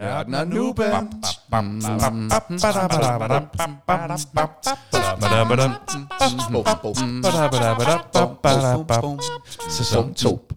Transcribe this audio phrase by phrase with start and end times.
[0.00, 1.22] Nørden og Nuben.
[9.70, 10.48] Sæson 2.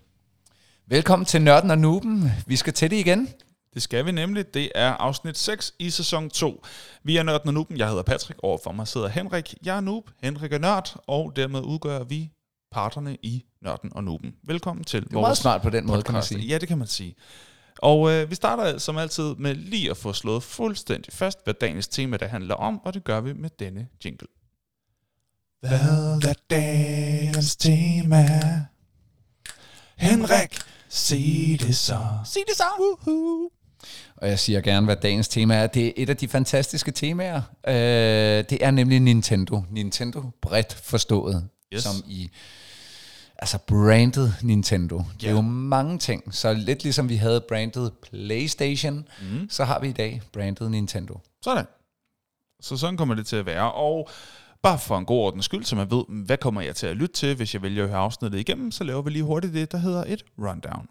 [0.88, 2.31] Velkommen til Nørden og Nuben.
[2.47, 3.28] Vi skal til det igen.
[3.73, 4.54] Det skal vi nemlig.
[4.54, 6.64] Det er afsnit 6 i sæson 2.
[7.04, 7.78] Vi er Nørden og Nuben.
[7.78, 8.40] Jeg hedder Patrick.
[8.44, 9.54] Overfor mig sidder Henrik.
[9.66, 10.04] Jeg er Noob.
[10.24, 10.96] Henrik er Nørd.
[11.08, 12.32] Og dermed udgør vi
[12.71, 14.34] parterne i Nørden og Nuben.
[14.44, 16.48] Velkommen til Det er meget smart på den måde, kan man sige.
[16.48, 17.16] Ja, det kan man sige.
[17.82, 21.88] Og øh, vi starter som altid med lige at få slået fuldstændig fast, hvad dagens
[21.88, 24.28] tema det handler om, og det gør vi med denne jingle.
[25.60, 25.79] Hvad
[26.29, 28.25] er dagens tema?
[29.97, 32.00] Henrik, sig det så.
[32.25, 32.64] Sig det så.
[32.80, 33.50] Woohoo.
[34.16, 35.67] Og jeg siger gerne, hvad dagens tema er.
[35.67, 37.41] Det er et af de fantastiske temaer.
[37.67, 37.73] Øh,
[38.50, 39.64] det er nemlig Nintendo.
[39.72, 41.50] Nintendo bredt forstået.
[41.73, 41.83] Yes.
[41.83, 42.31] Som i
[43.42, 45.03] altså branded Nintendo.
[45.22, 46.36] Det er jo mange ting.
[46.36, 49.50] Så lidt ligesom vi havde branded PlayStation, mm.
[49.50, 51.20] så har vi i dag branded Nintendo.
[51.44, 51.66] Sådan.
[52.61, 53.72] Så sådan kommer det til at være.
[53.72, 54.09] Og
[54.63, 57.16] bare for en god ordens skyld, så man ved, hvad kommer jeg til at lytte
[57.16, 59.78] til, hvis jeg vælger at høre afsnittet igennem, så laver vi lige hurtigt det, der
[59.78, 60.88] hedder et rundown.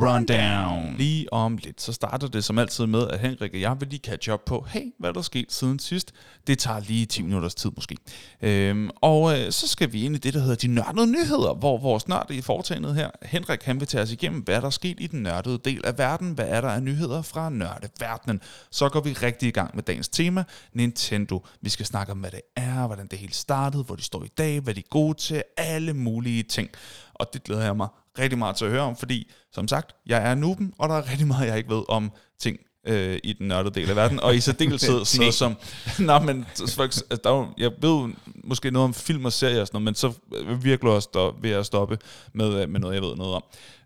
[0.00, 0.94] Rundown.
[0.98, 4.00] Lige om lidt, så starter det som altid med, at Henrik og jeg vil lige
[4.00, 6.12] catch up på, hey, hvad er der sket siden sidst?
[6.46, 7.96] Det tager lige 10 minutters tid måske.
[8.42, 11.78] Øhm, og øh, så skal vi ind i det, der hedder de nørdede nyheder, hvor
[11.78, 14.96] vores nørd i foretagendet her, Henrik, han vil tage os igennem, hvad der er sket
[15.00, 18.40] i den nørdede del af verden, hvad er der af nyheder fra nørdeverdenen.
[18.70, 21.46] Så går vi rigtig i gang med dagens tema, Nintendo.
[21.60, 24.30] Vi skal snakke om, hvad det er, hvordan det hele startede, hvor de står i
[24.38, 26.70] dag, hvad de er gode til, alle mulige ting.
[27.18, 27.88] Og det glæder jeg mig
[28.18, 31.10] rigtig meget til at høre om, fordi som sagt, jeg er nuben, og der er
[31.10, 34.36] rigtig meget, jeg ikke ved om ting øh, i den nørdede del af verden, og
[34.36, 35.56] i særdeleshed sådan noget som,
[35.98, 38.12] nej, men eks- altså, der er jo, jeg ved
[38.44, 41.42] måske noget om film og serier og sådan noget, men så øh, virkelig også stop,
[41.42, 41.98] vil jeg stoppe
[42.32, 43.42] med, øh, med noget, jeg ved noget om.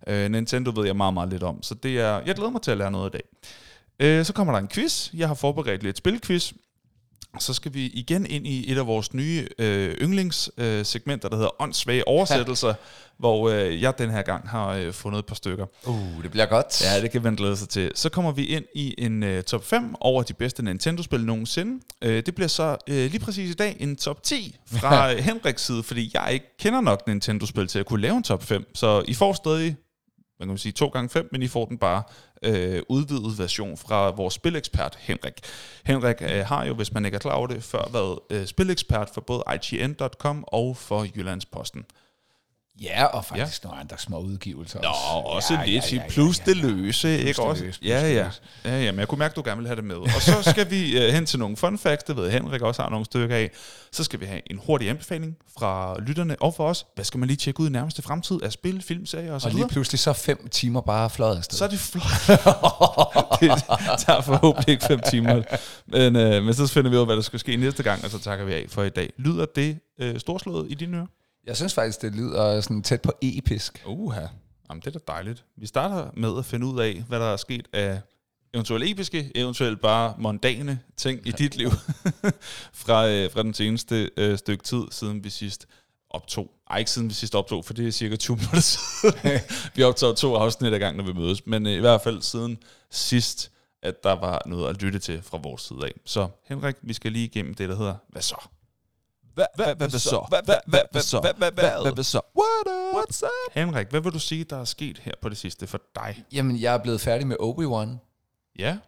[0.06, 2.70] Øh, Nintendo ved jeg meget, meget lidt om, så det er, jeg glæder mig til
[2.70, 3.22] at lære noget i dag.
[4.00, 5.10] Øh, så kommer der en quiz.
[5.14, 6.53] Jeg har forberedt lidt spilquiz.
[7.38, 11.62] Så skal vi igen ind i et af vores nye øh, yndlingssegmenter, øh, der hedder
[11.62, 12.75] åndssvage oversættelser,
[13.19, 15.66] hvor øh, jeg den her gang har øh, fundet et par stykker.
[15.87, 16.82] Uh, det bliver godt.
[16.84, 17.93] Ja, det kan man glæde sig til.
[17.94, 21.84] Så kommer vi ind i en øh, top 5 over de bedste Nintendo-spil nogensinde.
[22.03, 25.66] Øh, det bliver så øh, lige præcis i dag en top 10 fra øh, Henriks
[25.66, 28.64] side, fordi jeg ikke kender nok Nintendo-spil til at kunne lave en top 5.
[28.75, 29.76] Så I får stadig,
[30.37, 32.03] hvad kan man sige, 2 gange 5 men I får den bare
[32.42, 35.41] øh, udvidet version fra vores spilekspert Henrik.
[35.84, 39.10] Henrik øh, har jo, hvis man ikke er klar over det, før været øh, spilekspert
[39.14, 41.84] for både IGN.com og for Jyllandsposten.
[42.81, 43.69] Ja, og faktisk ja.
[43.69, 45.37] nogle andre små udgivelser Nå, også.
[45.37, 45.93] også ja, lidt.
[45.93, 47.62] Ja, ja, ja, plus det løse, ikke det også?
[47.62, 48.31] plus ja, ja.
[48.65, 49.97] ja, ja, men jeg kunne mærke, at du gerne vil have det med.
[49.97, 52.91] Og så skal vi uh, hen til nogle fun facts, det ved Henrik også har
[52.91, 53.50] nogle stykker af.
[53.93, 56.87] Så skal vi have en hurtig anbefaling fra lytterne og for os.
[56.94, 59.49] Hvad skal man lige tjekke ud i nærmeste fremtid af spil, film, serier og så
[59.49, 61.59] Og lige pludselig så fem timer bare fløjet afsted.
[61.59, 62.05] Så er det flot.
[63.41, 63.65] det
[64.06, 65.43] tager forhåbentlig ikke fem timer.
[65.87, 68.11] Men, uh, men så finder vi ud af, hvad der skal ske næste gang, og
[68.11, 69.12] så takker vi af for i dag.
[69.19, 71.06] Lyder det uh, storslået i dine ører?
[71.47, 73.82] Jeg synes faktisk, det lyder sådan tæt på episk.
[73.86, 74.26] Uha,
[74.70, 75.44] Jamen, det er da dejligt.
[75.56, 78.00] Vi starter med at finde ud af, hvad der er sket af
[78.54, 81.70] eventuelt episke, eventuelt bare mondane ting i dit liv
[82.82, 85.66] fra, øh, fra den seneste øh, stykke tid, siden vi sidst
[86.10, 86.50] optog.
[86.70, 89.41] Ej, ikke siden vi sidst optog, for det er cirka 20 minutter siden.
[89.75, 91.47] vi optog to afsnit ad gang, når vi mødes.
[91.47, 92.58] Men øh, i hvert fald siden
[92.91, 93.50] sidst,
[93.82, 95.92] at der var noget at lytte til fra vores side af.
[96.04, 98.48] Så Henrik, vi skal lige igennem det, der hedder, hvad så?
[99.34, 99.47] Hvad,
[99.91, 100.26] så?
[100.66, 101.20] Hvad, så?
[101.20, 102.20] Hvad, hvad, hvad, hvad så?
[102.38, 103.03] What up?
[103.03, 103.54] What's up?
[103.54, 106.25] Henrik, hvad vil du sige, der er sket her på det sidste for dig?
[106.32, 107.98] Jamen, jeg er blevet færdig med Obi-Wan,
[108.59, 108.78] Ja,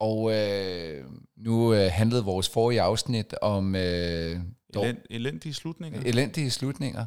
[0.00, 1.04] og øh,
[1.36, 4.40] nu øh, handlede vores forrige afsnit om øh,
[4.74, 6.00] Elend, elendige slutninger.
[6.04, 7.06] elendige slutninger.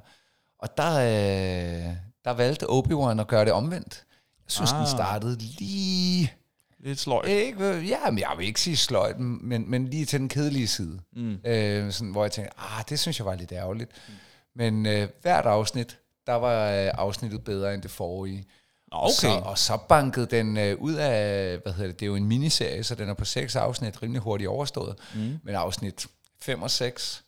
[0.59, 4.06] Og der, øh, der valgte Obi-Wan at gøre det omvendt.
[4.46, 4.79] Jeg synes, ah.
[4.79, 6.34] den startede lige...
[6.79, 7.29] Lidt sløjt.
[7.29, 11.00] Ikke, ja, men jeg vil ikke sige sløjt, men, men lige til den kedelige side.
[11.16, 11.38] Mm.
[11.45, 13.91] Øh, sådan, hvor jeg tænkte, ah, det synes jeg var lidt ærgerligt.
[14.07, 14.13] Mm.
[14.56, 15.97] Men øh, hvert afsnit,
[16.28, 18.46] der var øh, afsnittet bedre end det forrige.
[18.91, 19.41] Og så, Okay.
[19.41, 22.84] og så bankede den øh, ud af, hvad hedder det, det er jo en miniserie,
[22.84, 24.96] så den er på seks afsnit, rimelig hurtigt overstået.
[25.16, 25.40] Mm.
[25.43, 26.08] Men afsnit
[26.41, 27.23] 5 og 6,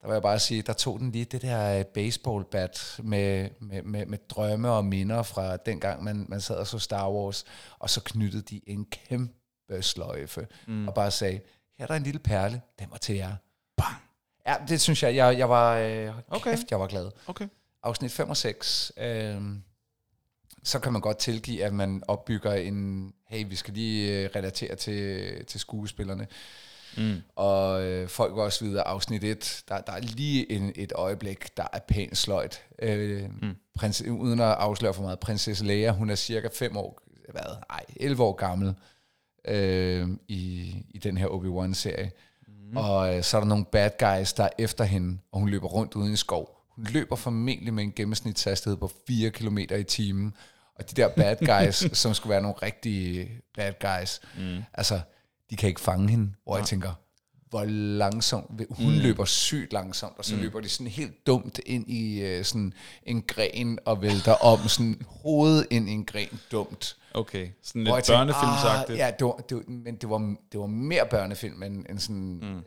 [0.00, 3.50] der vil jeg bare sige, der tog den lige det der øh, baseball bat med,
[3.60, 7.44] med, med, med drømme og minder fra dengang, man, man sad og så Star Wars,
[7.78, 10.88] og så knyttede de en kæmpe sløjfe, mm.
[10.88, 11.40] og bare sagde,
[11.78, 13.36] her er der en lille perle, den var til jer.
[13.76, 13.96] Bang!
[14.46, 16.50] Ja, det synes jeg, jeg, jeg var, øh, Okay.
[16.50, 17.48] kæft, jeg var glad Okay.
[17.82, 19.42] afsnit 5 og 6, øh,
[20.64, 24.76] så kan man godt tilgive, at man opbygger en, hey, vi skal lige øh, relatere
[24.76, 26.26] til, til skuespillerne.
[26.98, 27.22] Mm.
[27.36, 28.86] Og øh, folk går også videre.
[28.86, 32.62] Afsnit 1, der, der er lige en, et øjeblik, der er pænt sløjt.
[32.82, 33.54] Øh, mm.
[33.74, 35.18] prins, uden at afsløre for meget.
[35.18, 37.02] Prinsesse Leia, hun er cirka 5 år,
[37.32, 38.74] hvad, ej, 11 år gammel
[39.44, 42.10] øh, i, i den her Obi-Wan-serie.
[42.70, 42.76] Mm.
[42.76, 45.68] Og øh, så er der nogle bad guys, der er efter hende, og hun løber
[45.68, 46.58] rundt uden i skov.
[46.76, 50.34] Hun løber formentlig med en gennemsnitshastighed på 4 km i timen.
[50.74, 54.62] Og de der bad guys, som skulle være nogle rigtige bad guys, mm.
[54.74, 55.00] altså,
[55.50, 56.32] de kan ikke fange hende.
[56.44, 56.92] Hvor jeg tænker,
[57.50, 59.00] hvor langsomt, hun mm.
[59.00, 60.40] løber sygt langsomt, og så mm.
[60.40, 62.72] løber de sådan helt dumt ind i uh, sådan
[63.02, 66.96] en gren og vælter om, sådan hovedet ind i en gren dumt.
[67.14, 68.90] Okay, sådan jeg lidt børnefilmsagtigt.
[68.90, 71.98] Ah, ja, det var, det var, men det var, det var mere børnefilm end, end
[71.98, 72.56] sådan mm.
[72.56, 72.62] uh,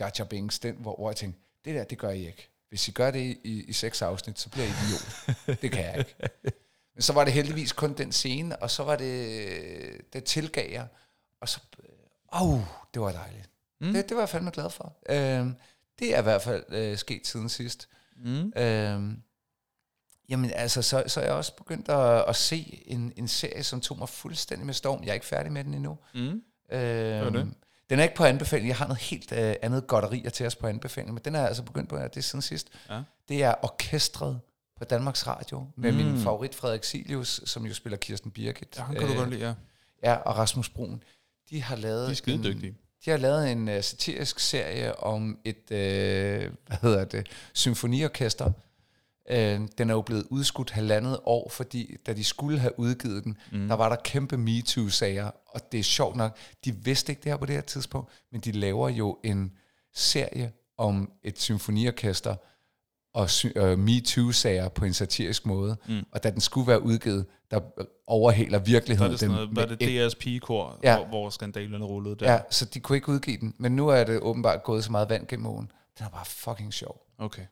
[0.00, 2.48] Jar Jar Binks, den, hvor, hvor jeg tænkte, det der, det gør I ikke.
[2.68, 5.36] Hvis I gør det i, i, i seks afsnit, så bliver I idiot.
[5.62, 6.14] det kan jeg ikke.
[6.94, 10.86] Men så var det heldigvis kun den scene, og så var det, det tilgav jeg,
[11.40, 11.60] og så,
[12.42, 12.60] åh, oh,
[12.94, 13.50] det var dejligt.
[13.80, 13.92] Mm.
[13.92, 14.96] Det, det var jeg fandme glad for.
[15.08, 15.56] Øhm,
[15.98, 17.88] det er i hvert fald øh, sket siden sidst.
[18.16, 18.52] Mm.
[18.56, 19.22] Øhm,
[20.28, 23.80] jamen altså, så, så er jeg også begyndt at, at se en, en serie, som
[23.80, 25.02] tog mig fuldstændig med storm.
[25.02, 25.98] Jeg er ikke færdig med den endnu.
[26.14, 26.42] Mm.
[26.70, 27.54] Øhm, det?
[27.90, 28.68] Den er ikke på anbefaling.
[28.68, 31.48] Jeg har noget helt øh, andet godterier til os på anbefaling, men den er jeg
[31.48, 32.68] altså begyndt på, ja, det er siden sidst.
[32.90, 33.02] Ja.
[33.28, 34.40] Det er orkestret
[34.78, 35.98] på Danmarks Radio, med mm.
[35.98, 38.76] min favorit Frederik Silius, som jo spiller Kirsten Birgit.
[38.76, 39.54] Ja, han kan du godt lide, ja.
[40.02, 41.02] Ja, og Rasmus Brun.
[41.50, 45.38] De har lavet De er skide en, de har lavet en uh, satirisk serie om
[45.44, 45.76] et, uh,
[46.66, 48.52] hvad hedder det, symfoniorkester.
[49.30, 49.36] Uh,
[49.78, 53.68] den er jo blevet udskudt halvandet år, fordi da de skulle have udgivet den, mm.
[53.68, 57.36] der var der kæmpe MeToo-sager, og det er sjovt nok, de vidste ikke det her
[57.36, 59.52] på det her tidspunkt, men de laver jo en
[59.94, 62.36] serie om et symfoniorkester,
[63.16, 65.76] og øh, MeToo-sager på en satirisk måde.
[65.88, 66.06] Mm.
[66.12, 67.60] Og da den skulle være udgivet, der
[68.06, 69.36] overhaler er virkeligheden det sådan den.
[69.36, 70.96] noget, var med det DR's pigekor, Ja.
[70.96, 72.32] hvor, hvor skandalerne rullede der?
[72.32, 73.54] Ja, så de kunne ikke udgive den.
[73.58, 75.70] Men nu er det åbenbart gået så meget vand gennem åen.
[75.98, 77.00] Den er bare fucking sjov.
[77.18, 77.42] Okay.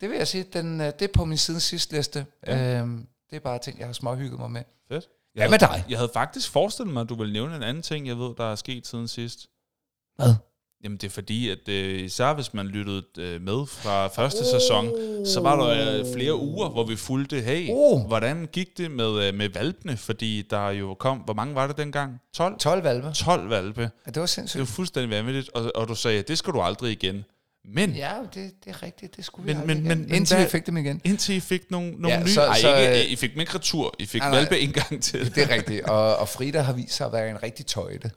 [0.00, 2.26] Det vil jeg sige, den, øh, det er på min siden sidste liste.
[2.46, 2.80] Ja.
[2.80, 4.62] Øhm, det er bare ting, jeg har småhygget mig med.
[4.88, 5.08] Fedt.
[5.34, 5.84] Hvad med dig?
[5.88, 8.44] Jeg havde faktisk forestillet mig, at du ville nævne en anden ting, jeg ved, der
[8.44, 9.46] er sket siden sidst.
[10.16, 10.34] Hvad?
[10.84, 14.60] Jamen det er fordi, at øh, især hvis man lyttede øh, med fra første oh.
[14.60, 14.88] sæson,
[15.26, 18.06] så var der øh, flere uger, hvor vi fulgte, hey, Oh.
[18.06, 19.96] hvordan gik det med, øh, med valpene?
[19.96, 22.20] Fordi der jo kom, hvor mange var det dengang?
[22.34, 22.58] 12?
[22.58, 23.12] 12 valpe.
[23.12, 23.80] 12 valpe.
[23.80, 24.60] Ja, det var Det sindssygt.
[24.60, 27.24] var fuldstændig vanvittigt, og, og du sagde, det skal du aldrig igen.
[27.74, 29.16] Men Ja, det, det er rigtigt.
[29.16, 29.88] Det skulle Men- vi men- igen.
[29.88, 31.00] men- men Indtil hvad- vi fik dem igen.
[31.04, 32.28] indtil I fik nogle, nogle Ja, nye...
[32.30, 33.94] så- Ej, så, ikke, I fik dem ikke retur.
[33.98, 34.38] I fik Nej, nej.
[34.38, 35.34] valpe en gang til.
[35.34, 35.84] Det er rigtigt.
[35.84, 38.10] Og, og Frida har vist sig at være en rigtig tøjte.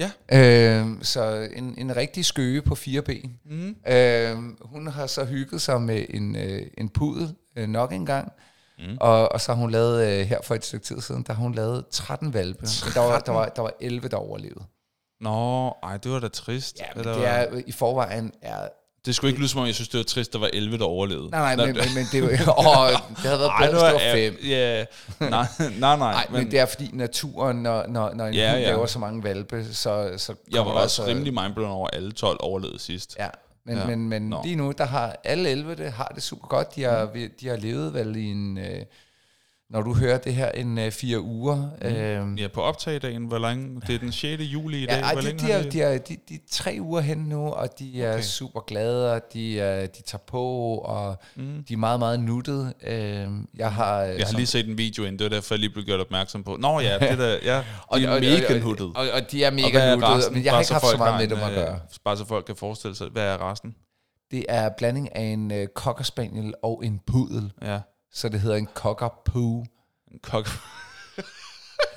[0.00, 0.10] Ja.
[0.32, 3.38] Øhm, så en, en rigtig skøge på fire ben.
[3.44, 3.76] Mm.
[3.88, 8.32] Øhm, hun har så hygget sig med en, øh, en pudel øh, nok en gang.
[8.78, 8.96] Mm.
[9.00, 11.42] Og, og så har hun lavet, øh, her for et stykke tid siden, der har
[11.42, 12.60] hun lavet 13 valpe.
[12.60, 14.64] Men der var, der, var, der var 11, der overlevede.
[15.20, 16.78] Nå, ej, det var da trist.
[16.80, 18.68] Ja, men Eller- det er i forvejen er...
[19.06, 20.84] det skulle ikke lyde som om, jeg synes, det var trist, der var 11, der
[20.84, 21.30] overlevede.
[21.30, 24.00] Nej, nej, men, men, men det, var, åh, det havde været bedre, hvis det var
[24.00, 24.38] ja, fem.
[24.44, 24.84] Ja,
[25.30, 25.46] nej,
[25.78, 25.96] nej, nej.
[25.96, 28.68] Nej, men, men det er fordi naturen, når, når, når en Ja, hund ja.
[28.68, 32.78] laver så mange valpe, så, så jeg var også rimelig mindblown over, alle 12 overlevede
[32.78, 33.16] sidst.
[33.18, 33.28] Ja,
[33.66, 33.86] men, ja.
[33.86, 34.40] men, men Nå.
[34.44, 36.76] lige nu, der har alle 11 det, har det super godt.
[36.76, 37.30] De har, mm.
[37.40, 38.82] de har levet vel i en, øh,
[39.70, 41.56] når du hører det her, en øh, fire uger.
[41.82, 41.86] Mm.
[41.88, 43.80] Øhm, Ja, på optagdagen, hvor længe?
[43.86, 44.42] Det er den 6.
[44.42, 44.94] juli i dag.
[44.96, 45.72] Ja, ej, hvor de, længe de, har det?
[45.72, 48.22] de, er, de, de er tre uger hen nu, og de er Okay.
[48.22, 50.42] super glade, og de, er, de tager på,
[50.74, 51.64] og mm.
[51.68, 52.74] de er meget, meget nuttede.
[52.82, 55.70] Øhm, jeg har, Jeg har lige set en video ind, det var derfor, jeg lige
[55.70, 56.56] blev gjort opmærksom på.
[56.60, 58.86] Nå ja, det der, ja, og, de er og, mega og, nuttet.
[58.86, 60.34] og, og de er Og mega er nuttede, resten?
[60.34, 61.78] men jeg har ikke haft så meget med dem at øh, gøre.
[62.04, 63.74] Bare så folk kan forestille sig, hvad er resten?
[64.30, 67.78] Det er blanding af en øh, cocker spaniel og en pudel, Ja,
[68.12, 69.64] så det hedder en cocker poo.
[70.12, 70.44] en kok,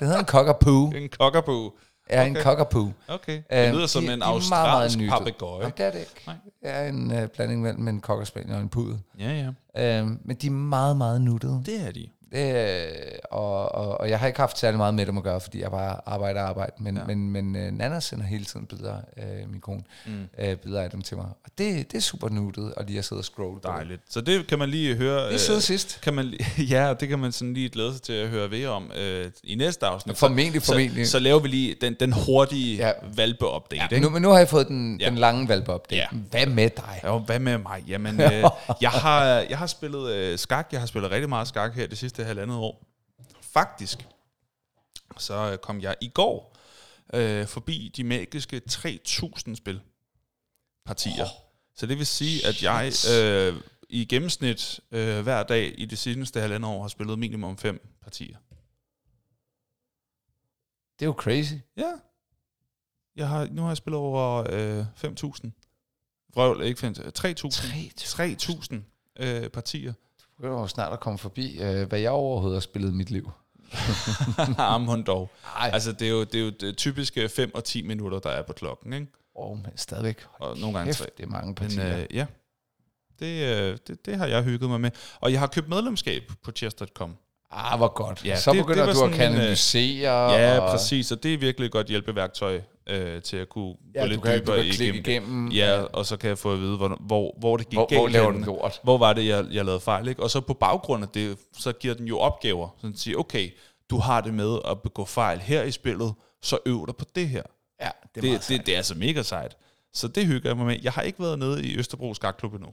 [0.00, 0.90] Det hedder en cocker poo.
[0.96, 1.72] en cockapoo.
[2.08, 2.92] er en cockapoo.
[3.08, 5.64] Okay, det Øhm, lyder som de- en de australsk papegøje.
[5.76, 6.22] Det er det ikke.
[6.26, 6.36] Nej.
[6.62, 8.98] Det er en øh, blanding mellem en cocker spaniel og en pudel.
[9.18, 9.98] Ja, ja.
[10.00, 11.62] Øhm, men de er meget, meget nuttede.
[11.66, 12.08] Det er de.
[12.34, 15.60] Det, og, og, og jeg har ikke haft særlig meget med dem at gøre, fordi
[15.62, 16.72] jeg bare arbejder og arbejder.
[16.78, 17.04] Men, Ja.
[17.04, 20.12] men, men uh, Nana sender hele tiden billeder, uh, min kone, Mm.
[20.38, 21.26] uh, billeder af dem til mig.
[21.44, 23.60] Og det, det er super nuttet, og lige at sidde og scrolle.
[23.64, 24.00] Dejligt.
[24.10, 25.32] Så det kan man lige høre.
[25.32, 25.98] Det er øh, sidst.
[26.02, 26.34] kan man,
[26.70, 29.54] ja, det kan man sådan lige glæde sig til at høre ved om øh, i
[29.54, 30.16] næste afsnit.
[30.16, 31.06] Formentlig, formentlig.
[31.06, 32.90] Så, så laver vi lige den, den hurtige ja.
[33.16, 33.82] Valpe-update.
[33.90, 34.00] Ja, ikke?
[34.06, 35.08] nu, men nu har jeg fået den, Ja.
[35.08, 35.86] den lange valpe op.
[35.90, 36.06] Ja.
[36.30, 37.00] Hvad med dig?
[37.04, 37.84] Ja, hvad med mig?
[37.88, 38.44] Jamen, øh,
[38.80, 40.68] jeg, har, jeg har spillet øh, skak.
[40.72, 42.86] Jeg har spillet rigtig meget skak her det sidste halvandet år.
[43.40, 44.06] Faktisk,
[45.18, 46.56] så øh, kom jeg i går
[47.14, 49.80] øh, forbi de magiske 3000 spil
[50.84, 51.24] partier.
[51.24, 51.28] Oh,
[51.74, 56.40] så det vil sige, at jeg øh, i gennemsnit øh, hver dag i det seneste
[56.40, 58.36] halvandet år har spillet minimum fem partier.
[60.98, 61.54] Det er jo crazy.
[61.76, 61.92] Ja.
[63.16, 65.50] Jeg har, nu har jeg spillet over øh, 5.000.
[66.34, 67.00] Vrøvl, ikke 5.000.
[67.18, 68.74] 3.000.
[68.74, 68.74] 3.000
[69.16, 69.92] øh, partier.
[70.38, 73.30] Var jo snart at komme forbi, øh, hvad jeg overhovedet har spillet i mit liv.
[74.58, 75.30] Armhånd dog.
[75.56, 75.70] Ej.
[75.72, 78.42] Altså, det er jo det, er jo det typiske 5 og 10 minutter, der er
[78.42, 79.06] på klokken, ikke?
[79.36, 80.24] Åh, oh, men stadigvæk.
[80.32, 81.06] Og nogle gange Kæft, tre.
[81.16, 81.98] det er mange Men partier.
[81.98, 82.26] øh, ja,
[83.18, 84.90] det, øh, det, det har jeg hygget mig med.
[85.20, 87.16] Og jeg har købt medlemskab på chess.com.
[87.54, 88.24] ah, hvor godt.
[88.24, 90.32] Ja, så det- begynder det du at sådan en, øh, kanalisere.
[90.32, 91.12] Ja, og, præcis.
[91.12, 94.40] Og det er virkelig et godt hjælpeværktøj øh, til at kunne Ja, gå lidt kan,
[94.42, 94.94] dybere igennem.
[95.06, 95.48] igennem.
[95.48, 98.00] Ja, og så kan jeg få at vide, hvor, hvor, hvor det gik hvor, galt.
[98.00, 98.80] hvor laver du lort?
[98.82, 100.08] Hvor var det, jeg, jeg lavede fejl?
[100.08, 100.22] Ikke?
[100.22, 102.68] Og så på baggrund af det, så giver den jo opgaver.
[102.80, 103.50] Så den siger, okay,
[103.90, 107.28] du har det med at begå fejl her i spillet, så øv dig på det
[107.28, 107.42] her.
[107.80, 109.56] Ja, det er Det, meget det, det, det er altså mega sejt.
[109.94, 110.76] Så det hygger jeg mig med.
[110.82, 112.68] Jeg har ikke været nede i Østerbro Skakklub endnu.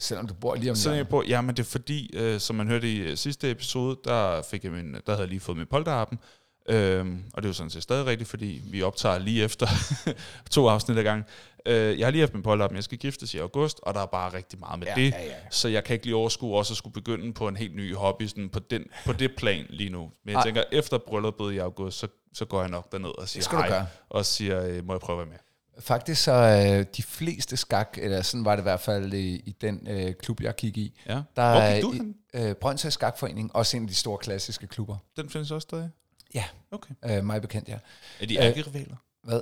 [0.00, 0.96] Selvom du bor lige om hjørnet.
[0.98, 3.96] jeg på, ja, men det er fordi, øh, som man hørte i øh, sidste episode,
[4.04, 6.18] der, fik jeg min, der havde jeg lige fået min polterappen.
[6.70, 9.66] Øhm, og det er jo sådan set stadig rigtigt, fordi vi optager lige efter
[10.50, 11.24] to afsnit ad gang.
[11.66, 14.06] Øh, jeg har lige haft min polterappen, jeg skal giftes i august, og der er
[14.06, 15.10] bare rigtig meget med Ja, det.
[15.10, 15.32] ja, ja.
[15.50, 18.26] Så jeg kan ikke lige overskue også at skulle begynde på en helt ny hobby
[18.26, 20.00] sådan på, den, på det plan lige nu.
[20.24, 20.44] Men jeg Ej.
[20.44, 24.26] tænker, efter brylluppet i august, så, så går jeg nok derned og siger hej, og
[24.26, 25.47] siger, øh, må jeg prøve at være med?
[25.80, 29.56] Faktisk så øh, de fleste skak, eller sådan var det i hvert fald i, i
[29.60, 31.12] den øh, klub, jeg gik i, Ja.
[31.12, 32.14] der Hvor er gik du hen?
[32.34, 34.96] øh, Brøndshøj Skakforening, også en af de store klassiske klubber.
[35.16, 35.90] Den findes også stadig?
[36.34, 36.94] Ja, Okay.
[37.04, 37.78] øh, mig bekendt, ja.
[38.20, 38.96] Er de Øh, ærkerivaler?
[39.24, 39.40] Hvad?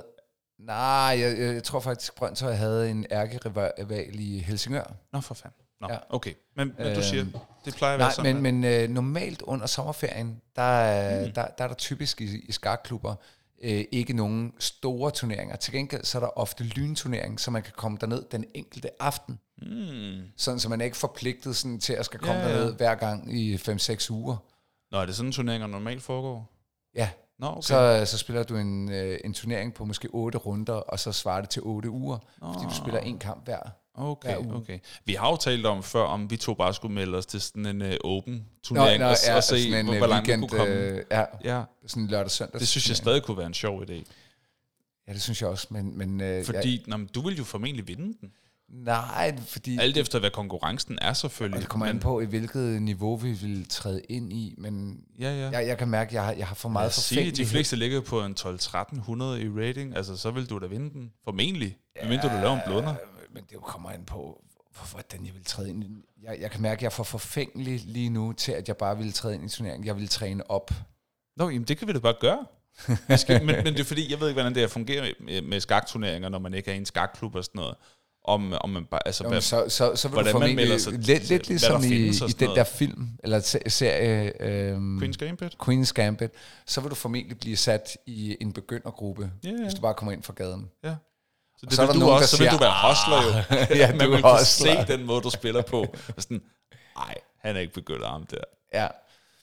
[0.59, 0.75] Nej,
[1.19, 4.93] jeg, jeg, jeg tror faktisk, Brøndshøj havde en ærkerival i Helsingør.
[5.13, 5.57] Nå, for fanden.
[5.81, 5.97] Nå, Ja.
[6.09, 6.33] okay.
[6.55, 7.25] Men, men du Øhm, siger,
[7.65, 8.41] det plejer at være Nej, sådan.
[8.41, 12.51] men, men øh, normalt under sommerferien, der, er- der, der er der typisk i, i
[12.51, 13.15] skakklubber
[13.63, 15.55] øh, ikke nogen store turneringer.
[15.55, 19.39] Til gengæld så er der ofte lynturnering, så man kan komme derned den enkelte aften.
[19.61, 20.21] Mm.
[20.37, 22.95] Sådan, så man er ikke forpligtet sådan, til at skal komme Ja, ja, derned hver
[22.95, 24.37] gang i 5-6 uger.
[24.91, 26.53] Nå, er det sådan, turneringer normalt foregår?
[26.95, 27.09] Ja,
[27.39, 27.57] Nå, okay.
[27.57, 28.05] okay.
[28.05, 31.41] så, så spiller du en, øh, en turnering på måske 8 runder, og så svarer
[31.41, 32.53] det til 8 uger, Nå.
[32.53, 33.59] fordi du spiller en kamp hver.
[33.97, 34.79] Okay, okay.
[35.05, 37.65] Vi har jo talt om før, om vi to bare skulle melde os til sådan
[37.65, 40.49] en uh, open turnering, og, ja, og se, en, hvor, øh, hvor langt vi kunne
[40.49, 40.73] komme.
[40.73, 42.59] øh, ja, Ja, sådan lørdag søndag.
[42.59, 44.03] det synes jeg stadig kunne være en sjov idé.
[45.07, 45.97] Ja, det synes jeg også, men...
[45.97, 48.31] men øh, jeg, Fordi, nå, men du vil jo formentlig vinde den.
[48.69, 49.77] nej, fordi...
[49.81, 51.55] Alt efter, hvad konkurrencen er selvfølgelig.
[51.57, 55.35] Og det kommer an på, i hvilket niveau vi vil træde ind i, men Ja,
[55.35, 55.49] ja.
[55.49, 57.51] jeg, jeg kan mærke, at jeg har, jeg har for meget sige, de forfængelighed.
[57.51, 58.45] fleste ligger på en 12-1300
[59.23, 61.77] i rating, altså så vil du da vinde den, formentlig.
[62.03, 62.95] Ja, mindre du laver en blødner.
[63.37, 64.41] Men det kommer an på,
[64.75, 65.83] hvor- hvordan jeg vil træde ind.
[66.23, 68.97] Jeg, jeg kan mærke, at jeg er for forfængelig lige nu til, at jeg bare
[68.97, 69.85] vil træde ind i turneringen.
[69.87, 70.71] Jeg vil træne op.
[71.37, 72.45] Nå, jamen det kan vi da bare gøre.
[73.17, 75.59] Skal, men, men det er fordi, jeg ved ikke, hvordan det her fungerer med, med
[75.59, 77.75] skakturneringer, når man ikke er i en skakklub og sådan noget.
[78.23, 80.93] Om, om man bare, altså, Jo, hvad, så, så, så vil hvordan du formentlig, sig
[80.93, 85.55] lidt, lidt ligesom i, i den der film, eller se- serie, øhm, Queen's Gambit?
[85.63, 86.31] Queen's Gambit,
[86.65, 89.61] så vil du formentlig blive sat i en begyndergruppe, Ja, ja.
[89.63, 90.69] hvis du bare kommer ind fra gaden.
[90.83, 90.95] Ja.
[91.57, 93.75] Så det så er vil du nogen, også, så vil du være hostler jo.
[93.75, 95.81] Ja, Man du vil kunne se den måde, du spiller på.
[96.15, 96.41] Og sådan,
[96.95, 98.41] nej, han er ikke begyndt ham der.
[98.73, 98.87] Ja,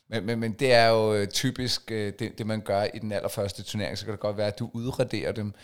[0.09, 3.13] men, men, men det er jo øh, typisk øh, det, det, man gør i den
[3.13, 3.99] allerførste turnering.
[3.99, 5.55] Så kan det godt være, at du udraderer dem,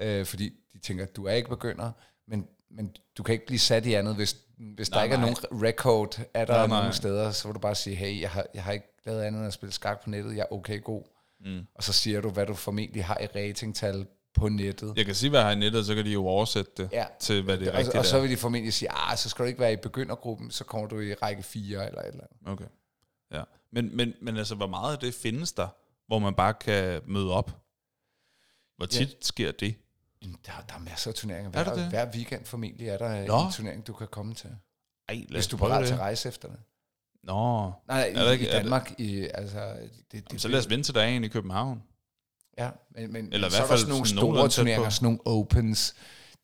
[0.00, 1.90] øh, fordi de tænker, at du er ikke begynder,
[2.28, 5.28] men, men du kan ikke blive sat i andet, hvis, hvis Nej, der ikke nej.
[5.28, 6.66] er nogen record nej, nej.
[6.66, 9.38] nogen steder, så vil du bare sige, hey, jeg har, jeg har ikke lavet andet
[9.38, 11.02] end at spille skak på nettet, jeg er okay god.
[11.40, 11.66] Mm.
[11.74, 14.92] Og så siger du, hvad du formentlig har i ratingtal på nettet.
[14.96, 17.06] Jeg kan sige, hvad jeg har i nettet, så kan de jo oversætte det Ja.
[17.20, 18.20] til, hvad det er og, rigtigt og så er.
[18.20, 21.00] vil de formentlig sige, ah, så skal du ikke være i begyndergruppen, så kommer du
[21.00, 22.52] i række 4 eller et eller andet.
[22.52, 22.64] Okay.
[23.32, 23.42] Ja.
[23.72, 25.68] Men, men, men altså, hvor meget af det findes der,
[26.06, 27.50] hvor man bare kan møde op?
[28.76, 29.14] Hvor tit ja.
[29.20, 29.74] sker det?
[30.22, 31.50] Jamen, Der, der er masser af turneringer.
[31.60, 31.88] Er Hver, det?
[31.88, 33.46] hver weekend formentlig er der Nå.
[33.46, 34.50] en turnering, du kan komme til.
[35.08, 35.86] Ej, Hvis du er parat det.
[35.88, 36.56] til at rejse efter det.
[37.22, 39.76] Nå, Nej, nej Er der i, ikke- i er det- Danmark, i, altså,
[40.12, 41.82] det, det, så lad os vente til der er en i København.
[42.58, 44.52] Ja, men, men Eller i så hvert er der fald sådan nogle sådan store nogenlunde
[44.52, 44.90] tæt turneringer, på.
[44.90, 45.94] sådan nogle opens.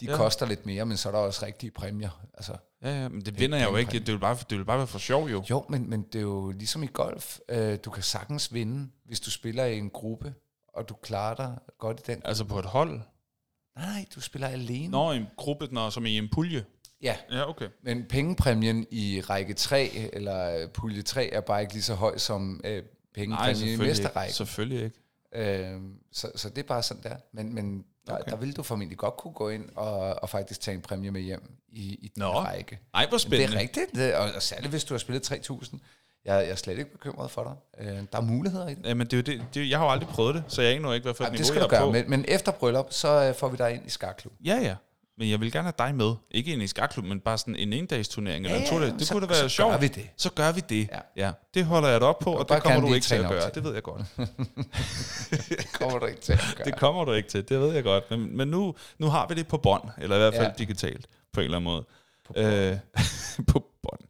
[0.01, 0.11] De Ja.
[0.11, 0.17] ja.
[0.17, 2.21] koster lidt mere, men så er der også rigtige præmier.
[2.35, 3.99] Altså, Ja, ja, men det vinder jeg jo ikke.
[3.99, 5.45] Det vil bare, det vil bare være for sjov jo.
[5.51, 7.39] jo, men, men det er jo ligesom i golf.
[7.49, 10.35] Øh, du kan sagtens vinde, hvis du spiller i en gruppe,
[10.75, 12.23] og du klarer dig godt i den.
[12.25, 12.91] Altså på et hold.
[12.91, 14.89] Nej, nej, du spiller alene.
[14.89, 16.65] Nå, i en gruppe, når, som i en pulje.
[17.03, 17.69] Ja, Ja, okay.
[17.85, 22.19] men pengepræmien i række 3, eller øh, pulje 3, er bare ikke lige så høj
[22.19, 22.83] som øh, Nej,
[23.15, 24.33] pengepræmien i selvfølgelig ikke.
[24.35, 24.97] Selvfølgelig ikke.
[25.37, 25.81] Øh,
[26.13, 27.17] så, så det er bare sådan der.
[27.33, 28.31] Men, men der, Okay.
[28.31, 31.21] der vil du formentlig godt kunne gå ind og, og faktisk tage en præmie med
[31.21, 32.79] hjem i, i den Nå, række.
[32.95, 33.57] Ej, hvor Men det spændende.
[33.57, 35.79] er rigtigt, det, og, og særligt hvis du har spillet 3.000.
[36.25, 37.43] Jeg, jeg er slet ikke bekymret for
[37.79, 37.87] dig.
[37.87, 38.87] Øh, der er muligheder i det.
[38.87, 40.93] Jamen, det er jo det, det, jeg har jo aldrig prøvet det, så jeg aner
[40.93, 41.93] ikke, hvad for et niveau det skal jeg du gøre, på.
[41.93, 44.33] men, men efter bryllup, så øh, får vi dig ind i skakklub.
[44.45, 44.75] Ja, ja.
[45.19, 46.15] Men jeg vil gerne have dig med.
[46.31, 48.91] Ikke ind i skakklub, men bare sådan en endags turnering eller Ja, en to ja,
[48.91, 49.71] Det så- kunne da være så sjovt.
[49.73, 50.09] gør vi det.
[50.17, 50.89] Så gør vi det.
[50.93, 51.01] Ja.
[51.27, 51.33] ja.
[51.55, 53.43] Det holder jeg dig op på, og bare det kommer du ikke til at gøre.
[53.45, 53.55] til.
[53.55, 54.03] Det ved jeg godt.
[55.59, 56.65] Det kommer du ikke til at gøre.
[56.65, 58.11] Det kommer du ikke til, det ved jeg godt.
[58.11, 60.53] Men, men nu, nu har vi det på bånd, eller i hvert fald Ja.
[60.59, 61.85] digitalt, på en eller anden måde.
[62.27, 62.47] På bånd.
[62.47, 62.79] Øh,
[63.53, 64.01] på bånd.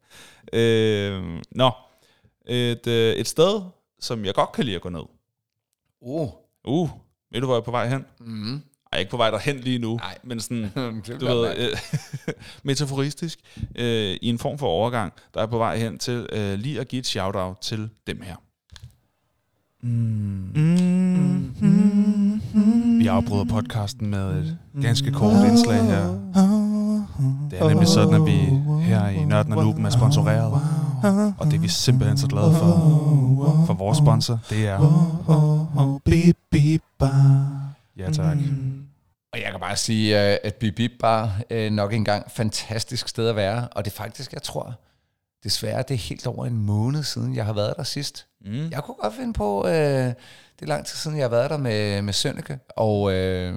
[0.52, 1.70] Øh, nå,
[2.46, 3.62] et, øh, et sted,
[4.00, 5.02] som jeg godt kan lide at gå ned.
[6.00, 6.30] Uh.
[6.64, 6.90] Uh,
[7.32, 8.06] ved du, hvor jeg er på vej hen?
[8.20, 8.62] Mm.
[8.92, 10.18] Ej, ikke på vej derhen lige nu, Nej.
[10.24, 10.70] men sådan,
[11.20, 11.76] du ved, øh,
[12.62, 13.38] metaforistisk,
[13.74, 16.88] øh, i en form for overgang, der er på vej hen til øh, lige at
[16.88, 18.36] give et shout-out til dem her.
[22.98, 26.06] Vi afbryder podcasten med et ganske kort indslag her.
[27.50, 28.38] Det er nemlig sådan, at vi
[28.82, 30.52] her i Nørden og Nuben er sponsoreret.
[31.38, 33.64] Og det er vi simpelthen så glade for.
[33.66, 34.78] For vores sponsor, det er...
[37.96, 38.36] Ja, tak.
[39.32, 43.36] Og jeg kan bare sige, at Bip Bip Bar øh, nok engang fantastisk sted at
[43.36, 43.68] være.
[43.68, 44.74] Og det er faktisk, jeg tror,
[45.44, 48.26] desværre, det er helt over en måned siden, jeg har været der sidst.
[48.40, 48.70] Mm.
[48.70, 51.56] Jeg kunne godt finde på, øh, det er lang tid siden, jeg har været der
[51.56, 53.54] med, med Sønneke, og øh,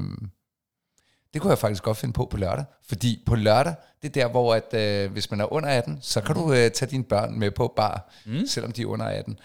[1.33, 2.65] det kunne jeg faktisk godt finde på på lørdag.
[2.87, 6.21] Fordi på lørdag, det er der, hvor at, øh, hvis man er under 18, så
[6.21, 8.45] kan du øh, tage dine børn med på bar, mm.
[8.47, 9.39] selvom de er under 18.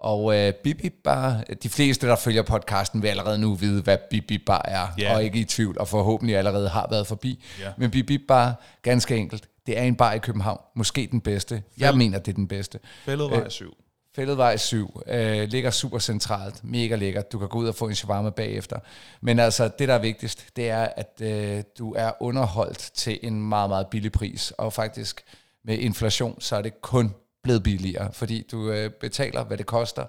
[0.00, 4.38] Og øh, Bibi Bar, de fleste, der følger podcasten, vil allerede nu vide, hvad Bibi
[4.46, 5.14] Bar er, Ja.
[5.14, 7.44] og ikke i tvivl, og forhåbentlig allerede har været forbi.
[7.60, 7.72] Ja.
[7.78, 10.60] Men Bibi Bar, ganske enkelt, det er en bar i København.
[10.76, 11.62] Måske den bedste.
[11.78, 12.78] Jeg mener, det er den bedste.
[13.04, 13.74] Fælledvej 7.
[14.16, 17.32] Fælledvej 7 øh, ligger super centralt, mega lækkert.
[17.32, 18.78] Du kan gå ud og få en shawarma bagefter.
[19.20, 23.48] Men altså, det der er vigtigst, det er, at øh, du er underholdt til en
[23.48, 24.50] meget, meget billig pris.
[24.50, 25.22] Og faktisk
[25.64, 27.14] med inflation, så er det kun
[27.48, 30.06] blevet billigere, fordi du øh, betaler, hvad det koster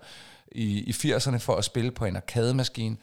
[0.52, 2.98] i, i 80'erne for at spille på en arcade-maskine.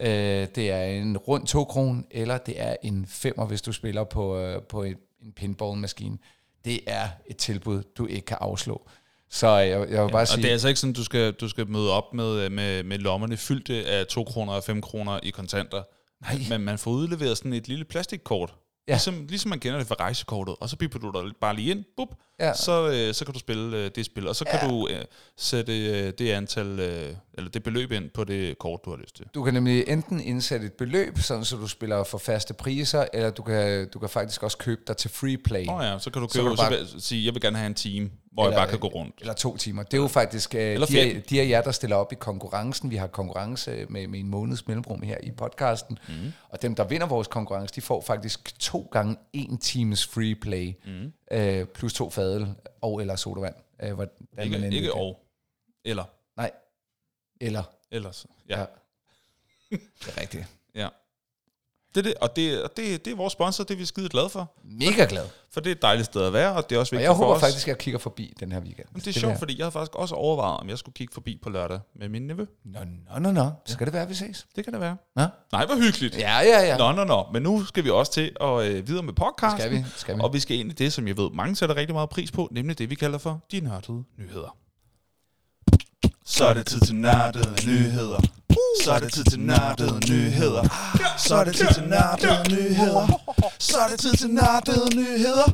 [0.00, 4.04] Øh, det er en rund 2 kron, eller det er en femmer, hvis du spiller
[4.04, 6.18] på, øh, på en, en pinball-maskine.
[6.64, 8.88] Det er et tilbud, du ikke kan afslå.
[9.30, 10.42] Så jeg, jeg vil bare Og sige...
[10.42, 13.36] det er altså ikke sådan, du skal, du skal møde op med, med, med lommerne
[13.36, 15.82] fyldte af 2 kroner og 5 kroner i kontanter.
[16.22, 16.38] Nej.
[16.48, 18.54] Men man får udleveret sådan et lille plastikkort.
[18.88, 18.92] Ja.
[18.94, 20.54] Ligesom, ligesom man kender det fra rejsekortet.
[20.60, 22.08] Og så bipper du dig bare lige ind, bup,
[22.40, 22.54] Ja.
[22.54, 24.28] så, øh, så kan du spille øh, det spil.
[24.28, 24.68] Og så kan Ja.
[24.68, 25.04] du øh,
[25.36, 29.16] sætte øh, det antal, øh, eller det beløb ind på det kort, du har lyst
[29.16, 29.26] til.
[29.34, 33.30] Du kan nemlig enten indsætte et beløb, sådan så du spiller for faste priser, eller
[33.30, 35.68] du kan, du kan faktisk også købe dig til free play.
[35.68, 37.26] Åh oh ja, så kan du Så købe, kan så, du så bare- vil, sige,
[37.26, 39.14] jeg vil gerne have en time, hvor Eller- jeg bare kan gå rundt.
[39.20, 39.82] Eller to timer.
[39.82, 42.14] Det er jo faktisk øh, Eller de, af, de af jer, der stiller op i
[42.14, 42.90] konkurrencen.
[42.90, 45.98] Vi har konkurrence med, med en måneds mellemrum her i podcasten.
[46.08, 46.14] Mm.
[46.48, 50.72] Og dem, der vinder vores konkurrence, de får faktisk to gange en times free play.
[50.86, 51.12] Mm.
[51.32, 52.46] Øh, plus to fadel
[52.82, 53.54] og eller sodavand.
[53.82, 55.18] Øh, hvordan Ikke, ikke og.
[55.84, 56.04] Eller.
[56.36, 56.50] Nej.
[57.40, 57.62] Eller.
[57.90, 58.26] Ellers.
[58.48, 58.58] Ja.
[58.60, 58.64] Ja.
[60.04, 60.46] Det er rigtigt.
[60.74, 60.88] ja.
[61.94, 64.08] Det er det, og det, og det, det er vores sponsor, det er vi skide
[64.08, 64.52] glade for.
[64.64, 65.26] Mega glad.
[65.50, 67.16] For det er et dejligt sted at være, og det er også Og vigtigt jeg
[67.16, 67.40] for håber os.
[67.40, 68.86] faktisk, at jeg kigger forbi den her weekend.
[68.92, 69.38] Men det er vil sjovt, jeg.
[69.38, 72.22] fordi jeg havde faktisk også overvejet, om jeg skulle kigge forbi på lørdag med min
[72.26, 72.44] nevø.
[72.64, 72.78] Nå,
[73.12, 73.50] nå, nå, nå.
[73.66, 74.46] Så skal det være, at vi ses.
[74.56, 74.96] Det kan det være.
[75.16, 75.22] Nå?
[75.52, 76.18] Nej, hvor hyggeligt.
[76.18, 76.76] Ja, ja, ja.
[76.76, 77.26] Nå, nå, nå.
[77.32, 79.60] Men nu skal vi også til at øh, videre med podcasten.
[79.60, 80.20] Skal vi, skal vi.
[80.22, 82.48] Og vi skal ind i det, som jeg ved, mange sætter rigtig meget pris på,
[82.52, 84.56] nemlig det, vi kalder for de nørdede nyheder.
[86.36, 88.20] Så er det tid til nørdede nyheder.
[88.84, 90.62] Så er det tid til nørdede nyheder.
[91.18, 93.06] Så er det tid til nørdede nyheder.
[93.58, 95.46] Så er det tid til nørdede nyheder.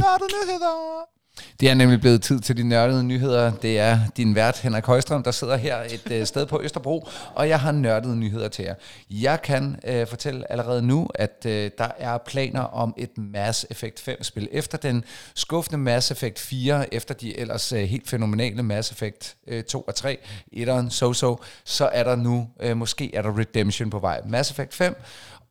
[0.00, 1.19] Nørdede nyheder.
[1.60, 3.52] Det er nemlig blevet tid til de nørdede nyheder.
[3.52, 7.48] Det er din vært, Henrik Højstrøm, der sidder her et øh, sted på Østerbro, og
[7.48, 8.74] jeg har nørdede nyheder til jer.
[9.10, 14.08] Jeg kan øh, fortælle allerede nu, at øh, der er planer om et Mass Effect
[14.08, 14.48] 5-spil.
[14.52, 19.64] Efter den skuffende Mass Effect 4, efter de ellers øh, helt fænomenale Mass Effect øh,
[19.64, 20.18] 2 og 3,
[20.52, 24.20] etteren, so-so, så er der nu, øh, måske er der Redemption på vej.
[24.26, 24.96] Mass Effect 5,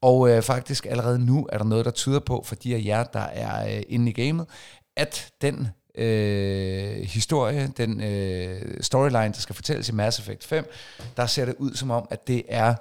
[0.02, 3.04] og øh, faktisk allerede nu er der noget, der tyder på, for de af jer,
[3.04, 4.46] der er øh, inde i gamet,
[4.96, 5.68] at den
[6.00, 10.72] øh, historie, den øh, storyline, der skal fortælles i Mass Effect 5,
[11.18, 12.76] der ser det ud som om, at det er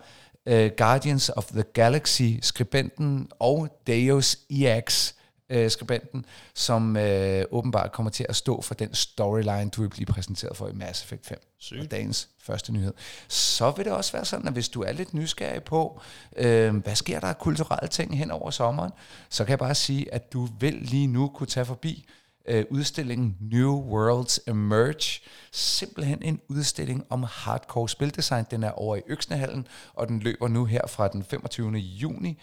[0.47, 5.13] øh, Guardians of the Galaxy-skribenten og Deus Ex
[5.51, 10.07] øh, skribenten, som øh, åbenbart kommer til at stå for den storyline, du vil blive
[10.07, 11.39] præsenteret for i Mass Effect 5.
[11.59, 11.81] Sygt.
[11.81, 12.93] Og dagens første nyhed.
[13.29, 16.01] Så vil det også være sådan, at hvis du er lidt nysgerrig på,
[16.37, 18.93] øh, hvad sker der af kulturelle ting hen over sommeren,
[19.29, 22.09] så kan jeg bare sige, at du vil lige nu kunne tage forbi
[22.49, 25.21] øh, udstillingen New Worlds Emerge.
[25.53, 28.45] Simpelthen en udstilling om hardcore spildesign.
[28.51, 31.73] Den er over i Øksnehallen, og den løber nu her fra den 25.
[31.73, 32.41] juni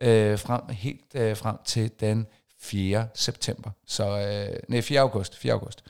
[0.00, 2.26] øh, frem, helt øh, frem til den
[2.60, 3.08] 4.
[3.14, 3.70] september.
[3.86, 5.00] Så, øh, nej, 4.
[5.00, 5.36] august.
[5.36, 5.52] 4.
[5.52, 5.84] august.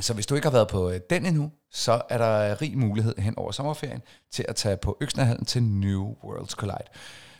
[0.00, 3.18] Så hvis du ikke har været på øh, den endnu, så er der rig mulighed
[3.18, 6.88] hen over sommerferien til at tage på Øksnehallen til New Worlds Collide.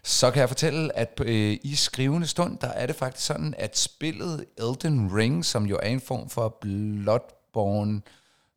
[0.04, 3.78] Så kan jeg fortælle, at øh, i skrivende stund, der er det faktisk sådan, at
[3.78, 8.02] spillet Elden Ring, som jo er en form for Bloodborne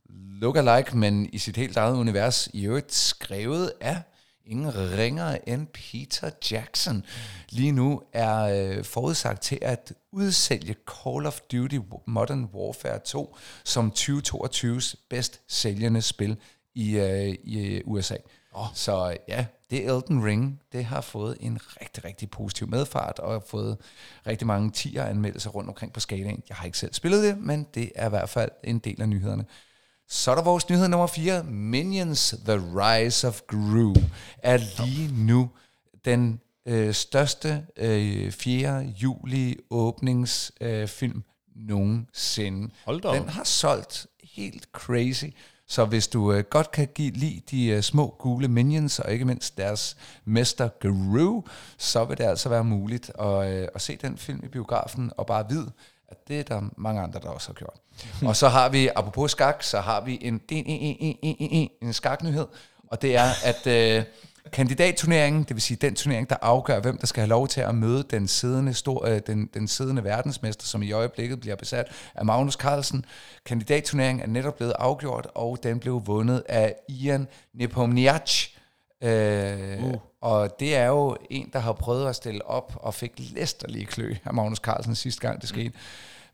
[0.09, 4.01] lookalike, men i sit helt eget univers, i øvrigt skrevet af
[4.45, 7.05] ingen ringere end Peter Jackson,
[7.49, 13.93] lige nu er øh, forudsagt til at udsælge Call of Duty Modern Warfare 2 som
[13.99, 16.37] 2022's bedst sælgende spil
[16.75, 18.15] i, øh, i USA.
[18.53, 18.65] Oh.
[18.73, 23.43] Så ja, det Elden Ring, det har fået en rigtig, rigtig positiv medfart, og har
[23.47, 23.77] fået
[24.27, 26.43] rigtig mange tier anmeldelser rundt omkring på skalaen.
[26.49, 29.09] Jeg har ikke selv spillet det, men det er i hvert fald en del af
[29.09, 29.45] nyhederne.
[30.07, 31.43] Så er der vores nyhed nummer 4.
[31.43, 33.93] Minions The Rise of Gru
[34.37, 35.49] er lige nu
[36.05, 38.79] den øh, største øh, 4.
[38.79, 41.23] juli åbningsfilm øh,
[41.55, 42.73] nogensinde.
[42.85, 45.25] Hold da Den har solgt helt crazy.
[45.67, 49.25] Så hvis du øh, godt kan give lide de øh, små gule minions, og ikke
[49.25, 51.41] mindst deres mester Gru,
[51.77, 55.25] så vil det altså være muligt at, øh, at se den film i biografen og
[55.25, 55.71] bare vide,
[56.07, 57.75] at det er der mange andre, der også har gjort.
[58.29, 61.69] og så har vi, apropos skak, så har vi en, en, en, en, en, en,
[61.81, 62.47] en skaknyhed,
[62.87, 64.03] og det er, at øh,
[64.51, 67.75] kandidatturneringen, det vil sige den turnering, der afgør, hvem der skal have lov til at
[67.75, 72.25] møde den siddende, stor, øh, den, den siddende verdensmester, som i øjeblikket bliver besat af
[72.25, 73.05] Magnus Carlsen.
[73.45, 78.51] Kandidatturneringen er netop blevet afgjort, og den blev vundet af Ian Nepomniachtchi,
[79.03, 79.93] Øh, uh.
[80.21, 84.15] Og det er jo en, der har prøvet at stille op og fik læsterlige klø
[84.25, 85.69] af Magnus Carlsen sidste gang, det skete.
[85.69, 85.75] Mm.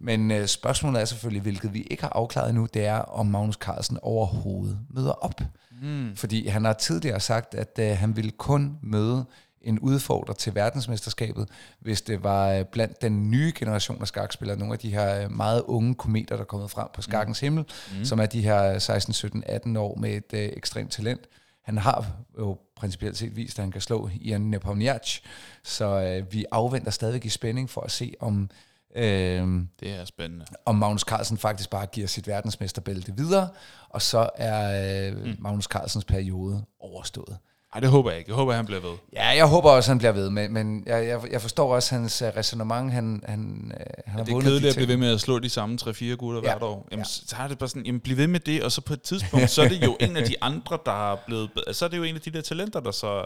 [0.03, 3.55] Men øh, spørgsmålet er selvfølgelig, hvilket vi ikke har afklaret nu, det er, om Magnus
[3.55, 5.41] Carlsen overhovedet møder op.
[5.81, 6.15] Mm.
[6.15, 9.25] Fordi han har tidligere sagt, at øh, han ville kun møde
[9.61, 14.73] en udfordrer til verdensmesterskabet, hvis det var øh, blandt den nye generation af skakspillere, nogle
[14.73, 17.45] af de her øh, meget unge kometer, der er kommet frem på skakkens mm.
[17.45, 17.65] himmel,
[17.97, 18.05] mm.
[18.05, 21.21] som er de her 16, 17, 18 år med et øh, ekstremt talent.
[21.63, 22.07] Han har
[22.39, 25.23] jo principielt set vist, at han kan slå Ian Nepomniachtchi,
[25.63, 28.49] så øh, vi afventer stadigvæk i spænding for at se, om
[28.95, 30.45] øh, det er spændende.
[30.65, 33.49] Om Magnus Carlsen faktisk bare giver sit verdensmesterbælte videre,
[33.89, 35.35] og så er øh, mm.
[35.39, 37.37] Magnus Carlsens periode overstået.
[37.75, 38.29] Nej, det håber jeg ikke.
[38.29, 38.97] Jeg håber, han bliver ved.
[39.13, 42.21] Ja, jeg håber også, han bliver ved, men, men jeg, jeg, jeg forstår også hans
[42.21, 42.93] uh, resonemang.
[42.93, 45.49] Han, han, uh, han har det er kedeligt at blive ved med at slå de
[45.49, 46.47] samme 3-4 gutter ja.
[46.47, 46.87] hvert år.
[46.91, 47.07] Jamen, ja.
[47.07, 49.49] så er det bare sådan, jamen, bliv ved med det, og så på et tidspunkt,
[49.49, 51.49] så er det jo en af de andre, der er blevet...
[51.71, 53.25] Så er det jo en af de der talenter, der så...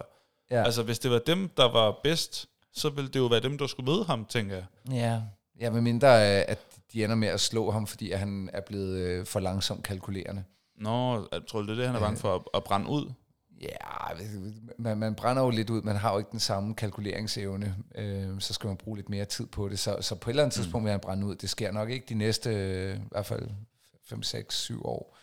[0.51, 0.63] Ja.
[0.63, 3.67] Altså, hvis det var dem, der var bedst, så ville det jo være dem, der
[3.67, 4.65] skulle møde ham, tænker jeg.
[4.91, 5.19] Ja,
[5.59, 6.59] ja med mindre, øh, at
[6.93, 10.43] de ender med at slå ham, fordi han er blevet for langsomt kalkulerende.
[10.77, 13.11] Nå, jeg tror du, det er det, han er bange for at, brænde ud?
[13.61, 13.67] Ja,
[14.77, 18.53] man, man brænder jo lidt ud, man har jo ikke den samme kalkuleringsevne, øh, så
[18.53, 20.61] skal man bruge lidt mere tid på det, så, så på et eller andet mm.
[20.61, 21.35] tidspunkt vil han brænde ud.
[21.35, 23.49] Det sker nok ikke de næste, øh, i hvert fald
[24.09, 25.17] 5, 6, 7 år.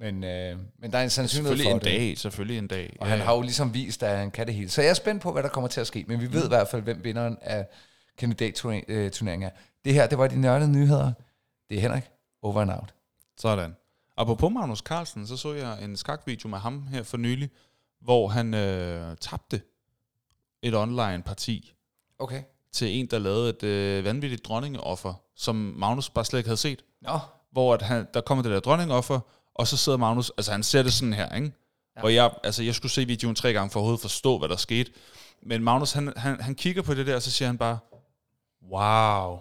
[0.00, 1.84] Men, øh, men der er en sandsynlighed for en det.
[1.84, 2.96] Dag, selvfølgelig en dag.
[3.00, 3.10] Og ja.
[3.10, 4.70] han har jo ligesom vist, at han kan det hele.
[4.70, 6.04] Så jeg er spændt på, hvad der kommer til at ske.
[6.08, 6.46] Men vi ved mm.
[6.46, 7.66] i hvert fald, hvem vinderen af
[8.18, 9.50] kandidatturneringen er.
[9.84, 11.12] Det her, det var de nørdede nyheder.
[11.70, 12.04] Det er Henrik.
[12.42, 12.94] Over and out.
[13.36, 13.76] Sådan.
[14.16, 17.50] Og på Magnus Carlsen, så så jeg en skakvideo med ham her for nylig,
[18.00, 19.62] hvor han øh, tabte
[20.62, 21.74] et online-parti
[22.18, 22.42] okay.
[22.72, 26.84] til en, der lavede et øh, vanvittigt dronningeoffer, som Magnus bare slet ikke havde set.
[27.02, 27.18] Nå.
[27.52, 29.20] Hvor at han, der kommer det der dronningeoffer,
[29.54, 31.52] og så sidder Magnus, altså han ser det sådan her, ikke?
[31.96, 32.00] Ja.
[32.00, 34.56] Hvor jeg, altså jeg skulle se videoen tre gange for at overhovedet forstå, hvad der
[34.56, 34.92] skete.
[35.42, 37.78] Men Magnus, han, han, han kigger på det der, og så siger han bare,
[38.70, 39.38] wow.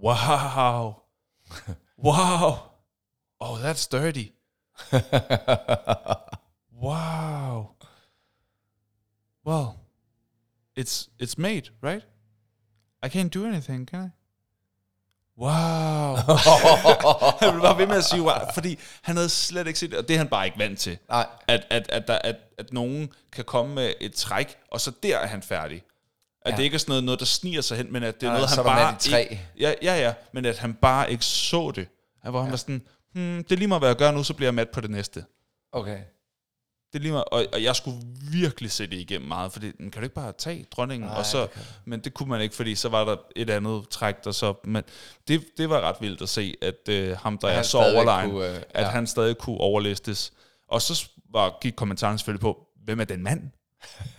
[0.00, 1.02] Wow.
[1.96, 2.58] wow.
[3.40, 4.32] Oh, that's dirty.
[6.80, 7.70] Wow.
[9.44, 9.80] Well,
[10.76, 12.02] it's it's made, right?
[13.02, 14.10] I can't do anything, can I?
[15.36, 16.16] Wow.
[17.40, 19.98] han ville bare ved med at sige wow, fordi han havde slet ikke set det,
[19.98, 20.98] og det er han bare ikke vant til.
[21.08, 21.26] Nej.
[21.48, 25.18] At, at, at, der, at, at nogen kan komme med et træk, og så der
[25.18, 25.82] er han færdig.
[26.46, 26.56] At ja.
[26.56, 28.38] det ikke er sådan noget, noget, der sniger sig hen, men at det er Nej,
[28.38, 29.42] noget, han bare ikke...
[29.60, 31.88] Ja, ja, ja, men at han bare ikke så det.
[32.30, 32.50] Hvor han ja.
[32.50, 32.82] var sådan,
[33.14, 34.90] hmm, det er lige meget, hvad jeg gør nu, så bliver jeg mat på det
[34.90, 35.24] næste.
[35.72, 35.98] Okay.
[36.92, 37.98] Det er lige meget, og, og jeg skulle
[38.32, 41.08] virkelig se det igennem meget, for kan du ikke bare tage dronningen?
[41.08, 41.50] Nej, og så, det
[41.84, 44.54] men det kunne man ikke, fordi så var der et andet træk, der så...
[44.64, 44.82] Men
[45.28, 48.48] det, det var ret vildt at se, at øh, ham, der er så overlegen, kunne,
[48.48, 48.60] øh, ja.
[48.74, 50.32] at han stadig kunne overlistes.
[50.68, 53.50] Og så var, gik kommentaren selvfølgelig på, hvem er den mand,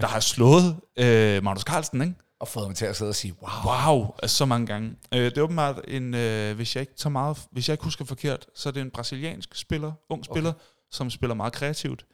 [0.02, 2.14] der har slået øh, Magnus Carlsen, ikke?
[2.40, 3.74] Og fået ham til at sidde og sige, wow.
[3.74, 4.96] Wow, altså så mange gange.
[5.14, 8.06] Øh, det er åbenbart en, øh, hvis jeg ikke tager meget, hvis jeg ikke husker
[8.06, 10.62] forkert, så er det en brasiliansk spiller, ung spiller, okay.
[10.92, 12.06] som spiller meget kreativt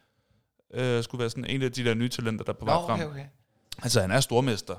[0.74, 3.00] øh, skulle være sådan en af de der nye talenter, der er på vej frem.
[3.00, 3.24] Okay, okay.
[3.82, 4.74] Altså, han er stormester.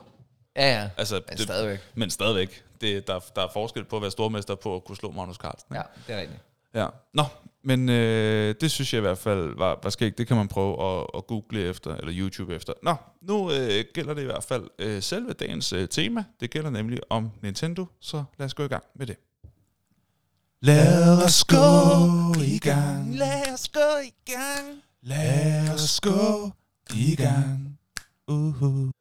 [0.55, 0.89] Ja, ja.
[0.97, 1.79] Altså, men det, stadigvæk.
[1.95, 2.63] Men stadigvæk.
[2.81, 5.75] Det, der, der er forskel på at være stormester på at kunne slå Magnus Carlsen.
[5.75, 6.41] Ja, det er rigtigt.
[6.75, 6.87] Ja.
[7.13, 7.23] Nå,
[7.63, 10.17] men øh, det synes jeg i hvert fald var, var skægt.
[10.17, 12.73] Det kan man prøve at, at google efter, eller YouTube efter.
[12.83, 16.23] Nå, nu øh, gælder det i hvert fald øh, selve dagens øh, tema.
[16.39, 19.17] Det gælder nemlig om Nintendo, så lad os gå i gang med det.
[20.61, 21.55] Lad os gå
[22.41, 23.15] i gang.
[23.15, 24.81] Lad os gå i gang.
[25.01, 26.51] Lad os gå
[26.93, 27.79] i gang.
[28.31, 28.91] Uh-huh.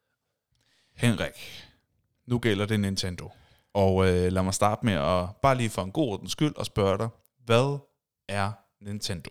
[0.95, 1.65] Henrik,
[2.27, 3.31] nu gælder det Nintendo.
[3.73, 6.65] Og øh, lad mig starte med at, bare lige for en god ordens skyld, og
[6.65, 7.09] spørge dig,
[7.45, 7.79] hvad
[8.29, 9.29] er Nintendo?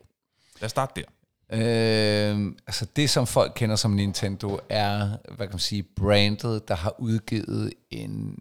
[0.61, 1.07] Lad os starte der.
[1.53, 6.75] Øh, altså det, som folk kender som Nintendo, er, hvad kan man sige, brandet, der
[6.75, 8.39] har udgivet en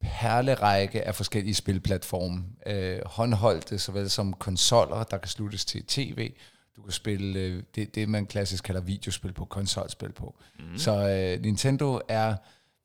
[0.00, 2.44] perlerække af forskellige spilplatforme.
[2.66, 6.32] Øh, håndholdte, såvel som konsoller, der kan sluttes til tv.
[6.76, 10.34] Du kan spille øh, det, det, man klassisk kalder videospil på, konsolspil på.
[10.58, 10.78] Mm.
[10.78, 12.36] Så øh, Nintendo er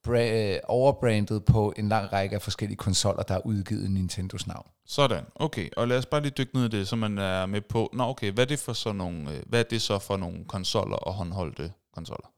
[0.08, 4.48] bra- øh, overbrandet på en lang række af forskellige konsoller, der er udgivet i Nintendos
[4.48, 4.68] navn.
[4.86, 5.70] Sådan, okay.
[5.78, 8.04] Og lad os bare lige dykke ned i det, så man er med på, nå
[8.04, 10.96] okay, hvad er det for sådan nogle, øh, hvad er det så for nogle konsoller
[10.98, 12.32] og håndholdte konsoller?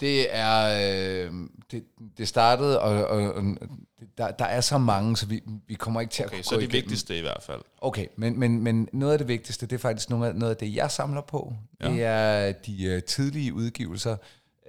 [0.00, 0.64] Det er
[1.26, 1.32] øh,
[1.70, 1.84] det,
[2.18, 3.44] det startede og, og, og
[4.18, 6.60] der, der er så mange, så vi, vi kommer ikke til Okay, at så gå
[6.60, 6.82] det igennem.
[6.82, 7.60] vigtigste i hvert fald.
[7.80, 10.56] Okay, men, men, men noget af det vigtigste, det er faktisk noget af, noget af
[10.56, 11.52] det, jeg samler på.
[11.80, 11.88] Ja.
[11.90, 14.16] Det er de uh, tidlige udgivelser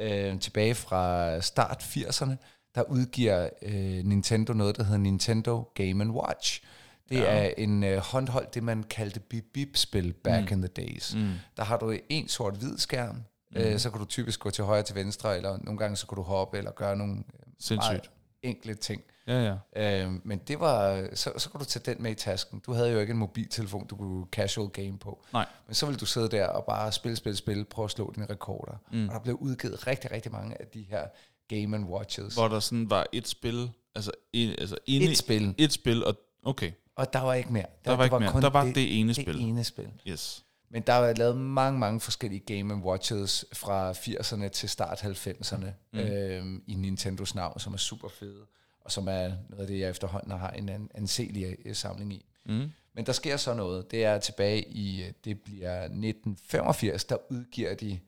[0.01, 2.35] uh, tilbage fra start 80'erne.
[2.75, 3.71] Der udgiver uh,
[4.05, 6.63] Nintendo noget, der hedder Nintendo Game Watch.
[7.09, 7.23] Det Ja.
[7.47, 10.57] er en uh, håndhold, det man kaldte bip-bip-spil back mm.
[10.57, 11.15] in the days.
[11.15, 11.31] Mm.
[11.57, 13.15] Der har du en sort-hvid skærm,
[13.55, 13.61] mm.
[13.61, 16.15] uh, så kan du typisk gå til højre til venstre, eller nogle gange så kan
[16.15, 17.23] du hoppe, eller gøre nogle uh,
[17.59, 17.91] Sindssygt.
[17.91, 18.09] meget
[18.43, 19.01] enkle ting.
[19.27, 20.03] Ja, ja.
[20.05, 22.59] Øh, men det var, så, så kunne du tage den med i tasken.
[22.65, 25.25] Du havde jo ikke en mobiltelefon, du kunne casual game på.
[25.33, 25.45] Nej.
[25.67, 28.25] Men så ville du sidde der og bare spille, spille, spille, prøve at slå dine
[28.25, 28.77] rekorder.
[28.91, 29.07] Mm.
[29.07, 31.07] Og der blev udgivet rigtig, rigtig mange af de her
[31.47, 32.33] Game Watches.
[32.33, 35.55] Hvor der sådan var et spil, altså, en, altså inde, Et spil.
[35.57, 37.65] Et spil, og okay, Og der var ikke mere.
[37.85, 38.41] Der var ikke mere.
[38.41, 39.41] Der var det ene det spil.
[39.41, 39.89] ene spil.
[40.07, 40.43] yes.
[40.69, 45.99] Men der er lavet mange, mange forskellige Game Watches fra 80'erne til start 90'erne mm.
[45.99, 48.45] øh, i Nintendos navn, som er super fede,
[48.85, 52.25] og som er noget af det, jeg efterhånden har en an- anselig øh, samling i.
[52.45, 52.71] Mm.
[52.95, 53.91] Men der sker så noget.
[53.91, 57.99] Det er tilbage i, øh, det bliver 1985, der udgiver de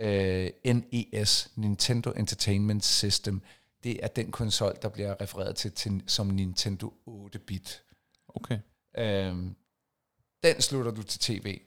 [0.00, 3.42] øh, NES, Nintendo Entertainment System.
[3.84, 7.82] Det er den konsol, der bliver refereret til, til som Nintendo 8-bit.
[8.28, 8.58] Okay.
[8.96, 9.56] Øhm,
[10.42, 11.60] den slutter du til tv.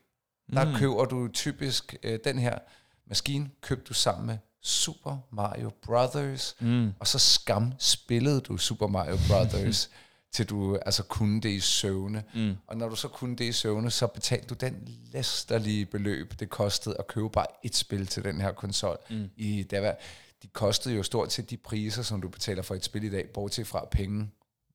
[0.53, 0.75] Der mm.
[0.75, 2.59] køber du typisk øh, den her
[3.05, 6.91] maskine, købte du sammen med Super Mario Brothers, Mm.
[6.99, 9.89] og så skam spillede du Super Mario Brothers,
[10.33, 12.23] til du altså kunne det i søvne.
[12.35, 12.53] Mm.
[12.67, 16.49] Og når du så kunne det i søvne, så betalte du den læsterlige beløb, det
[16.49, 18.97] kostede at købe bare et spil til den her konsol.
[19.09, 19.29] Mm.
[19.37, 19.95] I, der var,
[20.43, 23.25] de kostede jo stort set de priser, som du betaler for et spil i dag,
[23.33, 24.29] bortset fra penge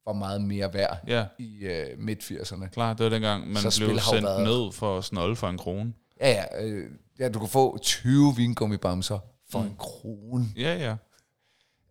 [0.07, 2.69] var meget mere værd Ja, i øh, midt-80'erne.
[2.69, 5.59] klar, det var dengang, man Så blev sendt været- ned for at snolde for en
[5.59, 5.93] krone.
[6.21, 9.19] Ja, ja, øh, ja, du kunne få 20 vingummibamser
[9.53, 9.67] for mm.
[9.67, 10.47] en krone.
[10.57, 10.97] Ja, ja.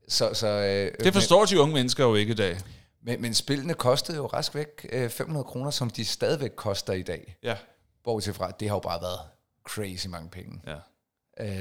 [0.08, 2.54] Så, så, øh, Det forstår de unge mennesker jo ikke i dag.
[2.54, 2.62] men,
[3.02, 7.02] men, men spillene kostede jo rask væk øh, 500 kroner, som de stadigvæk koster i
[7.02, 7.38] dag.
[7.44, 7.58] Ja.
[8.04, 9.20] Bortset fra, at det har jo bare været
[9.66, 10.62] crazy mange penge.
[10.68, 10.78] Ja.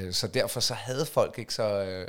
[0.05, 2.07] Øh, så derfor så havde folk ikke så, øh,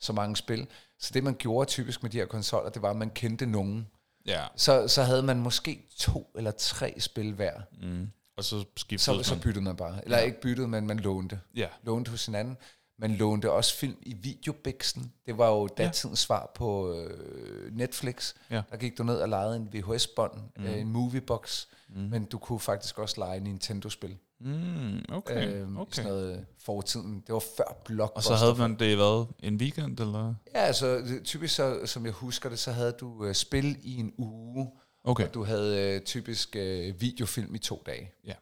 [0.00, 0.66] så mange spil.
[0.98, 3.86] Så det man gjorde typisk med de her konsoller, det var, at man kendte nogen.
[4.26, 4.44] Ja.
[4.56, 7.52] Så, så havde man måske to eller tre spil hver.
[7.82, 8.08] Mm.
[8.36, 9.24] Og så skiftede Så, man.
[9.24, 10.04] så byttede man bare.
[10.04, 10.24] Eller ja.
[10.24, 11.40] ikke byttede, men man lånte.
[11.56, 11.66] Ja.
[11.82, 12.56] lånte hos hinanden.
[13.00, 15.12] Man lånte også film i videobiksen.
[15.26, 18.34] Det var jo datidens svar på øh, Netflix.
[18.50, 18.62] Ja.
[18.70, 20.64] Der gik du ned og lejede en VHS-bånd, mm.
[20.64, 22.00] øh, en moviebox, mm.
[22.00, 24.16] men du kunne faktisk også lege Nintendo-spil.
[24.40, 25.92] Mm, okay, Øh, okay.
[25.92, 27.22] Sådan noget fortiden.
[27.26, 28.36] Det var før Og Blockbuster.
[28.36, 30.34] så havde man det været en weekend, eller?
[30.54, 34.12] Ja, altså typisk så, som jeg husker det, så havde du øh, spil i en
[34.18, 34.70] uge,
[35.04, 35.26] Okay.
[35.26, 38.12] og du havde øh, typisk øh, videofilm i to dage.
[38.26, 38.32] Ja.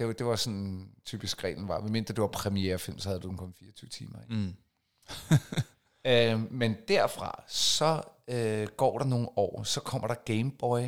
[0.00, 1.80] Det var, det var sådan typisk reglen var.
[1.80, 4.22] Medmindre det var premierefilm, så havde du den kun 24 timer.
[4.22, 4.34] Ikke?
[4.34, 4.54] Mm.
[6.06, 10.80] Øh, men derfra, så øh, går der nogle år, så kommer der Game Boy,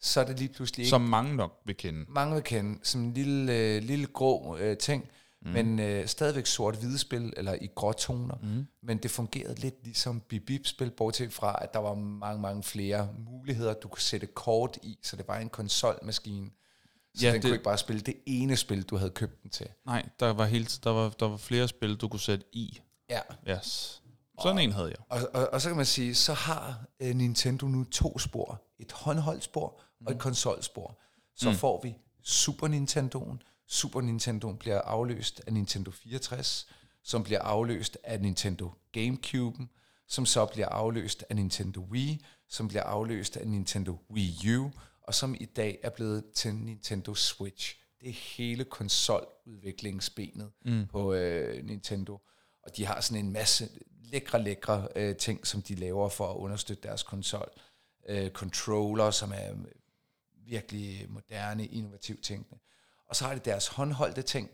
[0.00, 2.04] så er det lige pludselig ikke Som mange nok vil kende.
[2.08, 5.08] mange vil kende, som en lille, øh, lille grå øh, ting,
[5.42, 5.50] mm.
[5.50, 8.66] men øh, stadigvæk sort-hvide spil, eller i gråtoner, mm.
[8.82, 13.74] men det fungerede lidt ligesom bip-bip-spil, bortset fra, at der var mange, mange flere muligheder,
[13.74, 16.50] du kunne sætte kort i, så det var en konsolmaskine,
[17.18, 19.50] så Ja, den det- kunne ikke bare spille det ene spil, du havde købt den
[19.50, 19.66] til.
[19.86, 22.80] Nej, der var, helt, der, var, der var flere spil, du kunne sætte i.
[23.10, 23.20] Ja.
[23.50, 24.02] Yes.
[24.42, 24.96] Sådan en havde jeg.
[25.08, 28.62] Og, og, og så kan man sige, så har øh, Nintendo nu to spor.
[28.78, 30.98] Et håndholdt-spor og et konsolspor.
[31.36, 31.56] Så mm.
[31.56, 33.64] får vi Super Nintendo'en.
[33.68, 36.66] Super Nintendoen bliver afløst af Nintendo 64,
[37.04, 39.66] som bliver afløst af Nintendo Gamecube'en,
[40.08, 44.70] som så bliver afløst af Nintendo Wii, som bliver afløst af Nintendo Wii U,
[45.08, 47.76] og som i dag er blevet til Nintendo Switch.
[48.00, 50.86] Det er hele konsoludviklingsbenet mm.
[50.86, 52.20] på øh, Nintendo.
[52.62, 53.68] Og de har sådan en masse
[54.04, 57.50] lækre, lækre øh, ting, som de laver for at understøtte deres konsol.
[58.08, 59.54] Øh, controller, som er
[60.46, 62.60] virkelig moderne, innovativ tænkende.
[63.06, 64.50] Og så har de deres håndholdte ting,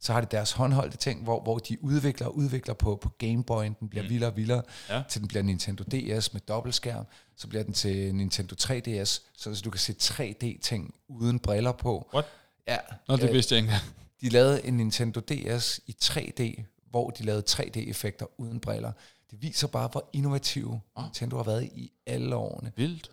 [0.00, 3.44] så har de deres håndholdte ting, hvor, hvor de udvikler og udvikler på, på Game
[3.44, 4.10] Boy, den bliver mm.
[4.10, 5.02] vildere og vildere, ja.
[5.08, 7.04] til den bliver Nintendo DS med dobbeltskærm,
[7.36, 12.10] så bliver den til Nintendo 3DS, så du kan se 3D-ting uden briller på.
[12.14, 12.26] What?
[12.68, 12.78] Ja.
[13.08, 13.74] Nå, det vidste jeg ikke
[14.20, 18.92] De lavede en Nintendo DS i 3D, hvor de lavede 3D-effekter uden briller.
[19.30, 21.04] Det viser bare, hvor innovativ oh.
[21.04, 22.72] Nintendo har været i alle årene.
[22.76, 23.10] Vildt.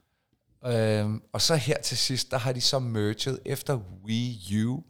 [0.66, 4.84] Øhm, og så her til sidst, der har de så merged efter Wii U,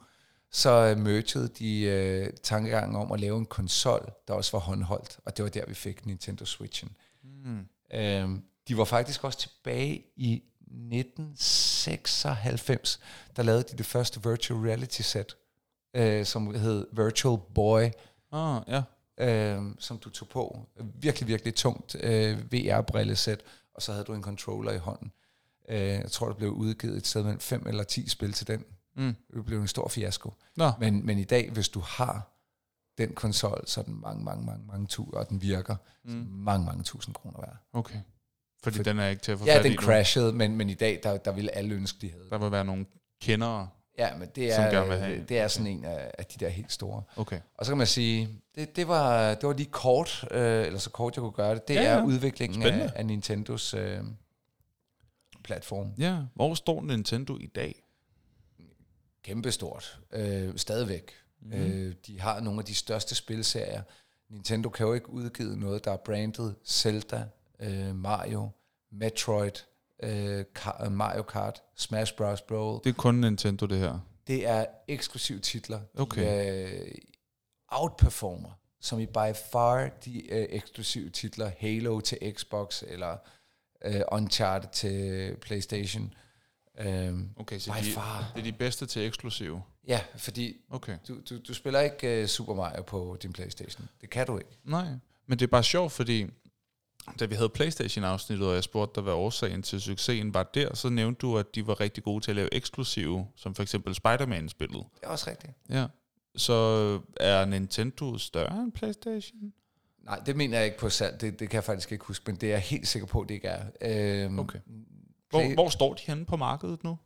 [0.54, 5.38] så mergede de øh, tankegangen om at lave en konsol, der også var håndholdt, og
[5.38, 6.96] det var der, vi fik Nintendo Switchen.
[7.24, 7.68] Mm.
[7.94, 13.00] Øhm, de var faktisk også tilbage i 1996,
[13.36, 15.38] der lavede de det første virtual reality set,
[15.94, 17.84] øh, som hed Virtual Boy.
[18.32, 18.84] Ah, ja.
[19.18, 20.60] Øh, som du tog på.
[20.96, 23.40] Virkelig, virkelig tungt øh, VR-brillesæt,
[23.74, 25.12] og så havde du en controller i hånden.
[25.70, 28.66] Øh, jeg tror, der blev udgivet et sted mellem 5 eller 10 spil til den.
[28.96, 29.16] Mm.
[29.34, 30.34] Det blev en stor fiasko.
[30.56, 30.72] Nå.
[30.80, 32.30] Men, men i dag, hvis du har
[32.98, 36.28] den konsol, så er den mange, mange, mange, mange tur, og den virker mm.
[36.30, 37.58] mange, mange tusind kroner værd.
[37.74, 38.00] Okay.
[38.64, 41.00] Fordi For, den er ikke til at få Ja, den crashede, men, men i dag,
[41.04, 42.30] der, der ville alle ønske, de havde.
[42.30, 42.86] Der vil være nogle
[43.22, 47.04] kendere, Ja, men det er, det er sådan en af, af de der helt store.
[47.16, 47.40] Okay.
[47.58, 50.90] Og så kan man sige, det, det, var, det var lige kort, øh, eller så
[50.90, 51.90] kort jeg kunne gøre det, det ja, ja.
[51.90, 54.00] er udviklingen af, af Nintendos øh,
[55.44, 55.92] platform.
[55.98, 57.83] Ja, hvor står Nintendo i dag?
[59.24, 60.00] Kæmpestort.
[60.14, 61.12] Øh, stadigvæk.
[61.42, 61.54] Mm.
[61.54, 63.82] Øh, de har nogle af de største spilserier.
[64.30, 67.26] Nintendo kan jo ikke udgive noget, der er brandet Zelda,
[67.60, 68.50] øh, Mario,
[68.92, 69.52] Metroid,
[70.04, 70.46] øh,
[70.92, 72.42] Mario Kart, Smash Bros.
[72.42, 72.80] Brawl.
[72.84, 74.00] Det er kun Nintendo, det her?
[74.28, 75.80] Det er eksklusive titler.
[75.98, 76.22] Okay.
[76.22, 76.96] De, øh,
[77.68, 83.18] outperformer, som i by far de øh, eksklusive titler, Halo til Xbox, eller
[83.86, 86.14] øh, Uncharted til Playstation.
[86.80, 88.32] Um, okay, så de, far.
[88.36, 89.64] det er de bedste til eksklusive?
[89.88, 90.98] Ja, fordi okay.
[91.08, 93.88] du, du, du spiller ikke uh, Super Mario på din Playstation.
[94.02, 94.58] Det kan du ikke.
[94.64, 94.88] Nej,
[95.28, 96.28] men det er bare sjovt, fordi
[97.20, 100.90] da vi havde Playstation-afsnittet, og jeg spurgte dig, hvad årsagen til succesen var der, så
[100.90, 104.86] nævnte du, at de var rigtig gode til at lave eksklusive, som for eksempel Spider-Man-spillet.
[104.96, 105.54] Det er også rigtigt.
[105.70, 105.86] Ja.
[106.36, 106.54] Så
[107.18, 109.54] er Nintendo større end Playstation?
[110.04, 111.22] Nej, det mener jeg ikke på salg.
[111.22, 113.34] Det, det kan jeg faktisk ikke huske, men det er jeg helt sikker på, det
[113.34, 113.66] ikke er.
[114.26, 114.60] Øhm, okay.
[115.40, 116.98] Hvor, hvor står de henne på markedet nu?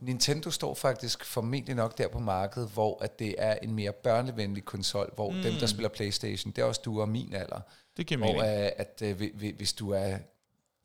[0.00, 4.64] Nintendo står faktisk formentlig nok der på markedet, hvor at det er en mere børnevenlig
[4.64, 5.42] konsol, hvor mm.
[5.42, 7.60] dem, der spiller Playstation, det er også du og min alder.
[7.96, 8.36] Det giver mening.
[8.36, 9.16] Hvor at, at, at
[9.56, 10.18] hvis du er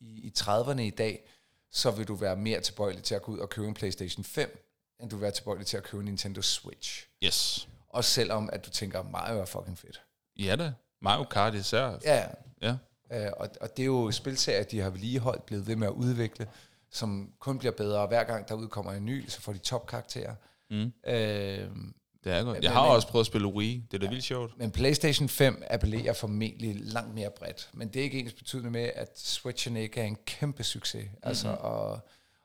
[0.00, 1.30] i, i 30'erne i dag,
[1.72, 4.64] så vil du være mere tilbøjelig til at gå ud og købe en Playstation 5,
[5.00, 7.06] end du vil være tilbøjelig til at købe en Nintendo Switch.
[7.24, 7.68] Yes.
[7.88, 10.02] Også selvom, at du tænker, Mario er fucking fedt.
[10.38, 10.74] Ja det.
[11.00, 11.98] Mario Kart især.
[12.04, 12.26] Ja.
[12.62, 12.76] ja.
[13.10, 16.48] Uh, og, og det er jo spilserier, de har vedligeholdt, blevet ved med at udvikle
[16.94, 20.34] som kun bliver bedre, og hver gang der udkommer en ny, så får de topkarakterer.
[20.70, 20.92] Mm.
[21.06, 21.70] Øh,
[22.24, 22.62] det er godt.
[22.62, 23.86] Jeg har men, også prøvet at spille Wii.
[23.90, 24.58] Det er da ja, vildt sjovt.
[24.58, 27.70] Men PlayStation 5 appellerer formentlig langt mere bredt.
[27.72, 31.04] Men det er ikke ens betydende med, at Switchen ikke er en kæmpe succes.
[31.04, 31.18] Mm-hmm.
[31.22, 32.00] Altså, og,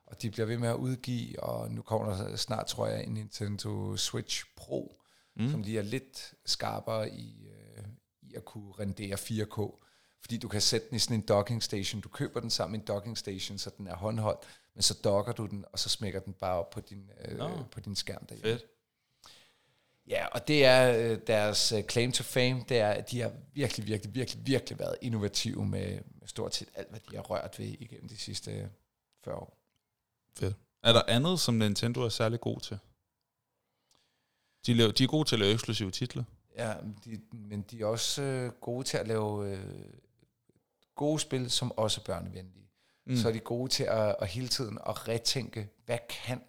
[0.06, 3.14] og de bliver ved med at udgive, og nu kommer der snart, tror jeg, en
[3.14, 5.02] Nintendo Switch Pro,
[5.36, 5.52] mm.
[5.52, 7.84] som lige er lidt skarpere i, øh,
[8.22, 9.86] i at kunne rendere 4K.
[10.22, 12.02] Fordi du kan sætte den i sådan en docking station.
[12.02, 14.40] Du køber den sammen med en docking station, så den er håndholdt,
[14.74, 17.64] men så docker du den, og så smækker den bare op på din, øh, no.
[17.72, 18.52] på din skærm derhjemme.
[18.52, 18.66] Fedt.
[20.08, 23.32] Ja, og det er øh, deres øh, claim to fame, det er, at de har
[23.54, 27.60] virkelig, virkelig, virkelig, virkelig været innovative med, med stort set alt, hvad de har rørt
[27.60, 28.70] ved igennem de sidste
[29.24, 29.58] 40 år.
[30.36, 30.56] Fedt.
[30.84, 32.78] Er der andet, som Nintendo er særlig god til?
[34.66, 36.24] De, laver, de er gode til at lave eksklusive titler.
[36.58, 36.74] Ja,
[37.06, 39.84] de, men de er også øh, gode til at lave øh,
[41.00, 42.70] gode spil, som også er børnevenlige.
[43.06, 43.16] Mm.
[43.16, 46.42] Så er de gode til at, at hele tiden at retænke, hvad kan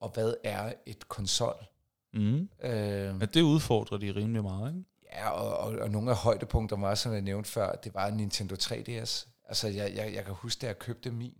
[0.00, 1.66] og hvad er et konsol.
[2.12, 2.48] Mm.
[2.62, 4.84] Øh, ja, det udfordrer de rimelig meget, ikke?
[5.12, 8.54] Ja, og, og, og nogle af højdepunkterne var, som jeg nævnte før, det var Nintendo
[8.54, 9.26] 3DS.
[9.44, 11.34] Altså, jeg, jeg, jeg kan huske, da jeg købte min.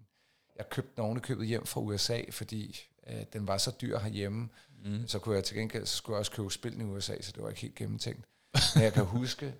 [0.56, 4.48] Jeg købte den ovenikøbet hjem fra USA, fordi øh, den var så dyr herhjemme.
[4.84, 5.08] Mm.
[5.08, 7.42] Så kunne jeg til gengæld, så skulle jeg også købe spil i USA, så det
[7.42, 8.24] var ikke helt gennemtænkt.
[8.74, 9.46] Men jeg kan huske,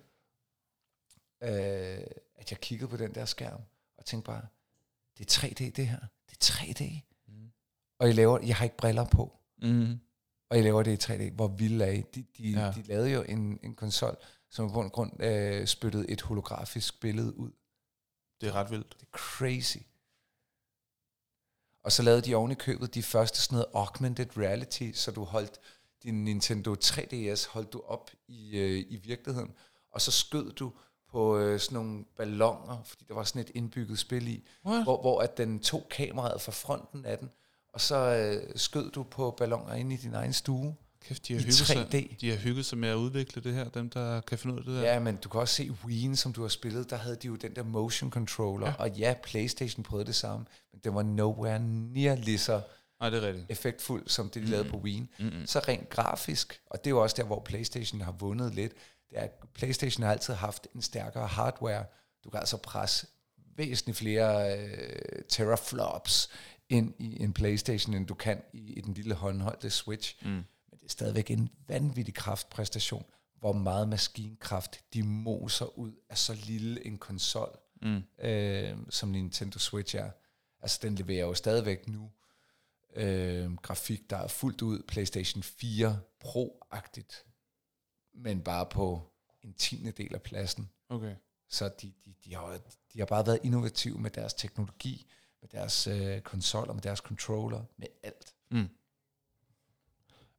[1.43, 1.97] øh,
[2.39, 3.61] at jeg kiggede på den der skærm,
[3.97, 4.47] og tænkte bare,
[5.17, 5.99] det er 3D det her.
[6.29, 7.01] Det er 3D.
[7.27, 7.51] Mm.
[7.99, 9.39] Og jeg, laver, jeg har ikke briller på.
[9.61, 9.99] Mm.
[10.49, 11.31] Og jeg laver det i 3D.
[11.31, 12.01] Hvor vildt er I?
[12.01, 12.71] De, de, ja.
[12.75, 14.17] de lavede jo en, en konsol,
[14.49, 17.51] som på en grund øh, spyttede et holografisk billede ud.
[18.41, 18.93] Det er ret vildt.
[18.93, 19.77] Det er crazy.
[21.83, 25.23] Og så lavede de oven i købet de første sådan noget augmented reality, så du
[25.23, 25.59] holdt
[26.03, 29.53] din Nintendo 3DS holdt du op i, øh, i virkeligheden,
[29.91, 30.73] og så skød du
[31.11, 34.83] på øh, sådan nogle ballonger, fordi der var sådan et indbygget spil i, What?
[34.83, 37.29] hvor, hvor at den tog kameraet fra fronten af den,
[37.73, 40.75] og så øh, skød du på ballonger inde i din egen stue.
[41.01, 42.15] Kæft, de har, hygget sig, 3D.
[42.21, 44.65] de har hygget sig med at udvikle det her, dem der kan finde ud af
[44.65, 44.81] det der.
[44.93, 47.35] Ja, men du kan også se Wien, som du har spillet, der havde de jo
[47.35, 48.73] den der motion controller, Ja.
[48.79, 52.61] og ja, Playstation prøvede det samme, men det var nowhere near lige så
[52.99, 53.45] Nej, det er rigtigt.
[53.51, 55.09] effektfuld, som det de lavede på Wien.
[55.19, 55.45] Mm-mm.
[55.45, 58.73] Så rent grafisk, og det er jo også der, hvor Playstation har vundet lidt,
[59.09, 61.85] det er, at Playstation har altid haft en stærkere hardware.
[62.23, 63.07] Du kan altså presse
[63.55, 66.29] væsentligt flere øh, teraflops
[66.69, 70.15] ind i en Playstation, end du kan i, i den lille håndholdte Switch.
[70.25, 70.29] Mm.
[70.29, 70.45] Men
[70.79, 73.05] det er stadigvæk en vanvittig kraftpræstation,
[73.39, 78.01] hvor meget maskinkraft de moser ud af så lille en konsol, Mm.
[78.25, 80.09] øh, som Nintendo Switch er.
[80.61, 82.11] Altså den leverer jo stadigvæk nu
[82.95, 87.25] øh, grafik, der er fuldt ud PlayStation 4 Pro-agtigt,
[88.19, 89.01] men bare på
[89.43, 90.69] en tiende del af pladsen.
[90.89, 91.15] Okay.
[91.49, 92.59] Så de, de, de, har,
[92.93, 95.05] de har bare været innovative med deres teknologi,
[95.41, 98.33] med deres øh, konsoller, med deres controller, med alt.
[98.51, 98.69] Mm.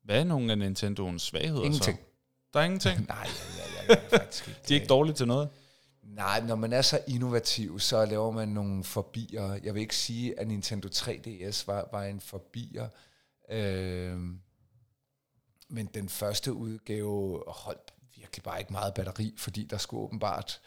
[0.03, 1.99] Hvad er nogle af Nintendoens svagheder Ingenting.
[1.99, 2.05] så?
[2.53, 3.07] Der er ingenting?
[3.09, 3.29] Nej, jeg,
[3.59, 4.61] jeg, jeg, jeg faktisk ikke.
[4.69, 5.49] De er ikke dårlige til noget?
[6.03, 9.59] Nej, når man er så innovativ, så laver man nogle forbier.
[9.63, 12.89] Jeg vil ikke sige, at Nintendo 3DS var, var en forbier.
[13.51, 14.41] Øhm,
[15.71, 20.61] men den første udgave holdt virkelig bare ikke meget batteri, fordi der skulle åbenbart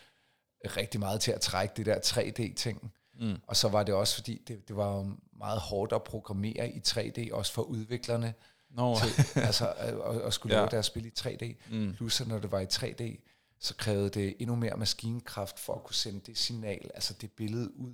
[0.65, 2.91] rigtig meget til at trække det der 3D-ting.
[3.19, 3.35] Mm.
[3.47, 7.33] Og så var det også, fordi det, det var meget hårdt at programmere i 3D,
[7.33, 8.33] også for udviklerne,
[8.69, 10.59] Nå, til, altså at, at, skulle Ja.
[10.61, 11.55] lave deres spil i 3D.
[11.75, 11.93] mm.
[11.95, 13.29] Plus når det var i 3D,
[13.59, 17.77] så krævede det endnu mere maskinkraft for at kunne sende det signal, altså det billede
[17.77, 17.93] ud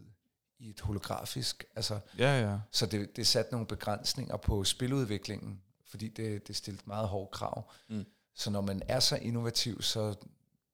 [0.59, 1.63] i et holografisk.
[1.75, 2.57] Altså, ja, ja.
[2.71, 7.71] så det, det satte nogle begrænsninger på spiludviklingen, fordi det, det stillede meget hårde krav.
[7.89, 8.05] Mm.
[8.35, 10.15] Så når man er så innovativ, så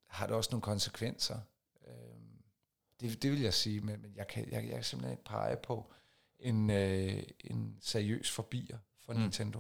[0.08, 1.40] har det også nogle konsekvenser.
[1.88, 2.42] Øhm,
[3.00, 5.58] Det, det vil jeg sige, men, men jeg, kan, jeg, jeg kan simpelthen ikke pege
[5.64, 5.92] på
[6.40, 9.20] en, øh, en seriøs forbier for Mm.
[9.20, 9.60] Nintendo.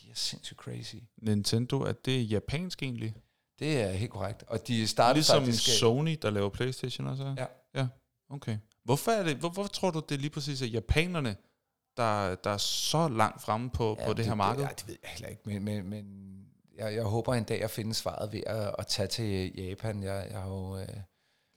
[0.00, 0.96] De er sindssygt crazy.
[1.16, 3.14] Nintendo, er det japansk egentlig?
[3.58, 4.42] Det er helt korrekt.
[4.42, 5.68] Og de startede Ligesom faktisk...
[5.68, 7.34] øh, Sony, der laver Playstation også?
[7.38, 7.46] Ja.
[7.74, 7.88] Ja,
[8.28, 8.58] okay.
[8.84, 11.36] Hvorfor, er det, hvor, hvorfor tror du, det er lige præcis er japanerne,
[11.98, 14.62] der, der er så langt fremme på, ja, på det, her marked?
[14.62, 16.06] Det, ja, det ved jeg heller ikke, men, men, men
[16.76, 20.02] jeg, jeg håber en dag at finde svaret ved at, at tage til Japan.
[20.02, 20.88] Jeg, jeg har jo, øh,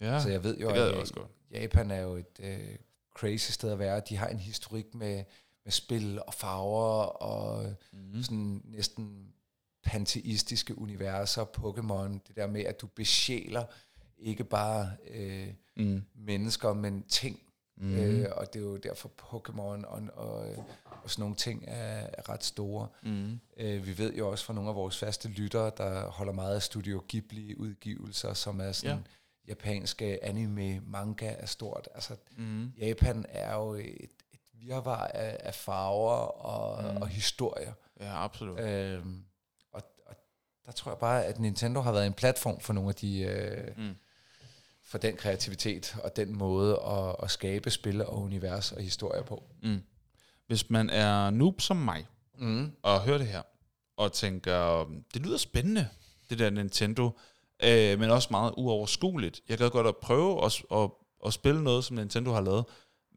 [0.01, 1.31] ja, så jeg ved jo, det gad jeg at også godt.
[1.51, 2.75] Japan er jo et øh,
[3.15, 4.01] crazy sted at være.
[4.09, 5.23] De har en historik med,
[5.63, 8.23] med spil og farver og mm.
[8.23, 9.33] sådan næsten
[9.83, 13.65] panteistiske universer, Pokémon, det der med, at du besjæler
[14.17, 16.03] ikke bare øh, Mm.
[16.15, 17.39] mennesker, men ting.
[17.81, 17.95] Mm.
[17.97, 20.45] Øh, og det er jo derfor Pokémon og, og,
[21.03, 22.87] og sådan nogle ting er, er ret store.
[23.03, 23.39] Mm.
[23.57, 26.61] Øh, vi ved jo også fra nogle af vores faste lyttere, der holder meget af
[26.61, 29.03] Studio Ghibli-udgivelser, som er sådan ja.
[29.47, 31.89] japanske anime, manga er stort.
[31.95, 32.71] Altså, Mm.
[32.77, 36.15] Japan er jo et, et virvar af, af farver
[36.45, 37.01] og, mm.
[37.01, 37.73] og historier.
[37.99, 38.59] Ja, absolut.
[38.59, 39.23] Øhm,
[39.71, 40.15] og, og
[40.65, 43.21] der tror jeg bare, at Nintendo har været en platform for nogle af de...
[43.21, 43.95] Øh, Mm.
[44.91, 49.43] For den kreativitet og den måde at, at skabe spil og univers og historier på.
[49.63, 49.81] Mm.
[50.47, 52.71] Hvis man er noob som mig, Mm.
[52.83, 53.41] og hører det her,
[53.97, 55.87] og tænker, det lyder spændende,
[56.29, 57.09] det der Nintendo,
[57.63, 59.41] øh, men også meget uoverskueligt.
[59.49, 60.89] Jeg gad godt at prøve at, at,
[61.25, 62.65] at spille noget, som Nintendo har lavet,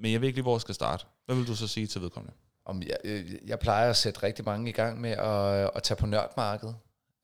[0.00, 1.04] men jeg ved ikke lige, hvor jeg skal starte.
[1.26, 2.36] Hvad vil du så sige til vedkommende?
[2.64, 5.96] Om jeg, øh, jeg plejer at sætte rigtig mange i gang med at, at tage
[5.98, 6.76] på nørdmarkedet,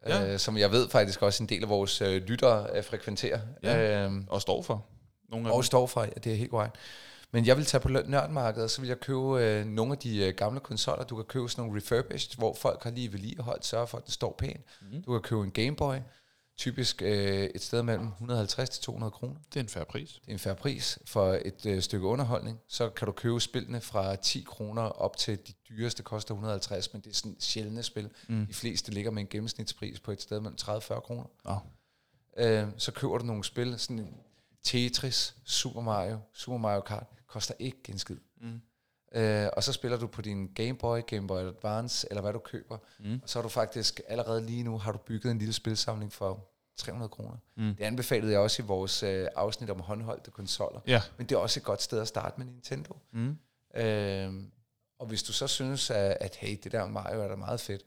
[0.07, 0.32] Ja.
[0.32, 3.40] øh, som jeg ved faktisk også en del af vores øh, lyttere øh, frekventerer.
[3.62, 4.05] Ja.
[4.05, 4.86] Øhm, Og står for
[5.30, 5.62] nogle af og dem.
[5.62, 6.74] står for, ja, det er helt korrekt.
[7.32, 10.26] Men jeg vil tage på nørdmarkedet, og så vil jeg købe øh, nogle af de
[10.26, 11.05] øh, gamle konsoller.
[11.05, 14.12] Du kan købe sådan nogle refurbished, hvor folk har lige vedligeholdt, sørge for, at den
[14.12, 14.61] står pænt.
[14.92, 15.03] Mm.
[15.03, 15.96] Du kan købe en Game Boy,
[16.61, 19.34] typisk øh, et sted mellem 150 til 200 kroner.
[19.48, 20.20] Det er en færre pris.
[20.22, 22.61] Det er en færre pris for et øh, stykke underholdning.
[22.68, 27.02] Så kan du købe spillene fra 10 kroner op til de dyreste koster 150, men
[27.02, 28.11] det er sådan sjældne spil.
[28.28, 28.46] Mm.
[28.46, 31.24] De fleste ligger med en gennemsnitspris på et sted mellem 30-40 kroner.
[31.44, 31.58] Nå.
[32.36, 34.14] Øh, så køber du nogle spil, sådan
[34.62, 38.16] Tetris, Super Mario, Super Mario Kart, koster ikke en skid.
[38.40, 38.61] Mm.
[39.14, 42.38] Øh, og så spiller du på din Game Boy, Game Boy Advance, eller hvad du
[42.38, 42.78] køber.
[42.98, 43.20] Mm.
[43.22, 46.46] Og så har du faktisk allerede lige nu, har du bygget en lille spilsamling for
[46.76, 47.36] 300 kroner.
[47.56, 47.74] Mm.
[47.74, 50.80] Det anbefalede jeg også i vores øh, afsnit om håndholdte konsoller.
[50.86, 51.02] Ja.
[51.16, 52.96] Men det er også et godt sted at starte med Nintendo.
[53.12, 53.38] Mm.
[53.74, 54.50] Øhm,
[54.98, 57.82] og hvis du så synes, at, at hey, det der Mario er da meget fedt,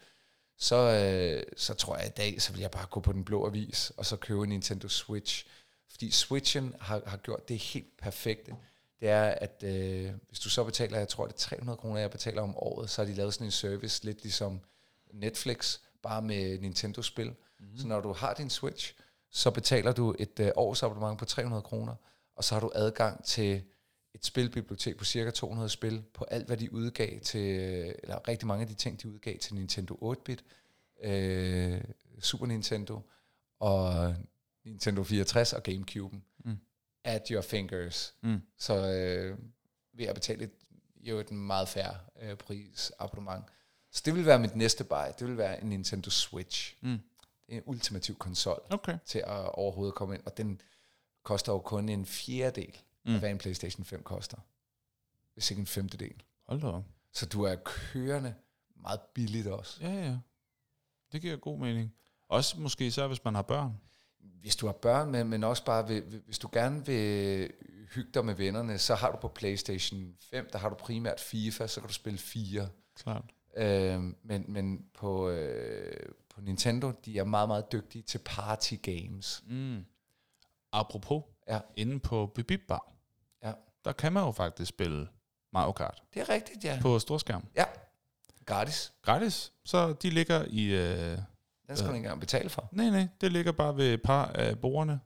[0.57, 3.47] så, øh, så tror jeg i dag, så vil jeg bare gå på den blå
[3.47, 5.45] avis, og så købe en Nintendo Switch.
[5.91, 8.55] Fordi Switchen har, har gjort det helt perfekte.
[9.03, 12.11] Det er, at øh, hvis du så betaler, jeg tror det er 300 kroner, jeg
[12.11, 14.59] betaler om året, så har de lavet sådan en service, lidt ligesom
[15.13, 17.27] Netflix, bare med Nintendo-spil.
[17.27, 17.77] Mm-hmm.
[17.77, 18.93] Så når du har din Switch,
[19.31, 21.95] så betaler du et øh, årsabonnement på 300 kroner,
[22.35, 23.63] og så har du adgang til
[24.13, 27.49] et spilbibliotek på cirka 200 spil, på alt hvad de udgav til,
[28.03, 30.43] eller rigtig mange af de ting, de udgav til Nintendo 8-bit,
[31.03, 31.81] øh,
[32.19, 33.01] Super Nintendo
[33.59, 34.15] og
[34.65, 36.19] Nintendo 64 og Gamecube'en.
[37.03, 38.13] At your fingers.
[38.21, 38.41] Mm.
[38.57, 39.37] Så øh,
[39.93, 40.51] ved at betale et,
[41.01, 43.45] jo et meget færre øh, pris abonnement.
[43.91, 45.05] Så det vil være mit næste buy.
[45.19, 46.75] Det vil være en Nintendo Switch.
[46.81, 46.99] Mm.
[47.47, 48.97] Det er en ultimativ konsol Okay.
[49.05, 50.23] til at overhovedet komme ind.
[50.25, 50.61] Og den
[51.23, 53.13] koster jo kun en fjerdedel mm.
[53.13, 54.37] Af, hvad en PlayStation 5 koster.
[55.33, 56.23] Hvis ikke en femtedel.
[56.47, 56.83] Hold da op.
[57.11, 58.35] Så du er kørende
[58.75, 59.77] meget billigt også.
[59.81, 60.17] Ja, ja.
[61.11, 61.93] Det giver god mening.
[62.27, 63.79] Også måske især, hvis man har børn.
[64.23, 67.51] Hvis du har børn med, men også bare, vil, hvis du gerne vil
[67.95, 71.67] hygge dig med vennerne, så har du på PlayStation 5, der har du primært FIFA,
[71.67, 72.69] så kan du spille 4.
[72.95, 73.23] Klart.
[73.57, 79.43] Øh, men men på, øh, på Nintendo, de er meget, meget dygtige til party games.
[79.47, 79.85] Mm.
[80.71, 81.59] Apropos, Ja.
[81.75, 82.91] inde på Bibib Bar,
[83.43, 83.53] Ja.
[83.85, 85.07] der kan man jo faktisk spille
[85.53, 86.79] Mario Kart Det er rigtigt, ja.
[86.81, 87.45] på storskærm.
[87.55, 87.63] Ja,
[88.45, 88.93] gratis.
[89.01, 89.51] Gratis.
[89.65, 90.65] Så de ligger i...
[90.65, 91.17] Øh,
[91.67, 92.69] Den skal du ikke engang betale for.
[92.71, 94.99] nej, nej, det ligger bare ved et par af bordene.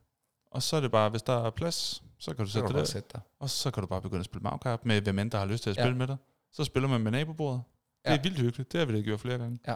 [0.51, 2.67] Og så er det bare, hvis der er plads, så kan du Så sætte kan
[2.67, 2.91] du det bare der.
[2.91, 3.21] sætte dig.
[3.39, 5.45] Og så kan du bare begynde at spille Mario Kart med, hvem end der har
[5.45, 5.81] lyst til at Ja.
[5.83, 6.17] spille med dig.
[6.53, 7.61] Så spiller man med nabobordet.
[8.05, 8.21] Det er Ja.
[8.21, 8.71] vildt hyggeligt.
[8.71, 9.59] Det har vi da gjort flere gange.
[9.67, 9.75] Ja.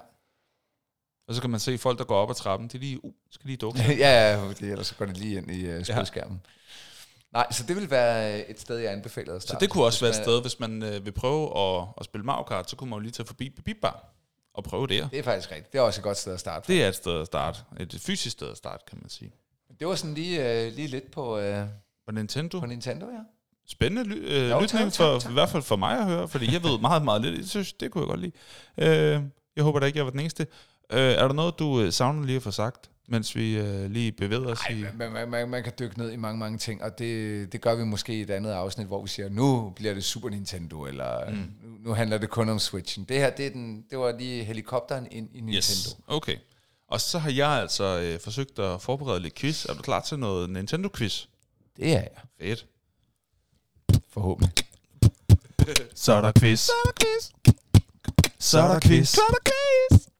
[1.27, 2.67] Og så kan man se folk, der går op ad trappen.
[2.67, 3.79] De er lige, uh, skal lige dukke.
[4.05, 6.41] ja, ja, fordi ellers så går det lige ind i uh, spilskærmen.
[7.34, 9.65] Nej, så det vil være et sted, jeg anbefaler at Så starte.
[9.65, 12.43] det kunne også være et sted, hvis man øh, vil prøve at, at spille Mario
[12.43, 14.05] Kart, så kunne man jo lige tage forbi Bibib Bar
[14.53, 15.07] og prøve det.
[15.11, 15.73] Det er faktisk rigtigt.
[15.73, 16.73] Det er også et godt sted at starte.
[16.73, 17.59] Det er et sted at starte.
[17.79, 19.31] Et fysisk sted at starte, kan man sige.
[19.79, 21.65] Det var sådan lige, uh, lige lidt på, uh,
[22.07, 23.19] Og Nintendo, på Nintendo, ja.
[23.67, 25.31] spændende ly- øh, Jo, lytning, for, tak.
[25.31, 27.37] i hvert fald for mig at høre, fordi jeg ved meget, meget lidt.
[27.37, 28.31] Jeg synes, det kunne jeg godt lide.
[28.77, 29.21] Øh,
[29.55, 30.47] jeg håber da ikke, jeg var den eneste.
[30.91, 34.12] Øh, er der noget, du øh, savner lige at få sagt, mens vi øh, lige
[34.12, 34.74] bevæger os i...
[34.74, 37.62] Ej, man, man, man, man kan dykke ned i mange, mange ting, og det, det
[37.62, 40.86] gør vi måske i et andet afsnit, hvor vi siger, nu bliver det Super Nintendo,
[40.86, 41.36] eller mm.
[41.36, 43.03] nu, nu handler det kun om Switchen.
[43.03, 45.57] Det her, det, er den, det var lige helikopteren ind i Nintendo.
[45.57, 46.36] Yes, okay.
[46.88, 49.66] Og så har jeg altså øh, forsøgt at forberede lidt quiz.
[49.66, 51.26] Er du klar til noget Nintendo-quiz?
[51.78, 52.09] Det er jeg,
[52.39, 52.66] Fedt.
[54.09, 54.51] forhåbentlig.
[55.95, 56.59] Så er der quiz.
[56.59, 57.32] Så er der quiz.
[58.39, 59.09] Så er der quiz.
[59.09, 60.11] Så er der quiz.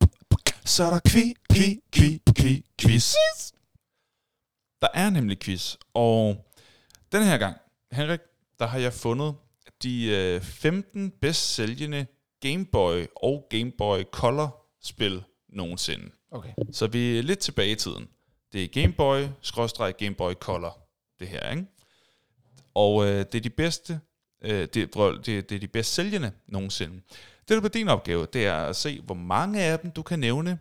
[0.66, 3.16] Så er der kvi, kvi, kvi, kvi, quiz.
[4.82, 6.46] Der er nemlig quiz, og
[7.12, 7.58] den her gang,
[7.92, 8.20] Henrik,
[8.60, 9.36] der har jeg fundet
[9.84, 12.06] de øh, 15 bedst sælgende
[12.42, 16.12] Game Boy og Game Boy Color spil nogensinde.
[16.32, 16.54] Okay.
[16.72, 18.08] Så vi er lidt tilbage i tiden.
[18.54, 20.88] Det er Game Boy, skråstreg Game Boy Color,
[21.20, 21.66] det her, ikke?
[22.74, 24.00] Og øh, det er de bedste,
[24.42, 27.02] øh, det, prøv, det, det er de bedst sælgende nogensinde.
[27.48, 30.20] Det, der er din opgave, det er at se, hvor mange af dem du kan
[30.20, 30.60] nævne,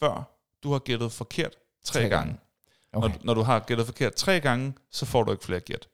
[0.00, 2.16] før du har gættet forkert tre, Tre gange.
[2.16, 2.38] gange.
[2.92, 3.08] Okay.
[3.08, 5.88] Når, når du har gættet forkert tre gange, så får du ikke flere gæt.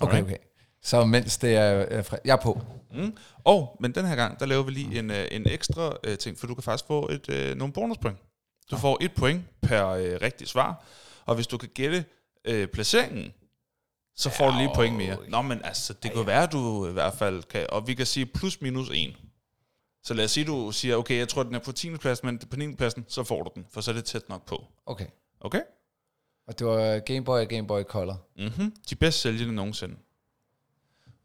[0.00, 0.36] Okay, okay.
[0.82, 2.60] Så mens det er, fri- jeg er på.
[2.94, 3.16] Mm.
[3.44, 6.38] Og, men den her gang, der laver vi lige en, øh, en ekstra øh, ting,
[6.38, 8.18] for du kan faktisk få et, øh, nogle bonuspoint.
[8.70, 10.84] Du får et point per øh, rigtigt svar,
[11.24, 12.04] og hvis du kan gætte
[12.44, 13.32] øh, placeringen,
[14.16, 15.18] så får du lige point mere.
[15.28, 18.26] Nå, men altså, det kan være, du i hvert fald kan, og vi kan sige
[18.26, 19.16] plus minus 1.
[20.02, 21.96] Så lad os sige, du siger, okay, jeg tror, den er på 10.
[21.96, 22.74] pladsen, men på 9.
[22.74, 24.64] pladsen, så får du den, for så er det tæt nok på.
[24.86, 25.06] Okay.
[25.40, 25.60] Okay?
[26.48, 28.22] Og det var Game Boy og Game Boy Color.
[28.38, 28.74] Mm-hmm.
[28.90, 29.94] De bedst sælgende nogensinde.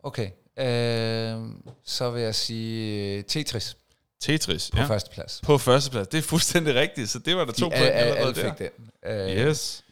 [0.04, 0.30] Okay.
[0.58, 1.46] Øh,
[1.84, 3.78] så vil jeg sige øh, Tetris
[4.20, 4.84] Tetris, på ja.
[4.84, 4.90] ja.
[4.90, 5.42] første plads.
[5.44, 6.08] På første plads.
[6.08, 8.50] Det er fuldstændig rigtigt, så det var der to De- point alle- alle- allerede alle
[8.60, 8.70] der.
[8.70, 8.72] fik
[9.34, 9.42] den.
[9.42, 9.84] Øh, Yes.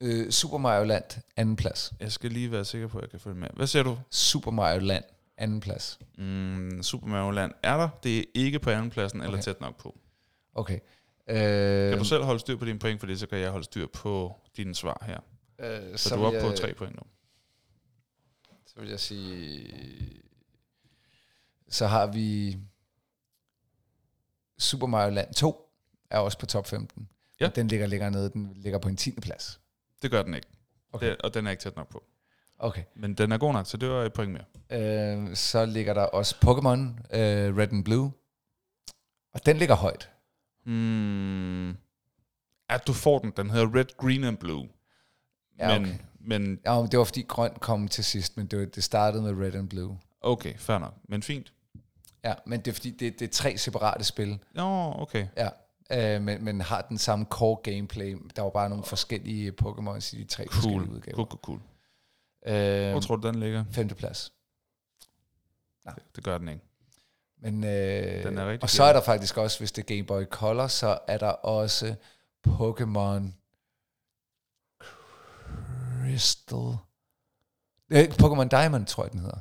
[0.00, 1.04] Øh, Super Mario Land,
[1.36, 1.92] anden plads.
[2.00, 3.48] Jeg skal lige være sikker på, at jeg kan følge med.
[3.56, 3.98] Hvad siger du?
[4.10, 5.04] Super Mario Land,
[5.36, 5.98] anden plads.
[6.18, 7.88] Mm, Super Mario Land er der.
[8.02, 9.42] Det er ikke på anden pladsen eller Okay.
[9.42, 9.98] tæt nok på.
[10.54, 10.78] Okay.
[11.28, 13.64] Øh, Kan du selv holde styr på dine point, for det, så kan jeg holde
[13.64, 15.18] styr på dine svar her.
[15.58, 17.02] øh, Så, så du er oppe på tre point nu.
[18.66, 19.74] Så vil jeg sige...
[21.70, 22.56] Så har vi
[24.58, 25.70] Super Mario Land 2,
[26.10, 27.08] er også på top 15.
[27.40, 27.48] Ja.
[27.48, 29.20] Den ligger længere nede, den ligger på en 10.
[29.20, 29.60] plads.
[30.02, 30.48] Det gør den ikke.
[30.92, 31.10] Okay.
[31.10, 32.04] Det, og den er ikke tæt nok på.
[32.58, 32.82] Okay.
[32.96, 34.44] Men den er god nok, så det var et point mere.
[34.70, 38.12] Øh, så ligger der også Pokémon øh, Red and Blue.
[39.34, 40.10] Og den ligger højt.
[40.66, 41.70] Mm,
[42.68, 43.32] at du får den.
[43.36, 44.68] Den hedder Red, Green and Blue.
[45.58, 45.98] Ja, men, okay.
[46.20, 49.46] men Ja, det var fordi grøn kom til sidst, men det, var, det startede med
[49.46, 49.98] Red and Blue.
[50.20, 50.94] okay, fair nok.
[51.08, 51.52] Men fint.
[52.24, 54.38] Ja, men det er fordi, det, det er tre separate spil.
[54.54, 55.26] Nå, okay.
[55.36, 55.48] Ja,
[55.92, 58.16] øh, men, men har den samme core gameplay.
[58.36, 60.54] Der var bare nogle forskellige Pokémons i de tre Cool.
[60.54, 61.16] forskellige udgaver.
[61.16, 61.60] Cool, cool, cool.
[62.46, 63.64] Øh, Hvor tror du, den ligger?
[63.70, 64.32] femte plads.
[65.84, 66.64] Det, det gør den ikke.
[67.40, 70.24] Men, øh, Den er og så er der faktisk også, hvis det er Game Boy
[70.24, 71.94] Color, så er der også
[72.48, 73.32] Pokémon
[76.02, 76.76] Crystal.
[77.90, 79.38] Øh, Pokémon Diamond, tror jeg, den hedder.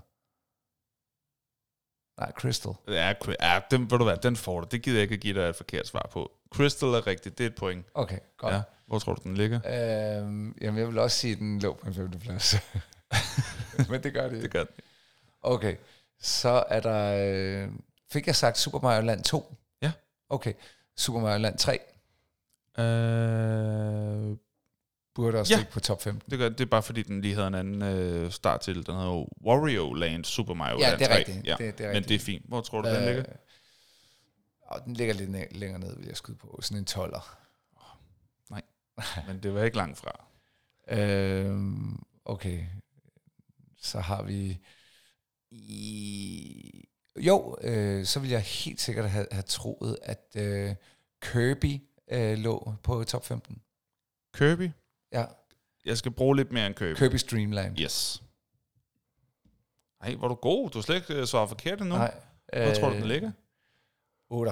[2.20, 2.74] Nej, Crystal.
[2.88, 4.68] Ja, ja den, ved du hvad, den får du.
[4.72, 6.32] Det gider jeg ikke at give dig et forkert svar på.
[6.54, 7.86] Crystal er rigtigt, det er et point.
[7.94, 8.54] Okay, godt.
[8.54, 8.62] Ja.
[8.88, 9.60] Hvor tror du, den ligger?
[9.66, 12.56] Øhm, jamen, jeg vil også sige, at den lå på en femte plads.
[13.90, 14.50] Men det gør det Det ikke.
[14.50, 14.74] gør den.
[15.42, 15.76] Okay,
[16.22, 17.28] så er der...
[17.66, 17.70] Øh,
[18.12, 19.56] fik jeg sagt Super Mario Land 2?
[19.82, 19.92] Ja.
[20.30, 20.54] Okay,
[20.98, 21.80] Super Mario Land 3
[22.80, 24.38] Øh,
[25.18, 25.58] burde også Ja.
[25.58, 26.32] ligge på top 15.
[26.32, 28.76] det, gør, det er bare fordi, den lige havde en anden øh, start til.
[28.76, 31.18] Den hedder jo Wario Land Super Mario Ja, Land det er 3.
[31.18, 31.46] rigtigt.
[31.48, 31.56] Ja.
[31.60, 32.10] Det- det er Men rigtigt.
[32.10, 32.46] det er fint.
[32.48, 33.24] Hvor tror du, den ligger?
[34.62, 36.60] Og den ligger lidt næ- længere ned, vil jeg skyde på.
[36.62, 37.38] Sådan en 12'er.
[39.28, 40.26] Men det var ikke langt fra.
[40.90, 42.64] Øhm, okay,
[43.82, 44.58] så har vi...
[45.52, 46.84] I,
[47.20, 50.76] jo, øh, så vil jeg helt sikkert have, have troet, at øh,
[51.22, 53.62] Kirby øh, lå på top 15.
[54.34, 54.70] Kirby?
[55.12, 55.26] Ja,
[55.86, 56.98] Jeg skal bruge lidt mere end Kirby.
[56.98, 57.80] Kirby's Dream Land.
[57.80, 58.24] Yes.
[60.02, 60.70] Ej, hvor er du god.
[60.70, 61.96] Du har slet ikke øh, svaret forkert endnu.
[61.96, 62.20] Nej.
[62.54, 63.32] Hvor tror du, øh, den ligger?
[64.30, 64.52] 8.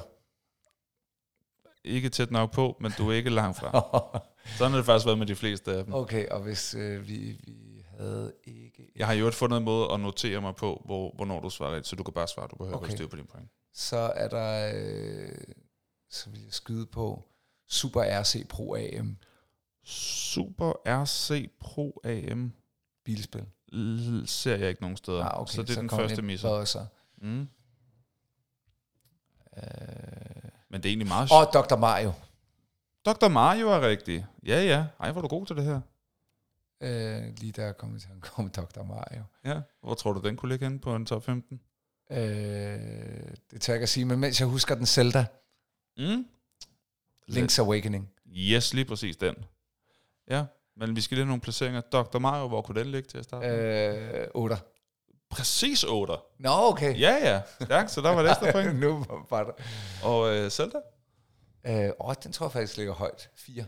[1.83, 3.71] Ikke tæt nok på, men du er ikke langt fra.
[4.57, 5.93] Sådan har det faktisk været med de fleste af dem.
[5.93, 8.91] okay, og hvis øh, vi, vi havde ikke...
[8.95, 11.71] Jeg har jo ikke fundet en måde at notere mig på, hvor, hvornår du svarer
[11.71, 12.85] rigtigt, så du kan bare svare, du behøver okay.
[12.87, 13.49] Ikke styr på dine point.
[13.73, 14.71] Så er der...
[14.75, 15.37] Øh,
[16.09, 17.23] så vil jeg skyde på
[17.67, 19.17] Super RC Pro AM
[19.85, 22.53] Super RC Pro AM
[23.03, 23.45] bilspil.
[23.73, 26.59] l- ser jeg ikke nogen steder, Ah, okay, så det er den kommer første misser.
[26.59, 26.85] buzzer.
[27.21, 27.47] Mm.
[29.57, 29.63] Øh,
[30.69, 31.75] Men det er egentlig meget og Dr.
[31.75, 32.11] Mario.
[33.05, 33.27] Dr.
[33.27, 34.25] Mario er rigtig.
[34.45, 34.85] Ja, ja.
[34.99, 35.81] Ej, hvor er du god til det her.
[36.81, 38.83] Øh, lige der kom til at komme Dr.
[38.83, 39.23] Mario.
[39.45, 39.61] Ja.
[39.81, 41.61] Hvor tror du, den kunne ligge inde på en top 15?
[42.11, 42.17] Øh,
[43.51, 45.25] det tør jeg ikke sige, men mens jeg husker den Zelda,
[45.97, 46.25] Mm.
[47.31, 48.11] Link's Awakening.
[48.27, 49.35] Yes, lige præcis den.
[50.29, 50.45] Ja,
[50.77, 51.81] men vi skal lige have nogle placeringer.
[51.81, 52.19] Dr.
[52.19, 53.47] Mario, hvor kunne den ligge til at starte?
[53.47, 54.57] Øh, 8.
[55.29, 56.13] Præcis 8.
[56.39, 56.99] Nå, okay.
[56.99, 57.41] Ja, ja.
[57.65, 58.79] Stærkt, så der var et ekstra point.
[58.85, 59.51] nu var der.
[60.03, 60.77] Og øh, Zelda?
[61.67, 63.29] Øh, åh, den tror jeg faktisk ligger højt.
[63.35, 63.65] 4.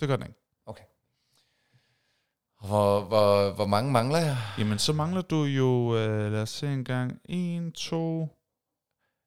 [0.00, 0.38] Det gør den ikke.
[0.66, 0.84] Okay.
[2.60, 4.36] Hvor, hvor, hvor mange mangler jeg?
[4.58, 8.28] Jamen, så mangler du jo, øh, lad os se en gang, 1, 2,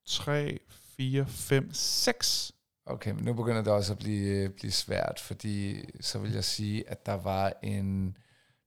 [0.05, 0.60] 3,
[0.97, 2.51] 4, 5, 6.
[2.89, 6.89] Okay, men nu begynder det også at blive, blive svært, fordi så vil jeg sige,
[6.89, 8.17] at der var en,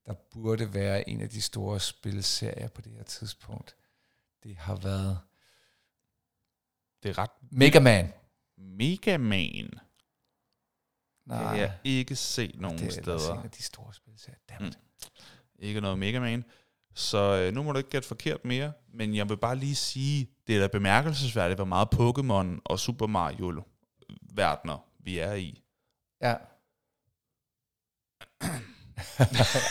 [0.06, 3.76] der burde være en af de store spilserier på det her tidspunkt.
[4.42, 5.18] Det har været
[7.02, 8.12] Det er ret Mega Man.
[8.56, 9.70] Mega Man.
[11.26, 13.34] Nej, Det har jeg ikke set nogen det er steder.
[13.34, 14.38] en af de store spilserier.
[14.48, 14.78] Dammit.
[15.58, 16.44] Ikke noget Mega Man.
[16.94, 20.30] Så øh, nu må du ikke gætte forkert mere, men jeg vil bare lige sige,
[20.46, 23.62] det er da bemærkelsesværdigt, hvor meget Pokémon og Super Mario
[24.36, 25.64] verdener vi er i.
[26.20, 26.36] Ja.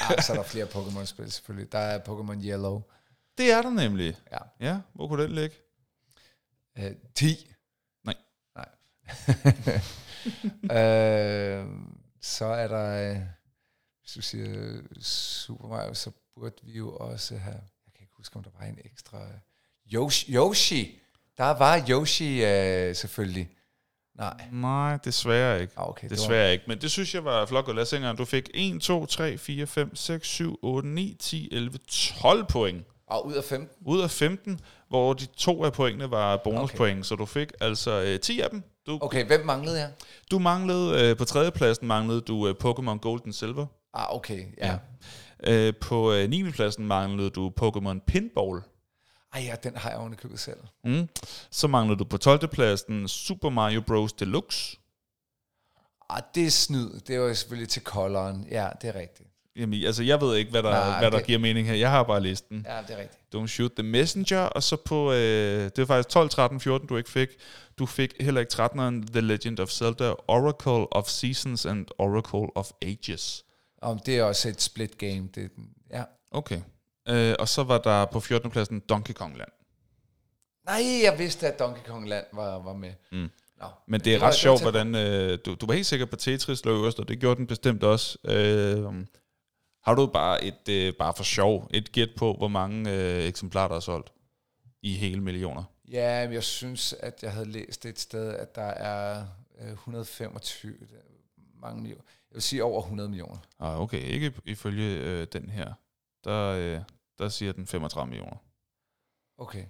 [0.09, 1.71] Ej, så er der flere Pokémon-spil selvfølgelig.
[1.71, 2.81] Der er Pokémon Yellow.
[3.37, 4.17] Det er der nemlig.
[4.31, 4.37] Ja.
[4.59, 5.55] Ja, hvor kunne den ligge?
[6.77, 7.53] Øh, 10.
[8.03, 8.15] Nej.
[8.55, 8.69] Nej.
[10.77, 11.67] øh,
[12.21, 13.21] så er der, øh,
[14.01, 18.35] hvis du siger Super Mario, så burde vi jo også have, jeg kan ikke huske,
[18.35, 19.27] om der var en ekstra,
[19.93, 20.35] Yoshi.
[20.35, 21.01] Yoshi.
[21.37, 23.58] Der var Yoshi øh, selvfølgelig.
[24.19, 24.33] Nej.
[24.51, 25.73] Nej, desværre ikke.
[25.77, 27.67] Ah, okay, det var- Desværre ikke, men det synes jeg var flot.
[27.75, 28.17] Lad os se engang.
[28.17, 32.83] Du fik 1, 2, 3, 4, 5, 6, 7, 8, 9, 10, 11, 12 point.
[33.07, 33.69] Og ud af 15.
[33.85, 34.59] Ud af 15,
[34.89, 37.03] hvor de to af pointene var bonuspoint, okay.
[37.03, 38.63] så du fik altså øh, 10 af dem.
[38.87, 39.25] Du, okay.
[39.27, 39.89] Hvem manglede jeg?
[40.31, 43.65] du manglede, øh, på tredjepladsen manglede du øh, Pokémon Gold and Silver.
[43.93, 44.77] Ah, okay, ja.
[45.45, 45.53] Ja.
[45.67, 46.51] Øh, på øh, 9.
[46.51, 48.61] pladsen manglede du Pokémon Pinball.
[49.33, 50.57] Ej, ja, den har jeg ovenikøbet selv.
[50.83, 51.09] Mm.
[51.51, 52.47] Så manglede du på 12.
[52.47, 54.13] pladsen Super Mario Bros.
[54.13, 54.77] Deluxe.
[56.09, 56.99] Ah, det er snyd.
[56.99, 58.47] Det er jo selvfølgelig til coloren.
[58.51, 59.29] Ja, det er rigtigt.
[59.55, 61.73] Jamen, altså, jeg ved ikke, hvad der, Nej, hvad der det- giver mening her.
[61.75, 62.65] Jeg har bare listen.
[62.69, 63.19] Ja, det er rigtigt.
[63.35, 65.17] Don't Shoot the Messenger, og så på, øh,
[65.63, 67.29] det var faktisk 12, 13, 14, du ikke fik.
[67.79, 72.71] Du fik heller ikke 13'eren The Legend of Zelda, Oracle of Seasons and Oracle of
[72.81, 73.43] Ages.
[73.81, 75.29] Om det er også et split game.
[75.35, 75.51] Det,
[75.91, 76.03] ja.
[76.31, 76.61] Okay.
[77.09, 78.51] Øh, og så var der på 14.
[78.51, 79.49] pladsen Donkey Kong Land.
[80.65, 82.93] Nej, jeg vidste, at Donkey Kong Land var, var med.
[83.11, 83.29] Mm.
[83.59, 83.65] Nå.
[83.87, 84.95] Men det er var- ret sjovt, hvordan...
[84.95, 87.83] Øh, du, du var helt sikker på Tetris lå øverst, og det gjorde den bestemt
[87.83, 88.17] også.
[88.25, 88.83] Øh,
[89.83, 93.67] har du bare et øh, bare for sjov, et gæt på, hvor mange øh, eksemplarer,
[93.67, 94.13] der er solgt
[94.81, 95.63] i hele millioner?
[95.91, 99.25] Ja, jeg synes, at jeg havde læst et sted, at der er
[99.61, 102.03] øh, 125, det er mange millioner.
[102.31, 103.37] Jeg vil sige over 100 millioner.
[103.59, 105.73] Ah, okay, ikke ifølge øh, den her.
[106.23, 106.79] Der, øh,
[107.19, 108.37] der siger den 35 millioner.
[109.37, 109.65] Okay.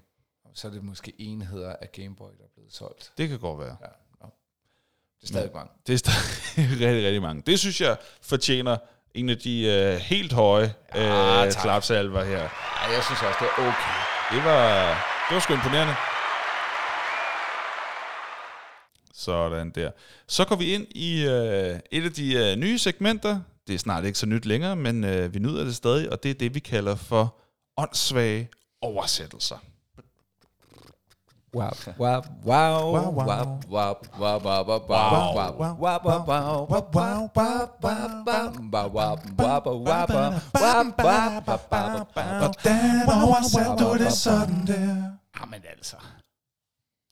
[0.54, 3.14] Så er det måske enheder af Gameboy, der er blevet solgt.
[3.18, 3.78] Det kan godt være.
[3.82, 3.88] Ja,
[4.22, 4.28] no.
[5.22, 5.72] Det er stadig mange.
[5.88, 7.42] Det er stadig rigtig, rigtig mange.
[7.46, 8.78] Det synes jeg fortjener
[9.14, 11.62] en af de øh, helt høje Ja, øh, tak.
[11.62, 12.42] klapsalver her.
[12.42, 13.94] Ja, jeg synes også, det er okay.
[14.36, 14.88] Det var,
[15.30, 15.96] det var sgu imponerende.
[19.14, 19.92] Sådan der.
[20.28, 23.42] Så går vi ind i øh, et af de øh, nye segmenter.
[23.70, 26.32] Det er snart ikke så nyt længere, men øh, vi nyder det stadig, og det
[26.32, 27.36] er det, vi kalder for
[27.78, 28.50] åndssvage
[28.82, 29.56] oversættelser.
[31.56, 33.60] Wow, wow, wow, Wow, wow.
[33.70, 35.96] wow, wow, wow, wow, wow, wow,
[38.60, 38.90] Wow,
[39.46, 40.20] wow, wow,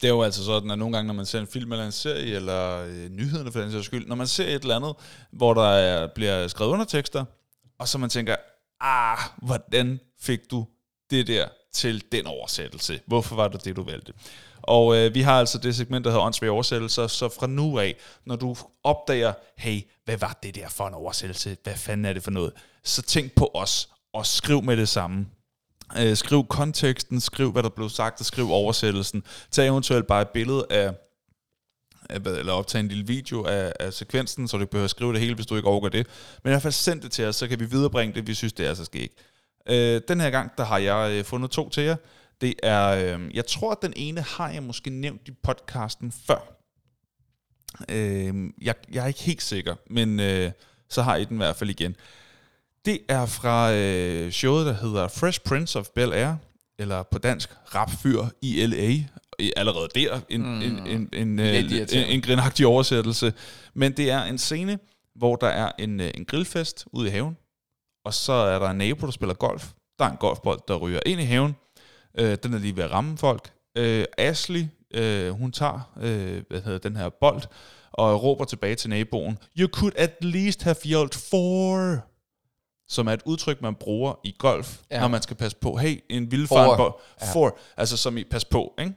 [0.02, 1.92] det er jo altså sådan, at nogle gange, når man ser en film eller en
[1.92, 4.96] serie, eller øh, nyhederne for den sags skyld, når man ser et eller andet,
[5.32, 7.26] hvor der er, bliver skrevet undertekster,
[7.80, 8.36] og så man tænker,
[8.82, 10.68] ah, hvordan fik du
[11.10, 13.00] det der til den oversættelse?
[13.08, 14.14] Hvorfor var det det, du valgte?
[14.62, 17.96] Og øh, vi har altså det segment, der hedder åndssvage oversættelser, så fra nu af,
[18.26, 21.58] når du opdager, hey, hvad var det der for en oversættelse?
[21.64, 22.54] Hvad fanden er det for noget?
[22.84, 25.26] Så tænk på os, og skriv med det samme.
[26.00, 29.24] Øh, skriv konteksten, skriv hvad der blev sagt, og skriv oversættelsen.
[29.52, 30.94] Tag eventuelt bare et billede af,
[32.10, 35.22] eller optage en lille video af, af sekvensen, så du ikke behøver at skrive det
[35.22, 36.08] hele, hvis du ikke overgår det.
[36.44, 38.54] Men i hvert fald send det til os, så kan vi viderebringe det, vi synes,
[38.54, 39.14] det er så skægt.
[39.70, 41.96] Øh, den her gang, der har jeg øh, fundet to til jer.
[42.42, 46.54] Det er, øh, jeg tror, at den ene har jeg måske nævnt i podcasten før.
[47.90, 50.52] Øh, jeg, jeg er ikke helt sikker, men øh,
[50.90, 51.96] så har I den i hvert fald igen.
[52.88, 56.34] Det er fra øh, showet, der hedder Fresh Prince of Bel-Air,
[56.80, 58.94] eller på dansk, Rapfyr i L.A.
[59.58, 60.62] Allerede der, en, mm.
[60.62, 63.34] en, en, en, øh, en, en grinagtig oversættelse.
[63.74, 64.80] Men det er en scene,
[65.16, 67.38] hvor der er en, øh, en grillfest ude i haven,
[68.06, 69.72] og så er der en nabo, der spiller golf.
[70.00, 71.56] Der er en golfbold, der ryger ind i haven.
[72.20, 73.52] Øh, den er lige ved at ramme folk.
[73.78, 77.42] Øh, Ashley, øh, hun tager øh, hvad hedder den her bold,
[77.92, 82.04] og råber tilbage til naboen, You could at least have yelled four
[82.90, 84.96] som er et udtryk, man bruger i golf, ja.
[84.96, 85.02] Ja.
[85.02, 85.76] når man skal passe på.
[85.78, 86.76] Hey, en vildfaren For.
[86.78, 86.94] bold.
[87.34, 87.58] For.
[87.78, 88.94] Altså som i pas på, ikke?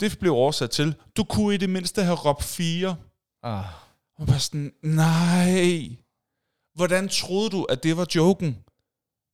[0.00, 2.96] Det blev oversat til, du kunne i det mindste have råbt fire.
[3.42, 3.64] Ah,
[4.18, 5.88] Og bare sådan, nej.
[6.74, 8.58] Hvordan troede du, at det var joken?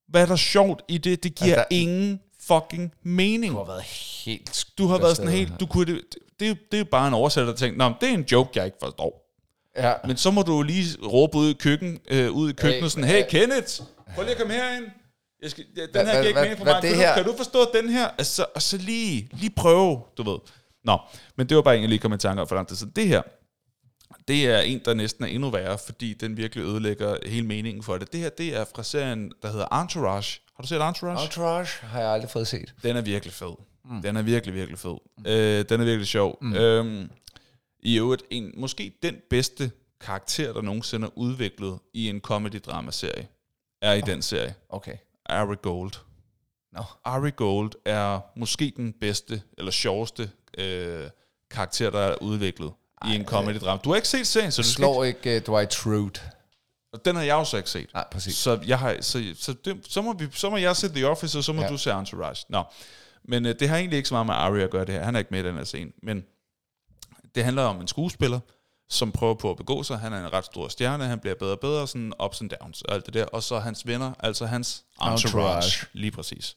[0.09, 1.23] Hvad er der sjovt i det?
[1.23, 3.53] Det giver Altså, ingen fucking mening.
[3.53, 6.03] du har været helt Du har været sådan helt, du kunne det,
[6.41, 8.51] det, er jo- det er bare en oversætter, der tænkte, Nå, det er en joke,
[8.55, 9.30] jeg ikke forstår.
[9.77, 12.89] Ja, Men så må du lige råbe ud i, køkken, øh, ud i køkkenet Hey,
[12.89, 13.81] sådan, hey Kenneth,
[14.15, 14.85] prøv lige at komme herind.
[15.43, 16.83] Jeg skal, ja, den Hvad- her giver ikke mening for hvad mig.
[16.83, 18.09] Kan, her- du, kan du forstå den her?
[18.19, 20.39] Altså, og så lige, lige prøve, du ved.
[20.85, 20.99] Nå,
[21.37, 22.93] men det var bare en, jeg lige kom i tanke om for lang tid siden.
[22.97, 23.23] Det her,
[24.29, 27.99] det er en, der næsten er endnu værre, fordi den virkelig ødelægger hele meningen for
[27.99, 28.13] det.
[28.13, 30.41] Det her, det er fra serien, der hedder Entourage.
[30.57, 31.25] Har du set Entourage?
[31.25, 32.75] Entourage har jeg aldrig fået set.
[32.83, 33.55] Den er virkelig fed.
[33.85, 34.03] Mm.
[34.03, 34.97] Den er virkelig, virkelig fed.
[35.19, 35.27] Mm.
[35.27, 36.39] Øh, den er virkelig sjov.
[36.43, 36.55] Mm.
[36.55, 37.11] Øhm,
[37.83, 39.71] I øvrigt, en, måske den bedste
[40.01, 43.29] karakter, der nogensinde er udviklet i en comedy-drama-serie,
[43.83, 44.55] er i den serie.
[44.69, 44.97] Okay.
[45.27, 45.93] Ari Gold.
[46.73, 46.83] Nå.
[47.05, 51.11] Ari Gold er måske den bedste, eller sjoveste øh,
[51.51, 52.73] karakter, der er udviklet
[53.03, 53.81] Ej, i en comedy-drama.
[53.85, 56.21] Du har ikke set serien, så Du slår ikke uh, Dwight Schrute.
[56.95, 57.91] ikke, den har jeg jo så ikke set.
[57.95, 58.35] Nej, præcis.
[58.35, 61.39] Så, jeg har, så, så, det, så, må vi, så må jeg se The Office,
[61.39, 61.63] og så må.
[61.63, 61.69] Ja.
[61.69, 62.47] du se Entourage.
[62.49, 62.63] Nå.
[63.25, 65.03] Men øh, det har egentlig ikke så meget med Ari at gøre det her.
[65.05, 65.93] Han er ikke med i den her scene.
[66.03, 66.25] Men
[67.35, 68.41] det handler om en skuespiller,
[68.89, 69.99] som prøver på at begå sig.
[69.99, 71.05] Han er en ret stor stjerne.
[71.05, 73.25] Han bliver bedre og bedre, sådan ups and downs og alt det der.
[73.25, 75.27] Og så hans venner, altså hans entourage.
[75.27, 75.87] entourage.
[75.93, 76.57] Lige præcis.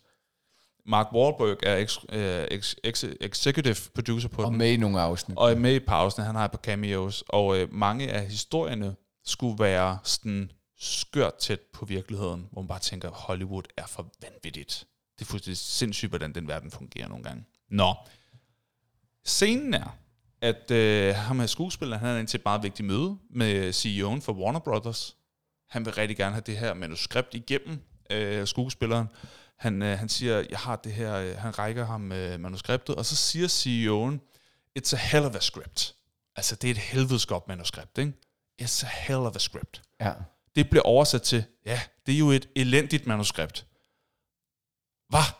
[0.85, 5.01] Mark Wahlberg er ex, øh, ex, ex, executive producer på Og den med i nogle
[5.01, 5.37] afsnit.
[5.37, 6.23] og er med i pausen.
[6.23, 8.95] Han har et par cameos, og øh, mange af historierne
[9.25, 14.87] skulle være sådan skørt tæt på virkeligheden, hvor man bare tænker, Hollywood er for vanvittigt.
[15.19, 17.45] Det er fuldstændig sindssygt, hvordan den verden fungerer nogle gange.
[17.69, 17.93] Nå.
[19.25, 19.95] Scenen er,
[20.43, 24.21] at øh, ham her skuespiller, han er ind til et meget vigtigt møde med CEO'en
[24.21, 25.15] for Warner Brothers.
[25.69, 27.81] Han vil rigtig gerne have det her manuskript igennem
[28.11, 29.07] øh, skuespilleren.
[29.57, 33.05] Han, øh, han siger, jeg har det her, øh, han rækker ham øh, manuskriptet, og
[33.05, 34.19] så siger CEO'en,
[34.79, 35.95] it's a hell of a script.
[36.35, 38.13] Altså, det er et helvedes godt manuskript, ikke?
[38.61, 39.81] It's a hell of a script.
[40.01, 40.13] Ja.
[40.55, 43.65] Det bliver oversat til, ja, det er jo et elendigt manuskript.
[45.09, 45.33] Hvad?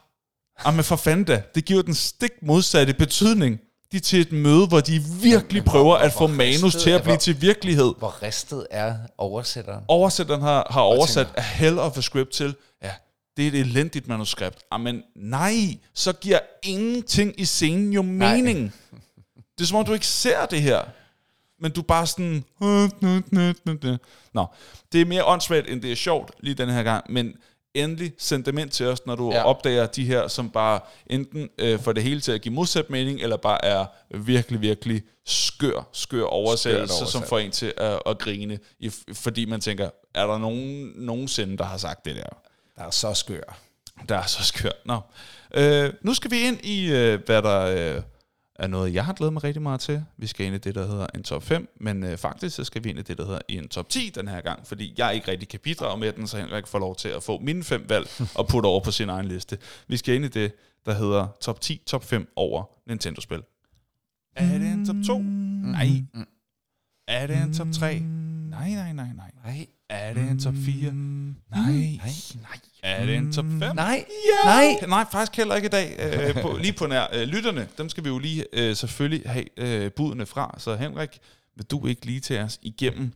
[0.66, 3.60] Jamen for fanden da, det giver den stik modsatte betydning.
[3.94, 6.90] De til et møde, hvor de virkelig Men hvor- prøver at hvor få manus til
[6.90, 7.94] at blive hvor- til virkelighed.
[7.98, 9.84] Hvor ristet er oversætteren?
[9.88, 12.92] Oversætteren har, har oversat tænker- hell of a script til, ja,
[13.38, 14.58] det er et elendigt manuskript.
[14.74, 15.54] Jamen nej,
[15.94, 18.36] så giver ingenting i scenen jo Nej.
[18.36, 18.74] mening.
[19.58, 20.82] Det er som om, du ikke ser det her.
[21.62, 22.44] Men du er bare sådan...
[24.34, 24.46] Nå,
[24.92, 27.12] det er mere åndssvagt, end det er sjovt lige den her gang.
[27.12, 27.34] Men
[27.74, 29.44] endelig send dem ind til os, når du ja.
[29.44, 33.22] Opdager de her, som bare enten øh, får det hele til at give modsat mening,
[33.22, 38.60] eller bare er virkelig, virkelig skør, skør oversættelse, som får en til at, at grine,
[38.80, 42.38] i, fordi man tænker, er der nogen nogensinde, der har sagt det der?
[42.78, 43.58] Der er så skør.
[44.10, 44.76] Der er så skørt.
[44.86, 45.00] Nå.
[45.54, 47.62] Øh, nu skal vi ind i, øh, hvad der
[47.96, 48.02] øh,
[48.56, 50.04] er noget, jeg har glædet mig rigtig meget til.
[50.18, 52.84] Vi skal ind i det, der hedder en top 5, men øh, faktisk så skal
[52.84, 55.32] vi ind i det, der hedder en top 10 den her gang, fordi jeg ikke
[55.32, 58.08] rigtig kan bidrage med den, så Henrik får lov til at få mine fem valg
[58.40, 59.58] og putte over på sin egen liste.
[59.88, 63.44] Vi skal ind i det, der hedder top 10, top 5 over Nintendo-spil.
[64.36, 65.22] Er det en top 2?
[65.22, 65.88] Nej.
[67.08, 68.00] Er det en top 3?
[68.00, 69.32] Nej, nej, nej, nej.
[69.46, 69.68] Nej.
[69.90, 70.92] Er det en top 4?
[70.92, 71.42] Nej.
[71.52, 72.12] Nej.
[72.42, 72.60] Nej.
[72.84, 73.76] Er det en top 5?
[73.76, 74.06] Nej.
[74.46, 74.50] Ja.
[74.50, 74.76] Nej.
[74.88, 75.96] Nej, faktisk heller ikke i dag.
[76.00, 79.46] Øh, på, lige på nær øh, lytterne, dem skal vi jo lige øh, selvfølgelig have
[79.58, 80.56] øh, budene fra.
[80.58, 81.10] Så Henrik,
[81.56, 83.12] vil du ikke lige til os igennem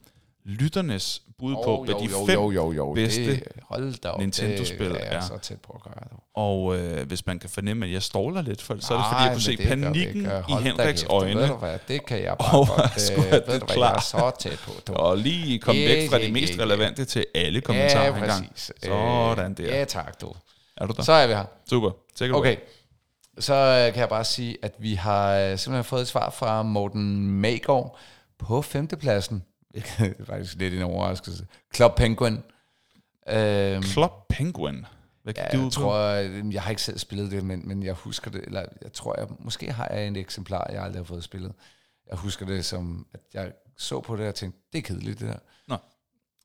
[0.48, 2.94] lytternes bud på, Oh, hvad jo, de fem jo, jo, jo.
[2.94, 4.20] bedste Det, hold da op.
[4.20, 5.22] Nintendo-spil det er.
[5.22, 6.04] så tæt på at gøre.
[6.12, 6.24] dog.
[6.34, 9.24] Og øh, hvis man kan fornemme, at jeg ståler lidt, for, så er det fordi,
[9.24, 10.32] jeg kunne se det panikken ikke.
[10.50, 11.40] i Henriks kæft, øjne.
[11.40, 13.12] Ved du hvad, det kan jeg bare Og godt.
[13.18, 14.72] øh, ved det du hvad, jeg er så tæt på.
[14.88, 14.94] Du.
[14.94, 18.52] Og lige komme Ja, væk fra ja, de mest relevante til alle kommentarer ja, engang.
[18.56, 19.78] Sådan der.
[19.78, 20.34] Ja, tak du.
[20.78, 21.04] Er du der?
[21.04, 21.46] Så er vi her.
[21.70, 21.92] Super.
[22.16, 22.40] Take away.
[22.40, 22.56] Okay.
[23.40, 26.64] Så øh, kan jeg bare sige, at vi har øh, simpelthen fået et svar fra
[26.64, 27.98] Morten Magård
[28.40, 29.44] på femtepladsen.
[30.00, 31.48] Det er faktisk lidt en overraskelse.
[31.76, 32.44] Club Penguin.
[33.30, 34.86] Øhm, Club Penguin.
[35.24, 37.68] Hvad Ja, gik det ud jeg tror, jeg, jeg har ikke selv spillet det, men,
[37.68, 41.00] men jeg husker det, eller jeg tror, jeg, måske har jeg en eksemplar, jeg aldrig
[41.00, 41.54] har fået spillet.
[42.10, 45.28] Jeg husker det som, at jeg så på det og tænkte, det er kedeligt det
[45.28, 45.40] der.
[45.68, 45.78] Nå.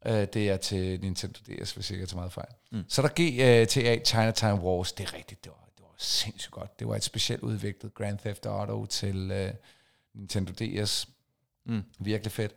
[0.07, 2.53] Øh, det er til Nintendo DS, hvis jeg ikke er til meget fejl.
[2.73, 2.85] Mm.
[2.89, 6.79] Så der der GTA Chinatown Wars, det er rigtigt, det var, det var sindssygt godt.
[6.79, 9.53] Det var et specielt udviklet Grand Theft Auto til øh,
[10.15, 11.09] Nintendo DS.
[11.67, 11.83] Mm.
[11.99, 12.55] Virkelig fedt.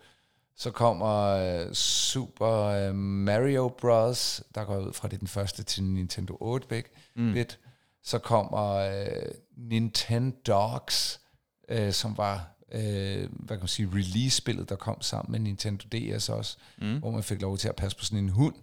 [0.58, 5.84] Så kommer øh, Super øh, Mario Bros., der går ud fra det den første til
[5.84, 6.86] Nintendo 8-bit.
[7.16, 7.34] Mm.
[7.34, 7.60] Bit.
[8.04, 11.22] Så kommer øh, Nintendo Dogs,
[11.70, 16.30] øh, som var øh, hvad kan man sige, release-spillet, der kom sammen med Nintendo DS
[16.30, 17.00] også, mm.
[17.00, 18.56] hvor man fik lov til at passe på sådan en hund.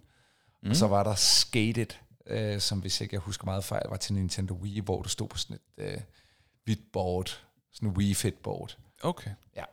[0.63, 0.69] Mm.
[0.69, 1.87] Og så var der Skated,
[2.27, 5.27] øh, som hvis ikke jeg husker meget fejl, var til Nintendo Wii, hvor du stod
[5.27, 6.01] på sådan et øh,
[6.63, 7.41] hvidt board,
[7.71, 8.77] sådan en Wii Fit board.
[9.03, 9.31] Okay.
[9.55, 9.63] Ja.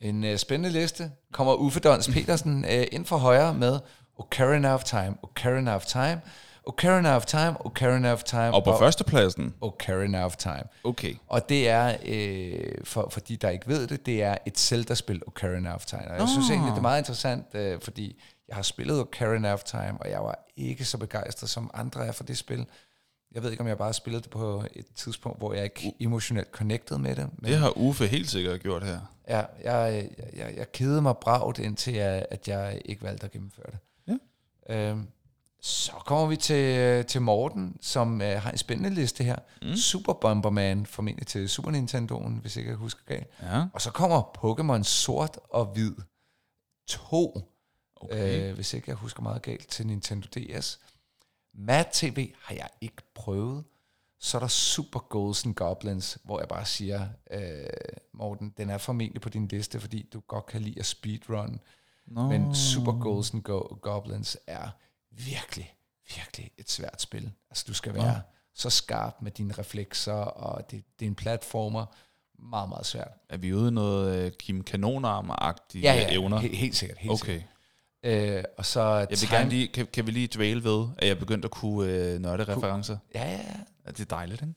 [0.00, 1.10] En øh, spændende liste.
[1.32, 3.78] Kommer Uffe Dons Petersen øh, ind for højre med
[4.18, 6.20] Ocarina of Time, Ocarina of Time,
[6.66, 9.54] Ocarina of Time, Ocarina of Time Og på førstepladsen?
[9.60, 10.64] Ocarina of Time.
[10.84, 11.14] Okay.
[11.26, 15.22] Og det er, øh, for, for de der ikke ved det, det er et Zelda-spil,
[15.26, 16.10] Ocarina of Time.
[16.10, 19.62] Og jeg synes egentlig, det er meget interessant, øh, fordi jeg har spillet Ocarina of
[19.62, 22.66] Time, og jeg var ikke så begejstret, som andre er for det spil.
[23.36, 26.50] Jeg ved ikke, om jeg bare spillede det på et tidspunkt, hvor jeg ikke emotionelt
[26.50, 27.28] connected med det.
[27.38, 29.00] Men Det har Uffe helt sikkert gjort her.
[29.28, 33.30] Ja, jeg, jeg, jeg, jeg kedede mig bragt, indtil jeg, at jeg ikke valgte at
[33.32, 33.78] gennemføre det.
[34.68, 34.74] Ja.
[34.76, 35.06] Øhm,
[35.60, 39.36] så kommer vi til, til Morten, som øh, har en spændende liste her.
[39.62, 39.76] Mm.
[39.76, 43.26] Super Bomberman, formentlig til Super Nintendoen, hvis ikke jeg husker galt.
[43.42, 43.64] Ja.
[43.72, 45.92] Og så kommer Pokémon Sort og Hvid
[46.88, 47.52] 2,
[48.00, 48.48] Okay.
[48.48, 50.80] øh, hvis ikke jeg husker meget galt, til Nintendo DS.
[51.58, 53.64] Mad TV har jeg ikke prøvet.
[54.20, 57.66] Så er der Super Golden Goblins, hvor jeg bare siger, øh,
[58.12, 61.60] Morten, den er formentlig på din liste, fordi du godt kan lide at speedrun.
[62.06, 62.28] Nå.
[62.28, 64.68] Men Super Golden Go- Goblins er
[65.10, 65.74] virkelig,
[66.16, 67.32] virkelig et svært spil.
[67.50, 68.22] Altså, du skal være
[68.54, 71.86] så skarp med dine reflekser, og det, det er en platformer.
[72.38, 73.10] Meget, meget svært.
[73.28, 76.38] Er vi ude i noget uh, Kim Kanonarm-agtige Ja, ja, evner?
[76.38, 76.98] Helt, helt sikkert.
[76.98, 77.32] Helt Okay.
[77.32, 77.50] Sikkert.
[78.06, 81.18] Øh, og så Jeg vil gerne lige, kan, kan vi lige dvæle ved, at jeg
[81.18, 82.98] begyndte at kunne øh, nørde referencer?
[83.14, 83.36] Ja, ja,
[83.86, 83.90] ja.
[83.90, 84.54] Det er dejligt, ikke?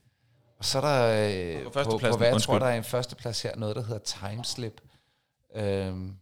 [0.57, 2.53] Og så er der øh, På på, på, hvad jeg undskyld.
[2.53, 4.81] tror, der er en førsteplads her, noget, der hedder Timeslip.
[5.55, 6.15] Øhm,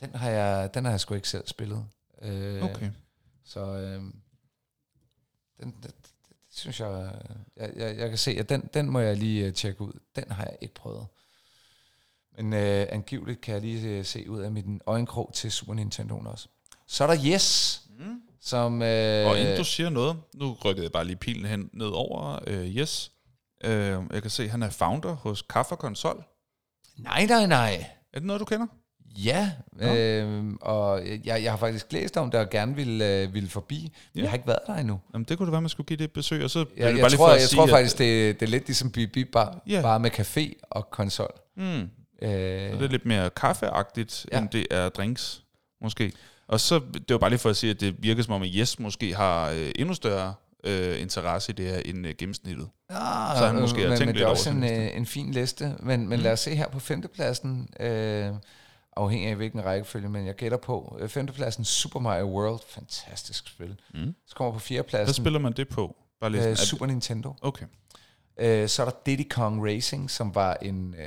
[0.00, 1.86] den, har jeg, den har jeg sgu ikke selv spillet.
[2.22, 2.90] Øh, Okay.
[3.44, 4.14] Så øhm,
[5.60, 7.12] den, det, det synes jeg,
[7.56, 9.92] jeg, jeg, jeg kan se, at den, den må jeg lige uh, tjekke ud.
[10.16, 11.06] Den har jeg ikke prøvet.
[12.36, 16.18] Men øh, angiveligt kan jeg lige øh, se ud af min øjenkrog til Super Nintendo
[16.26, 16.48] også.
[16.86, 18.20] Så er der Yes, mm.
[18.40, 18.82] som...
[18.82, 22.38] Øh, Og inden du siger noget, nu rykkede jeg bare lige pilen hen ned over
[22.46, 23.12] øh, Yes.
[23.64, 26.24] Øh, jeg kan se, at han er founder hos Kaffe Konsol.
[26.98, 27.86] Nej, nej, nej.
[28.12, 28.66] Er det noget, du kender?
[29.16, 29.50] Ja,
[29.80, 33.80] øh, og jeg, jeg har faktisk læst om det og gerne ville, øh, ville forbi,
[33.82, 34.20] men Ja.
[34.22, 35.00] jeg har ikke været der endnu.
[35.14, 36.44] Jamen, det kunne det være, man skulle give det et besøg.
[36.44, 38.40] Og så blev Jeg, bare lige tror, for at jeg sige, tror at- faktisk, det,
[38.40, 39.82] det er lidt ligesom Bip, bare, Ja.
[39.82, 41.32] bare med café og konsol.
[41.56, 41.90] Mm,
[42.22, 44.36] Øh, så det er lidt mere kaffeagtigt, ja.
[44.36, 44.42] Ja.
[44.42, 45.42] end det er drinks,
[45.82, 46.12] måske.
[46.48, 48.48] Og så, det var bare lige for at sige, at det virker som om, at
[48.54, 52.68] Yes måske har øh, endnu større øh, interesse i det her end øh, gennemsnittet.
[52.88, 55.06] Ah, Så han måske har men, tænkt men lidt det er også en, øh, en
[55.06, 55.74] fin liste.
[55.80, 57.68] Men, men lad os se her på femtepladsen.
[57.80, 58.32] Øh,
[58.96, 60.98] afhængig af hvilken rækkefølge, men jeg gætter på.
[61.00, 63.76] Øh, femtepladsen, Super Mario World, fantastisk spil.
[63.94, 64.14] Mm.
[64.26, 65.96] Så kommer på Hvad fjerdepladsen, spiller man det på?
[66.20, 67.34] Bare lige øh, er Super Nintendo.
[67.42, 67.66] Okay.
[68.40, 70.94] Øh, så er der Diddy Kong Racing, som var en...
[70.98, 71.06] Øh,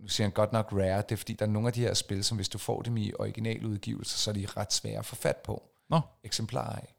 [0.00, 1.94] nu siger jeg godt nok rare, det er fordi, der er nogle af de her
[1.94, 5.14] spil, som hvis du får dem i originaludgivelser, så er de ret svære at få
[5.16, 5.62] fat på.
[5.90, 6.00] Nå.
[6.24, 6.94] Eksemplarer af.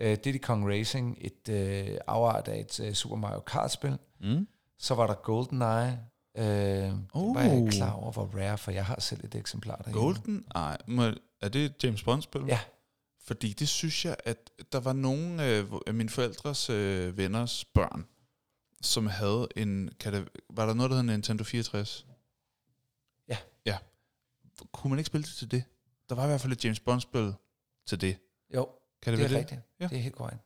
[0.00, 3.98] Øh, Diddy Kong Racing, et øh, afart af et øh, Super Mario Kart-spil.
[4.20, 4.48] Mm.
[4.78, 5.98] Så var der GoldenEye.
[6.36, 7.58] Øh, det var jeg Oh.
[7.58, 10.00] ikke klar over, hvor rare, for jeg har selv et eksemplar derhjemme.
[10.02, 10.76] Golden Eye.
[10.86, 11.02] Må,
[11.40, 12.42] er det et James Bond-spil?
[12.48, 12.60] Ja.
[13.26, 18.06] Fordi det synes jeg, at der var nogle øh, af mine forældres øh, venners børn,
[18.82, 19.90] som havde en...
[20.00, 22.06] Kan det, var der noget, der hed Nintendo 64?
[23.28, 23.36] Ja.
[23.66, 23.78] Ja.
[24.72, 25.64] Kunne man ikke spille det til det?
[26.08, 27.34] Der var i hvert fald et James Bond-spil
[27.86, 28.16] til det.
[28.54, 28.68] Jo,
[29.02, 29.60] Kan det, det er være rigtigt.
[29.80, 29.86] Ja.
[29.88, 30.40] Det er helt korrekt.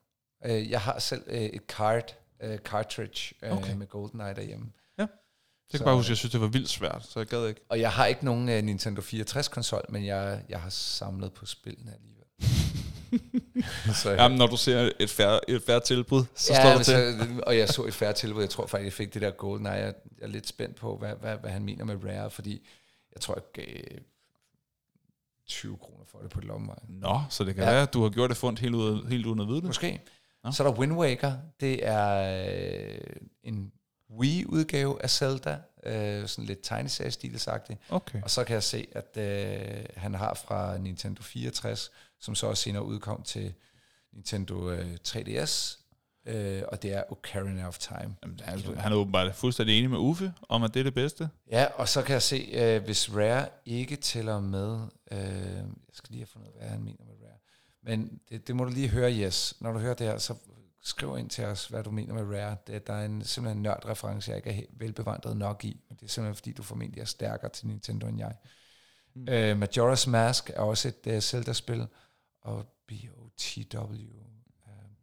[0.45, 3.75] Øh, jeg har selv øh, et card, øh, cartridge øh, Okay.
[3.75, 4.73] med GoldenEye derhjemme.
[5.73, 7.61] Det kan bare huske, at jeg synes, det var vildt svært, så jeg gad ikke.
[7.69, 11.95] Og jeg har ikke nogen uh, Nintendo 64-konsol, men jeg, jeg har samlet på spillene
[11.95, 12.12] alligevel.
[14.03, 16.85] så, Jamen, når du ser et færre, et færre tilbud, så ja, står der men
[16.85, 17.35] til.
[17.37, 18.41] Så, og jeg så et færre tilbud.
[18.43, 19.73] Jeg tror faktisk, jeg fik det der GoldenEye.
[19.73, 22.67] Jeg, jeg er lidt spændt på, hvad, hvad, hvad han mener med Rare, fordi
[23.15, 23.99] jeg tror, jeg gav
[25.47, 26.89] 20 kroner for det på lommevejen.
[26.89, 27.71] Nå, så det kan Ja.
[27.71, 29.65] være, at du har gjort det fundt helt, ud, helt uden at vide det.
[29.65, 30.01] Måske.
[30.45, 30.51] Nå.
[30.53, 31.33] Så er der Wind Waker.
[31.61, 32.45] Det er
[32.95, 32.99] øh,
[33.43, 33.73] en
[34.19, 35.59] Wii-udgave af Zelda.
[35.87, 37.81] Øh, sådan lidt tegneseriestilsagtigt.
[37.89, 38.23] Okay.
[38.23, 41.91] Og så kan jeg se, at øh, han har fra Nintendo 64,
[42.23, 43.55] som så også senere udkom til
[44.13, 45.79] Nintendo øh, 3DS,
[46.27, 48.17] øh, og det er Ocarina of Time.
[48.23, 51.29] Jamen, han, han er åbenbart fuldstændig enig med Uffe om, at det er det bedste.
[51.51, 54.81] Ja, og så kan jeg se, øh, hvis Rare ikke tæller med,
[55.13, 57.39] øh, jeg skal lige have fundet ud hvad han mener med Rare,
[57.83, 59.55] men det, det må du lige høre, Jes.
[59.61, 60.35] Når du hører det her, så
[60.83, 62.57] skriv ind til os, hvad du mener med Rare.
[62.67, 66.07] Det, der er en, simpelthen en nørdreference, jeg ikke er velbevandret nok i, men det
[66.07, 68.35] er simpelthen fordi, du formentlig er stærkere til Nintendo end jeg.
[69.15, 69.29] Mm.
[69.29, 71.87] Øh, Majora's Mask er også et uh, Zelda-spil,
[72.43, 73.99] og BOTW, uh,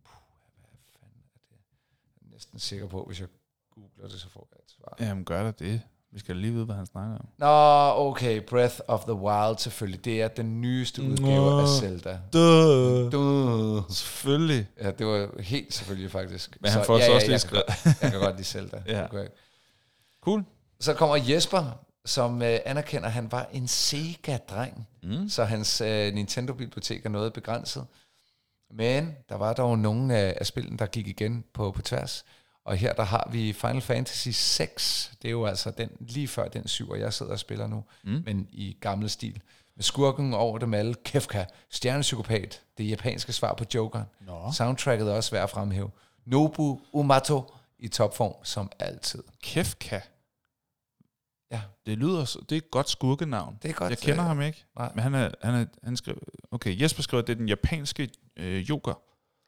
[0.04, 0.20] puh,
[0.60, 1.60] hvad fanden er det?
[2.16, 3.28] Jeg er næsten sikker på, hvis jeg
[3.76, 4.96] googler det, så får jeg et svar.
[5.00, 5.82] Jamen, gør der det.
[6.12, 7.28] Vi skal lige vide, hvad han snakker om.
[7.38, 7.48] Nå,
[8.10, 10.06] okay, Breath of the Wild selvfølgelig.
[10.06, 11.60] Det er den nyeste udgave Nå.
[11.60, 12.20] af Zelda.
[12.34, 13.12] Duh.
[13.12, 13.84] Du.
[13.90, 14.68] Selvfølgelig.
[14.82, 16.58] Ja, det var helt selvfølgelig faktisk.
[16.62, 17.66] Men han får så også lige jeg, skrevet.
[17.84, 18.84] kan, jeg kan godt lide Zelda.
[18.88, 19.06] Ja.
[19.06, 19.28] Okay.
[20.22, 20.44] Cool.
[20.80, 24.88] Så kommer Jesper, som øh, anerkender, at han var en Sega-dreng.
[25.04, 25.30] Mm.
[25.30, 27.86] Så hans øh, Nintendo-bibliotek er noget begrænset.
[28.72, 32.26] Men der var dog nogle af, af spillene, der gik igen på, på tværs.
[32.66, 35.12] Og her der har vi Final Fantasy 6.
[35.22, 37.84] Det er jo altså den lige før den syv, jeg sidder og spiller nu.
[38.04, 38.24] Mm.
[38.26, 39.42] Men i gammel stil.
[39.76, 40.96] Med skurken over dem alle.
[41.06, 42.62] Kefka, stjernepsykopat.
[42.78, 44.04] Det japanske svar på Joker.
[44.22, 44.52] Nå.
[44.54, 45.92] Soundtracket er også værd at fremhæve.
[46.26, 49.24] Nobu Umato i topform, som altid.
[49.44, 50.00] Kefka.
[51.52, 53.58] Ja, Det lyder, så- det er et godt skurkenavn.
[53.62, 53.90] det er godt.
[53.90, 54.92] Jeg kender øh, ham ikke, Nej.
[54.96, 56.18] men han er, han er, han skrev,
[56.52, 58.94] okay, Jesper skriver, at det er den japanske øh, joker.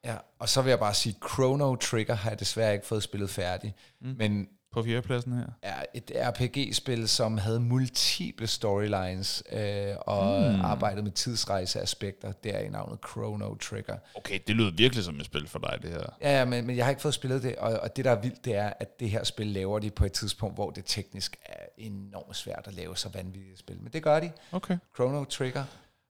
[0.05, 3.29] Ja, og så vil jeg bare sige, Chrono Trigger har jeg desværre ikke fået spillet
[3.29, 3.75] færdig.
[4.01, 4.15] Mm.
[4.17, 5.45] Men På fjerdepladsen her.
[5.61, 10.61] er et RPG-spil, som havde multiple storylines øh, og mm.
[10.61, 12.31] arbejdede med tidsrejseaspekter.
[12.31, 13.97] Det er i navnet Chrono Trigger.
[14.15, 16.03] Okay, det lyder virkelig som et spil for dig, det her.
[16.21, 18.21] Ja, ja men, men jeg har ikke fået spillet det, og, og det der er
[18.21, 21.37] vildt, det er, at det her spil laver de på et tidspunkt, hvor det teknisk
[21.45, 23.81] er enormt svært at lave så vanvittige spil.
[23.81, 24.31] Men det gør de.
[24.51, 24.77] Okay.
[24.95, 25.63] Chrono Trigger.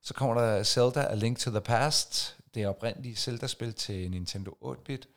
[0.03, 2.37] Så kommer der Zelda A Link to the Past.
[2.55, 5.07] Det oprindelige Zelda-spil til Nintendo 8-bit.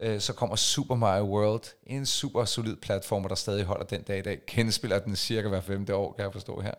[0.00, 1.62] Øh, Så kommer Super Mario World.
[1.82, 4.40] En super solid platformer, der stadig holder den dag i dag.
[4.46, 6.74] Genspiller den cirka hver femte år, kan jeg forstå her.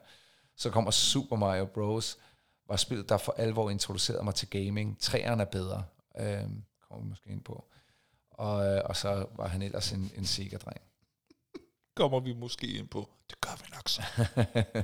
[0.57, 2.17] Så kommer Super Mario Bros.
[2.69, 4.97] Var spillet, der for alvor introducerede mig til gaming.
[4.99, 5.83] Træerne er bedre.
[6.19, 6.43] Øh,
[6.87, 7.65] kommer vi måske ind på.
[8.31, 10.81] Og, øh, og så var han ellers en, en Sega-dreng.
[11.95, 13.09] Kommer vi måske ind på.
[13.29, 14.01] Det gør vi nok så.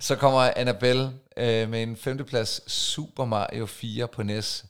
[0.00, 4.64] Så kommer Annabelle øh, med en femteplads Super Mario 4 på NES.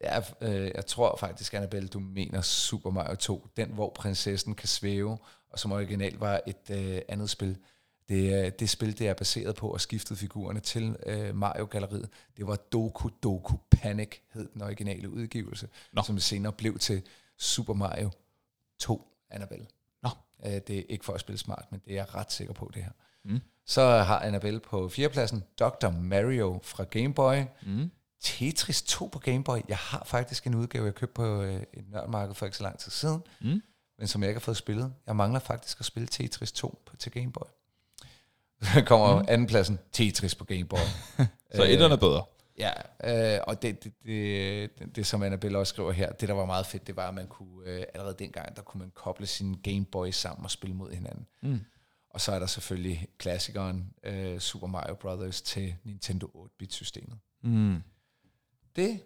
[0.00, 3.48] Ja, øh, jeg tror faktisk, Annabelle, du mener Super Mario 2.
[3.56, 5.18] Den, hvor prinsessen kan svæve,
[5.50, 7.58] og som original var et øh, andet spil.
[8.08, 12.08] Det, øh, det spil, det er baseret på og skiftet figurerne til øh, Mario-galleriet.
[12.36, 16.02] Det var Doku Doku Panic, hed den originale udgivelse, Nå.
[16.02, 17.02] som senere blev til
[17.38, 18.10] Super Mario
[18.78, 19.66] 2 Annabelle.
[20.02, 20.10] Nå.
[20.46, 22.70] Øh, det er ikke for at spille smart, men det er jeg ret sikker på,
[22.74, 22.92] det her.
[23.24, 23.40] Mm.
[23.66, 25.90] Så har Annabelle på fjerdepladsen Dr.
[25.90, 27.36] Mario fra Game Boy.
[27.62, 27.90] Mm.
[28.20, 29.58] Tetris 2 på Game Boy.
[29.68, 32.78] Jeg har faktisk en udgave, jeg købte på øh, et nørdmarked for ikke så lang
[32.78, 33.62] tid siden, Mm.
[33.98, 34.94] men som jeg ikke har fået spillet.
[35.06, 37.46] Jeg mangler faktisk at spille Tetris 2 på, til Game Boy.
[38.74, 39.26] Så kommer mm.
[39.28, 40.78] andenpladsen Tetris på Game Boy.
[41.54, 42.24] Så etterne er bedre.
[42.58, 42.72] Ja,
[43.34, 46.44] øh, og det, det, det, det, det, som Annabelle også skriver her, det der var
[46.46, 49.56] meget fedt, det var, at man kunne, øh, allerede dengang, der kunne man koble sine
[49.62, 51.26] Game Boy sammen og spille mod hinanden.
[51.42, 51.60] Mm.
[52.10, 57.18] Og så er der selvfølgelig klassikeren uh, Super Mario Brothers til Nintendo 8-bit-systemet.
[57.42, 57.82] Mm.
[58.76, 59.00] Det,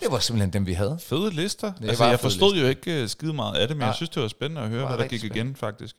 [0.00, 0.98] det var simpelthen dem, vi havde.
[1.00, 1.72] Fede lister.
[1.72, 3.88] Det altså, jeg forstod jo ikke uh, skide meget af det, men Nej.
[3.88, 5.96] jeg synes, det var spændende at høre, hvad der gik igen, faktisk.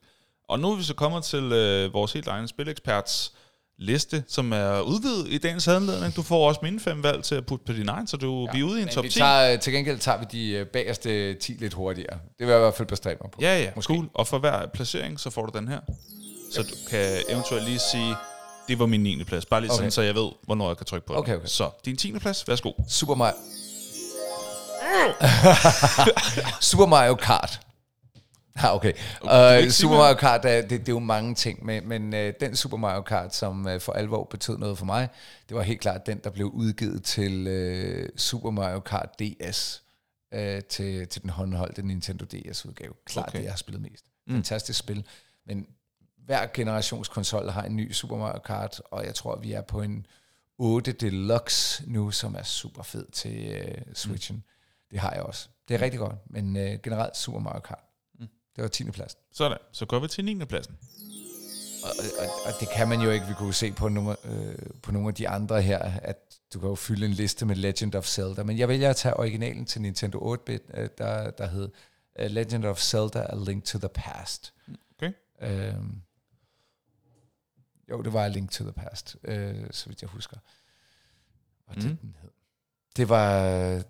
[0.49, 3.33] Og nu er vi så kommet til uh, vores helt egen spileksperts
[3.77, 6.15] liste, som er udvidet i dagens anledning.
[6.15, 8.51] Du får også mine fem valg til at putte på din egen, så du ja,
[8.51, 9.19] bliver ude i en top vi 10.
[9.19, 12.13] tager, til gengæld tager vi de øh, bagerste 10 lidt hurtigere.
[12.13, 13.39] Det vil jeg i hvert fald bestræbe mig på.
[13.41, 13.93] Ja, ja, Måske.
[13.93, 14.09] cool.
[14.13, 15.79] Og for hver placering, så får du den her.
[16.51, 18.15] Så du kan eventuelt lige sige,
[18.67, 19.23] det var min 9.
[19.23, 19.45] plads.
[19.45, 19.77] Bare lige okay.
[19.77, 21.37] Sådan, så jeg ved, hvornår jeg kan trykke på Okay, den.
[21.39, 21.47] okay.
[21.47, 22.19] Så, din 10.
[22.19, 22.71] plads, værsgo.
[22.89, 23.35] Super Mario...
[26.61, 27.59] Super Mario Kart.
[28.57, 28.93] Ja, okay.
[29.21, 29.95] Okay, Uh, Super.
[29.97, 33.35] Mario Kart, det, det er jo mange ting, men, men uh, den Super Mario Kart,
[33.35, 35.09] som uh, for alvor betød noget for mig,
[35.49, 37.47] det var helt klart den, der blev udgivet til
[38.01, 39.81] uh, Super Mario Kart DS,
[40.35, 40.39] uh,
[40.69, 42.93] til, til den håndholdte Nintendo DS-udgave.
[43.05, 43.37] Klart Okay.
[43.37, 44.05] det, jeg har spillet mest.
[44.29, 45.03] Fantastisk spil.
[45.47, 45.65] Men
[46.25, 50.05] hver generationskonsol har en ny Super Mario Kart, og jeg tror, vi er på en
[50.57, 54.35] 8 Deluxe nu, som er super fed til uh, Switchen.
[54.35, 54.43] Mm.
[54.91, 55.47] Det har jeg også.
[55.67, 57.83] Det er rigtig godt, men uh, generelt Super Mario Kart.
[58.19, 58.27] Mm.
[58.55, 58.91] Det var 10.
[58.91, 59.17] plads.
[59.31, 60.45] Sådan, så går vi til 9.
[60.45, 60.77] pladsen.
[61.83, 63.27] Og, og, og det kan man jo ikke.
[63.27, 66.17] Vi kunne se på nogle, øh, på nogle af de andre her, at
[66.53, 68.43] du kan jo fylde en liste med Legend of Zelda.
[68.43, 71.69] Men jeg vælger at tage originalen til Nintendo 8-bit, øh, der, der hed
[72.19, 74.53] uh, Legend of Zelda A Link to the Past.
[74.97, 75.11] Okay.
[75.41, 76.01] Øhm,
[77.93, 80.37] jo, det var A Link to the Past, øh, så vidt jeg husker.
[81.67, 81.97] Og det, Mm.
[81.97, 82.29] den hed.
[82.95, 83.41] Det var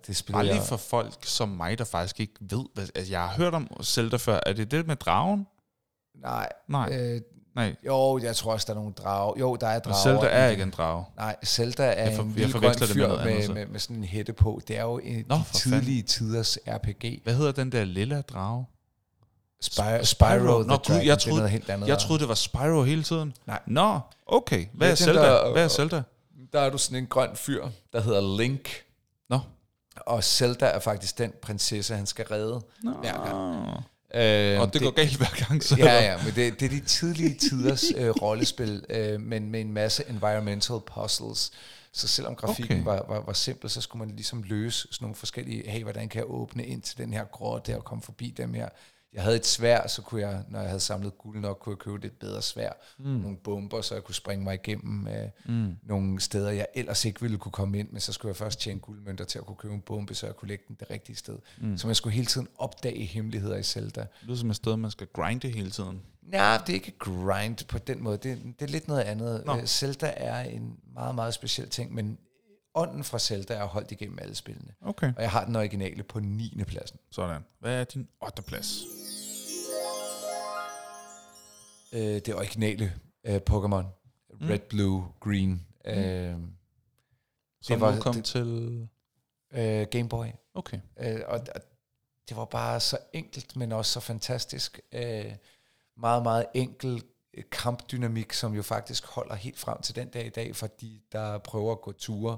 [0.08, 3.22] det spillede Bare lige for folk som mig, der faktisk ikke ved, hvad, altså jeg
[3.22, 4.40] har hørt om Zelda før.
[4.46, 5.48] Er det det med dragen?
[6.16, 7.22] Nej, Nej, øh,
[7.56, 7.76] nej.
[7.86, 9.40] jo, jeg tror også, der er nogle drager.
[9.40, 10.04] Jo, der er Og drager.
[10.04, 11.06] Zelda i er ikke en drage.
[11.18, 13.54] Nej, Zelda er Jeg for- en lille grøn med fyr med, så.
[13.54, 14.62] med, med sådan en hætte på.
[14.68, 17.20] Det er jo en Nå, de tidlige tiders RPG.
[17.24, 18.66] Hvad hedder den der lille drage?
[19.64, 20.64] Spyro, Spyro.
[20.64, 21.88] Nå, the gud, jeg det er troede- helt andet.
[21.88, 23.34] Jeg troede, det var Spyro hele tiden.
[23.46, 23.60] Nej.
[23.68, 24.66] Nå, okay.
[24.74, 25.32] Hvad er Zelda?
[25.32, 26.02] og- Hvad er Zelda?
[26.54, 28.70] Der er du sådan en grøn fyr, der hedder Link.
[29.30, 29.40] Nå.
[29.96, 32.92] Og Zelda er faktisk den prinsesse, han skal redde Nå.
[32.92, 33.84] hver gang.
[34.16, 36.80] Øh, Og det, går galt hver gang, så Ja, ja, men det, det er de
[36.80, 41.52] tidlige tiders øh, rollespil, øh, men med en masse environmental puzzles.
[41.94, 42.92] Så selvom grafikken Okay.
[43.00, 43.06] okay.
[43.08, 46.20] var, var, var simpel, så skulle man ligesom løse sådan nogle forskellige, hey, hvordan kan
[46.20, 48.70] jeg åbne ind til den her grotte og komme forbi dem her.
[49.14, 51.80] Jeg havde et svær, så kunne jeg, når jeg havde samlet guld nok, kunne jeg
[51.80, 52.72] købe et bedre svær.
[53.00, 53.06] Mm.
[53.06, 55.76] Nogle bomber, så jeg kunne springe mig igennem øh, mm.
[55.84, 58.80] nogle steder, jeg ellers ikke ville kunne komme ind, men så skulle jeg først tjene
[58.80, 61.38] guldmønter til at kunne købe en bombe, så jeg kunne lægge den det rigtige sted.
[61.62, 61.78] Mm.
[61.78, 64.02] Så man skulle hele tiden opdage hemmeligheder i Zelda.
[64.02, 66.02] Det lyder som et sted, man skal grinde hele tiden.
[66.22, 68.18] Nej, det er ikke grind på den måde.
[68.18, 69.44] Det, det er lidt noget andet.
[69.46, 69.58] Nå.
[69.58, 72.18] Øh, Zelda er en meget, meget speciel ting, men
[72.76, 74.72] ånden fra Zelda er holdt igennem alle spillene.
[74.82, 75.14] Okay.
[75.16, 76.64] Og jeg har den originale på 9.
[76.68, 77.00] pladsen.
[77.12, 77.42] Sådan.
[77.60, 78.42] Hvad er din 8.
[78.42, 78.80] plads?
[81.94, 83.86] Øh, det originale øh, Pokémon.
[84.50, 85.68] Red, Blue, Green.
[85.86, 86.36] Øh,
[87.62, 88.88] Som var- nu kom det- til...
[89.54, 90.26] øh, Game Boy.
[90.54, 90.80] Okay.
[91.00, 91.62] Øh, og, og
[92.30, 94.80] det var bare så enkelt, men også så fantastisk.
[94.92, 95.36] Øh,
[95.98, 100.30] meget, meget enkel øh, kampdynamik, som jo faktisk holder helt frem til den dag i
[100.30, 102.38] dag, for de, der prøver at gå ture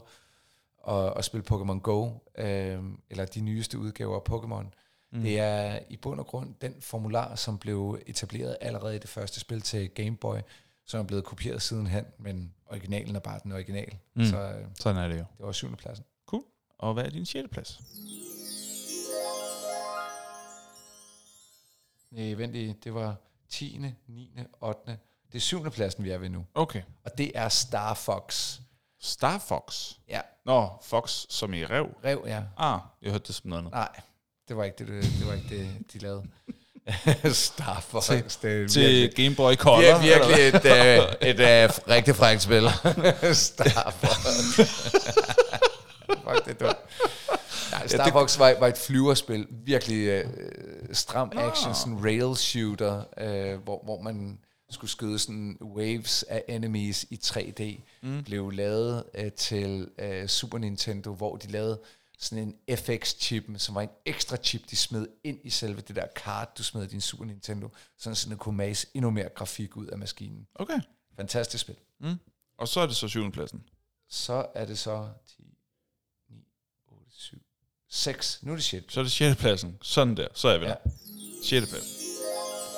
[0.77, 4.84] og, og spille Pokémon Go, øh, eller de nyeste udgaver af Pokémon.
[5.15, 5.21] Mm.
[5.21, 9.39] Det er i bund og grund den formular, som blev etableret allerede i det første
[9.39, 10.37] spil til Game Boy,
[10.85, 13.97] som er blevet kopieret sidenhen, men originalen er bare den original.
[14.13, 14.25] Mm.
[14.25, 15.25] Så øh, Sådan er det jo.
[15.37, 16.05] det var syvende pladsen.
[16.25, 16.43] Cool.
[16.79, 17.47] Og hvad er din 6.
[17.51, 17.81] plads?
[22.11, 23.15] Nej, vent lige, det var
[23.49, 24.79] 10., 9., 8.
[25.31, 26.45] Det er syvende pladsen, vi er ved nu.
[26.53, 26.81] Okay.
[27.05, 28.59] Og det er Star Fox.
[28.99, 29.93] Star Fox.
[30.07, 31.85] Ja, Nå, Fox som i rev.
[32.03, 32.43] rev, ja.
[32.57, 33.73] Ah, jeg hørte det som noget andet.
[33.73, 34.01] Nej,
[34.47, 36.23] det var ikke det, det, det, var ikke det de lavede.
[37.33, 38.05] Star Fox.
[38.05, 39.81] Til- det er Til virkelig, Game Boy det Color.
[39.81, 42.63] er virkelig et, uh, et uh, rigtig frækt spil.
[43.35, 44.15] Star Fox.
[46.23, 46.77] Fuck, det er dumt.
[47.71, 49.47] Nej, Star det- Fox var, var et flyverspil.
[49.65, 50.31] Virkelig uh,
[50.91, 57.05] stram action, sådan rail shooter, uh, hvor, hvor man skulle skyde sådan waves af enemies
[57.09, 57.63] i 3D.
[58.03, 58.23] Mm.
[58.23, 61.79] Blev lavet uh, til uh, Super Nintendo, hvor de lavede
[62.19, 66.07] sådan en FX-chip, som var en ekstra chip, de smed ind i selve det der
[66.15, 69.77] kart, du smed i din Super Nintendo, sådan så den kunne mase endnu mere grafik
[69.77, 70.47] ud af maskinen.
[70.55, 70.79] Okay.
[71.17, 71.75] Fantastisk spil.
[71.99, 72.15] Mm.
[72.57, 73.31] Og så er det så 7.
[73.31, 73.63] pladsen.
[74.09, 75.43] Så er det så 10,
[76.29, 76.43] 9,
[76.87, 77.37] 8, 7,
[77.89, 78.39] 6.
[78.43, 78.83] Nu er det shit.
[78.91, 79.35] Så er det 6.
[79.39, 79.77] pladsen.
[79.81, 80.27] Sådan der.
[80.33, 80.69] Så er vi Ja.
[80.69, 80.89] der.
[81.43, 81.69] 6.
[81.69, 81.91] pladsen.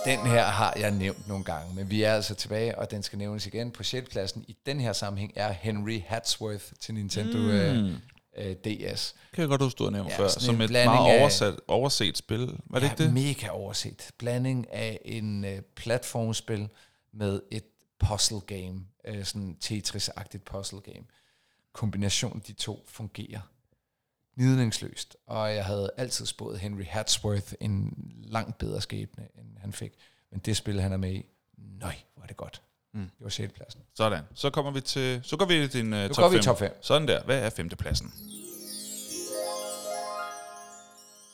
[0.06, 3.18] Den her har jeg nævnt nogle gange, men vi er altså tilbage, og den skal
[3.18, 3.72] nævnes igen.
[3.72, 4.10] På 6.
[4.10, 7.50] pladsen i den her sammenhæng er Henry Hatsworth til Nintendo mm.
[7.50, 7.94] øh,
[8.38, 9.16] øh, DS.
[9.34, 10.28] Kan jeg godt huske, du har nævnt Ja, før.
[10.28, 12.40] Som et meget af- oversat, overset spil.
[12.66, 13.14] Var det ja, ikke det?
[13.14, 14.12] mega overset.
[14.18, 16.70] Blanding af en øh, platformspil
[17.14, 17.64] med et
[18.00, 18.82] puzzle game.
[19.08, 21.06] Øh, sådan Tetris-agtigt puzzle game.
[21.74, 23.40] Kombinationen de to fungerer
[24.36, 25.18] gnidningsløst.
[25.28, 27.94] Og jeg havde altid spået Henry Hatsworth en
[28.24, 29.92] langt bedre skæbne, end han fik.
[30.32, 31.26] Men det spil, han er med i,
[31.58, 32.62] nøj, hvor er det godt.
[32.94, 33.02] Mm.
[33.02, 33.54] Det var 6.
[33.54, 33.82] pladsen.
[33.96, 34.24] Sådan.
[34.34, 35.20] Så kommer vi til...
[35.24, 36.40] Så går vi til din uh, Nu top går vi 5.
[36.40, 36.78] i top 5.
[36.82, 37.24] Sådan der.
[37.24, 38.14] Hvad er femtepladsen?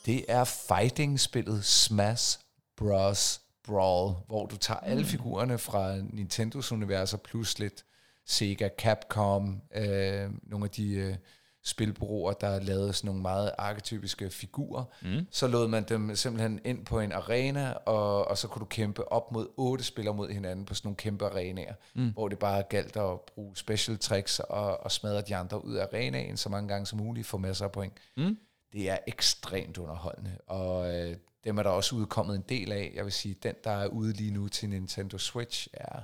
[0.06, 2.38] Det er fighting-spillet Smash
[2.76, 3.40] Bros.
[3.64, 7.84] Brawl, hvor du tager alle figurerne fra Nintendos universer, plus lidt
[8.26, 11.16] Sega, Capcom, øh, nogle af de øh,
[11.64, 14.84] spilbureauer, der lavede sådan nogle meget arketypiske figurer.
[15.02, 15.26] Mm.
[15.30, 19.12] Så lod man dem simpelthen ind på en arena, og, og så kunne du kæmpe
[19.12, 22.10] op mod otte spillere mod hinanden på sådan nogle kæmpe arenaer, mm.
[22.12, 25.84] hvor det bare galt at bruge special tricks og, og smadre de andre ud af
[25.92, 27.92] arenaen så mange gange som muligt, få masser af point.
[28.16, 28.38] Mm.
[28.72, 32.92] Det er ekstremt underholdende, og øh, dem er der også udkommet en del af.
[32.94, 36.00] Jeg vil sige, den, der er ude lige nu til Nintendo Switch, er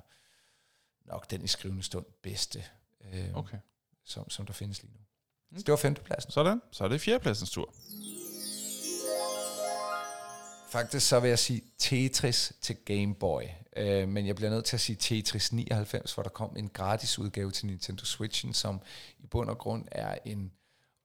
[1.05, 2.65] nok den i skrivende stund bedste,
[3.12, 3.35] øh.
[3.35, 3.59] Okay.
[4.05, 5.01] som, som der findes lige nu.
[5.57, 6.33] Så det var femtepladsen.
[6.33, 6.63] Sådan.
[6.71, 7.75] Så er det fjerdepladsens tur.
[10.71, 13.43] Faktisk så vil jeg sige Tetris til Game Boy.
[13.77, 17.19] Øh, men jeg bliver nødt til at sige Tetris 99, for der kom en gratis
[17.19, 18.81] udgave til Nintendo Switchen, som
[19.19, 20.53] i bund og grund er en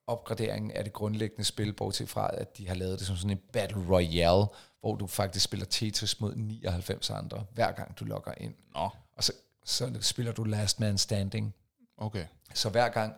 [0.08, 3.42] opgradering af det grundlæggende spil, bortset fra, at de har lavet det som sådan en
[3.54, 4.46] Battle Royale,
[4.80, 8.54] hvor du faktisk spiller Tetris mod 99 andre, hver gang du logger ind.
[8.74, 8.90] Nå.
[9.16, 11.56] Og så, så spiller du Last Man Standing.
[11.98, 12.26] Okay.
[12.54, 13.14] Så hver gang,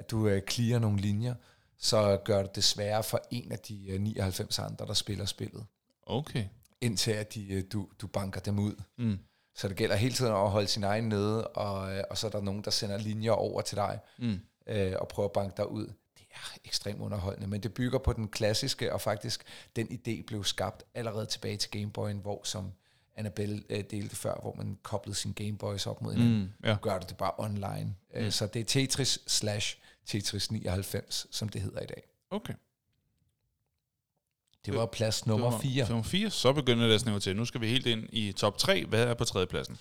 [0.00, 0.42] at du øh,
[0.80, 1.34] nogle linjer,
[1.78, 5.66] så gør det det sværere for en af de øh, 99 andre, der spiller spillet
[6.06, 6.44] Okay.
[6.80, 8.74] indtil at de, øh, du, du banker dem ud.
[8.98, 9.18] Mm.
[9.54, 12.30] Så det gælder hele tiden at holde sin egen nede, og, øh, og så er
[12.30, 14.40] der nogen, der sender linjer over til dig, Mm.
[14.66, 15.86] øh, og prøver at banke dig ud.
[16.18, 19.44] Det er ekstremt underholdende, men det bygger på den klassiske, og faktisk
[19.76, 22.72] den idé blev skabt allerede tilbage til Gameboyen, hvor som
[23.16, 26.40] Annabelle øh, delte før, hvor man koblede sin Gameboys op mod hinanden.
[26.40, 26.50] Mm.
[26.64, 26.72] Ja.
[26.72, 27.94] Nu gør du det bare online.
[28.14, 28.30] Mm.
[28.30, 29.78] Så det er Tetris slash
[30.10, 32.02] Tetris 99, som det hedder i dag.
[32.30, 32.54] Okay.
[34.66, 35.88] Det var plads nummer 4.
[35.88, 36.30] Nummer 4.
[36.30, 37.36] Så begynder det at snæve til.
[37.36, 38.84] Nu skal vi helt ind i top 3.
[38.84, 39.78] Hvad er på tredjepladsen?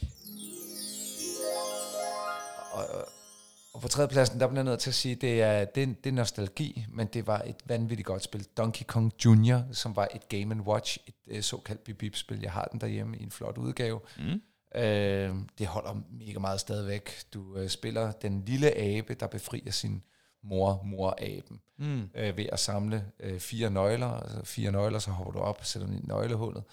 [3.74, 6.06] Og på tredjepladsen, der bliver jeg nødt til at sige, det er, det, er- det
[6.10, 8.48] er nostalgi, men det var et vanvittigt godt spil.
[8.58, 12.40] Donkey Kong Jr., som var et Game Watch, et øh, såkaldt bip-bip-spil.
[12.42, 14.00] Jeg har den derhjemme i en flot udgave.
[14.18, 14.42] Mm.
[14.82, 17.10] Øh, det holder mega meget stadigvæk.
[17.34, 20.04] Du øh, spiller den lille abe, der befrier sin
[20.44, 22.10] mor, mor-aben, Mm.
[22.16, 24.08] øh, ved at samle øh, fire nøgler.
[24.08, 26.64] Altså fire nøgler, så hopper du op og sætter dem i nøglehullet.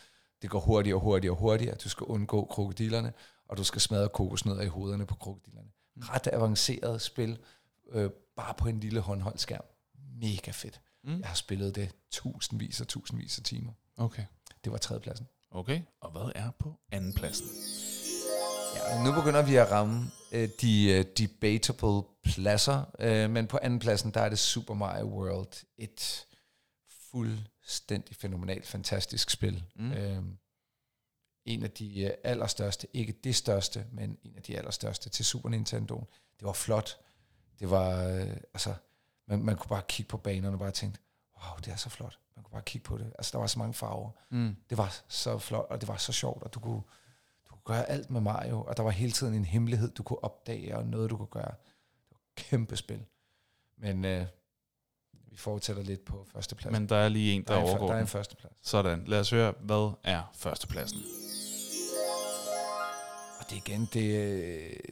[0.43, 1.74] Det går hurtigere og hurtigere og hurtigere.
[1.74, 3.12] Du skal undgå krokodillerne,
[3.48, 5.68] og du skal smadre kokosnødder i hovederne på krokodillerne.
[6.01, 7.38] Ret avanceret spil,
[7.93, 9.64] øh, bare på en lille håndholdt skærm.
[10.20, 10.80] Mega fedt.
[11.05, 11.18] Mm.
[11.20, 13.72] Jeg har spillet det tusindvis og tusindvis af timer.
[13.97, 14.24] Okay.
[14.64, 15.26] Det var tredjepladsen.
[15.51, 15.80] Okay.
[16.01, 17.47] Og hvad er på andenpladsen?
[18.77, 24.11] Ja, nu begynder vi at ramme øh, de øh, debatable pladser, øh, men på andenpladsen,
[24.11, 25.65] der er det Super Mario World.
[25.78, 26.27] Et
[27.11, 29.65] fuldstændig fænomenalt, fantastisk spil.
[29.77, 29.93] Mm.
[29.93, 30.23] Øh,
[31.44, 35.48] en af de øh, allerstørste, ikke det største, men en af de allerstørste til Super
[35.48, 36.05] Nintendo.
[36.39, 36.98] Det var flot.
[37.61, 38.74] Det var, øh, altså,
[39.28, 40.98] man, man kunne bare kigge på banerne og bare tænke,
[41.36, 42.19] wow, det er så flot.
[42.36, 43.12] Man kunne bare kigge på det.
[43.19, 44.11] Altså, der var så mange farver.
[44.31, 44.57] Mm.
[44.70, 46.82] Det var så flot, og det var så sjovt, og du kunne
[47.66, 50.86] gøre alt med Mario, og der var hele tiden en hemmelighed, du kunne opdage, og
[50.86, 51.55] noget, du kunne gøre.
[51.55, 53.05] Det var et kæmpe spil.
[53.78, 54.26] Men øh,
[55.30, 56.72] vi fortsætter lidt på førsteplads.
[56.72, 58.55] Men der er lige en, der, der, er en, overgår der er en førsteplads.
[58.62, 59.05] Sådan.
[59.06, 60.98] Lad os høre, hvad er førstepladsen?
[63.40, 64.01] Og det igen, det,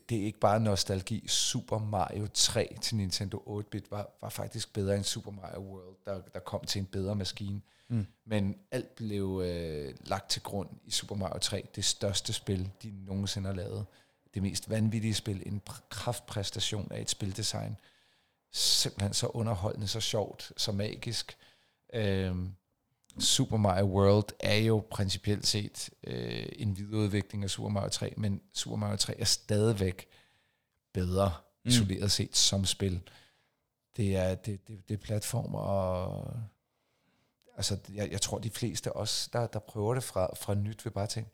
[0.09, 1.29] det er ikke bare nostalgi.
[1.29, 6.21] Super Mario 3 til Nintendo 8-bit var, var faktisk bedre end Super Mario World, der,
[6.35, 7.61] der kom til en bedre maskine.
[7.89, 8.07] Mm.
[8.27, 11.69] Men alt blev øh, lagt til grund i Super Mario 3.
[11.75, 13.87] Det største spil, de nogensinde har lavet.
[14.35, 15.43] Det mest vanvittige spil.
[15.47, 17.77] En pr- kraftpræstation af et spildesign.
[18.53, 21.37] Simpelthen så underholdende, så sjovt, så magisk.
[21.95, 22.55] Øhm,
[23.19, 28.41] Super Mario World er jo principielt set øh, en videreudvikling af Super Mario 3, men
[28.53, 30.07] Super Mario 3 er stadigvæk
[30.95, 31.33] bedre
[31.65, 31.69] Mm.
[31.69, 31.71] mm.
[31.71, 33.01] isoleret set som spil.
[33.97, 36.33] Det er, det, det, det er platformer, og
[37.57, 40.91] altså, jeg, jeg tror, de fleste også, der, der prøver det fra, fra nyt, vil
[40.91, 41.31] bare tænke,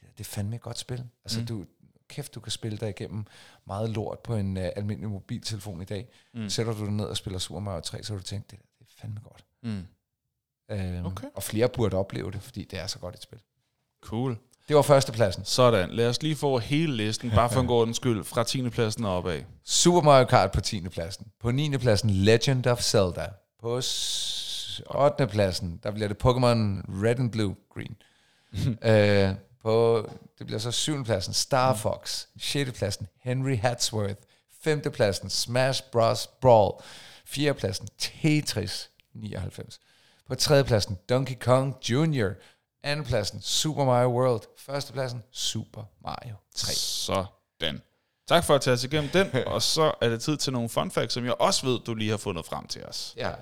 [0.00, 1.04] det, det er fandme et godt spil.
[1.24, 1.46] Altså, Mm.
[1.46, 1.64] du,
[2.08, 3.24] kæft, du kan spille dig igennem
[3.66, 6.08] meget lort på en uh, almindelig mobiltelefon i dag.
[6.34, 6.48] Mm.
[6.48, 8.84] Sætter du dig ned og spiller Super Mario 3, så vil du tænke, det, det
[8.96, 9.44] er fandme godt.
[9.62, 9.86] Mm.
[10.70, 11.26] Øhm, Okay.
[11.34, 13.38] Og flere burde opleve det, fordi det er så godt et spil.
[14.00, 14.38] Cool.
[14.68, 15.44] Det var førstepladsen.
[15.44, 18.70] Sådan, lad os lige få hele listen, bare for en god ordens skyld, fra 10.
[18.70, 19.42] pladsen og opad.
[19.64, 20.88] Super Mario Kart på 10.
[20.88, 21.26] pladsen.
[21.40, 21.76] På 9.
[21.76, 23.28] pladsen Legend of Zelda.
[23.60, 23.80] På
[24.86, 25.26] 8.
[25.26, 27.96] pladsen, der bliver det Pokémon Red and Blue Green.
[28.92, 30.06] øh, på,
[30.38, 31.04] det bliver så 7.
[31.04, 32.26] pladsen Star Fox.
[32.38, 32.72] 6.
[32.72, 34.20] pladsen Henry Hatsworth.
[34.62, 34.80] 5.
[34.80, 36.26] pladsen Smash Bros.
[36.26, 36.82] Brawl.
[37.26, 37.54] 4.
[37.54, 39.80] pladsen Tetris 99.
[40.28, 40.64] På 3.
[40.64, 42.28] pladsen Donkey Kong Jr.
[42.96, 43.02] 2.
[43.02, 44.42] pladsen Super Mario World.
[44.76, 44.90] 1.
[44.92, 46.72] pladsen Super Mario 3.
[46.72, 47.82] Sådan.
[48.28, 50.90] Tak for at tage os igennem den, og så er det tid til nogle fun
[50.90, 53.14] facts, som jeg også ved, du lige har fundet frem til os.
[53.16, 53.32] Ja.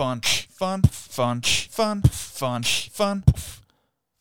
[0.00, 0.22] Fun,
[0.58, 3.24] fun, fun, fun, fun, fun.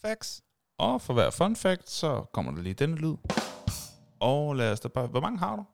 [0.01, 0.41] Facts.
[0.77, 3.15] Og for hver fun fact, så kommer der lige denne lyd.
[4.19, 5.07] Og lad os da bare...
[5.07, 5.65] Hvor mange har du?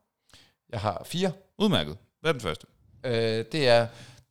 [0.69, 1.32] Jeg har fire.
[1.57, 1.98] Udmærket.
[2.22, 2.68] Hvad er den første?
[3.03, 3.88] Øh, det er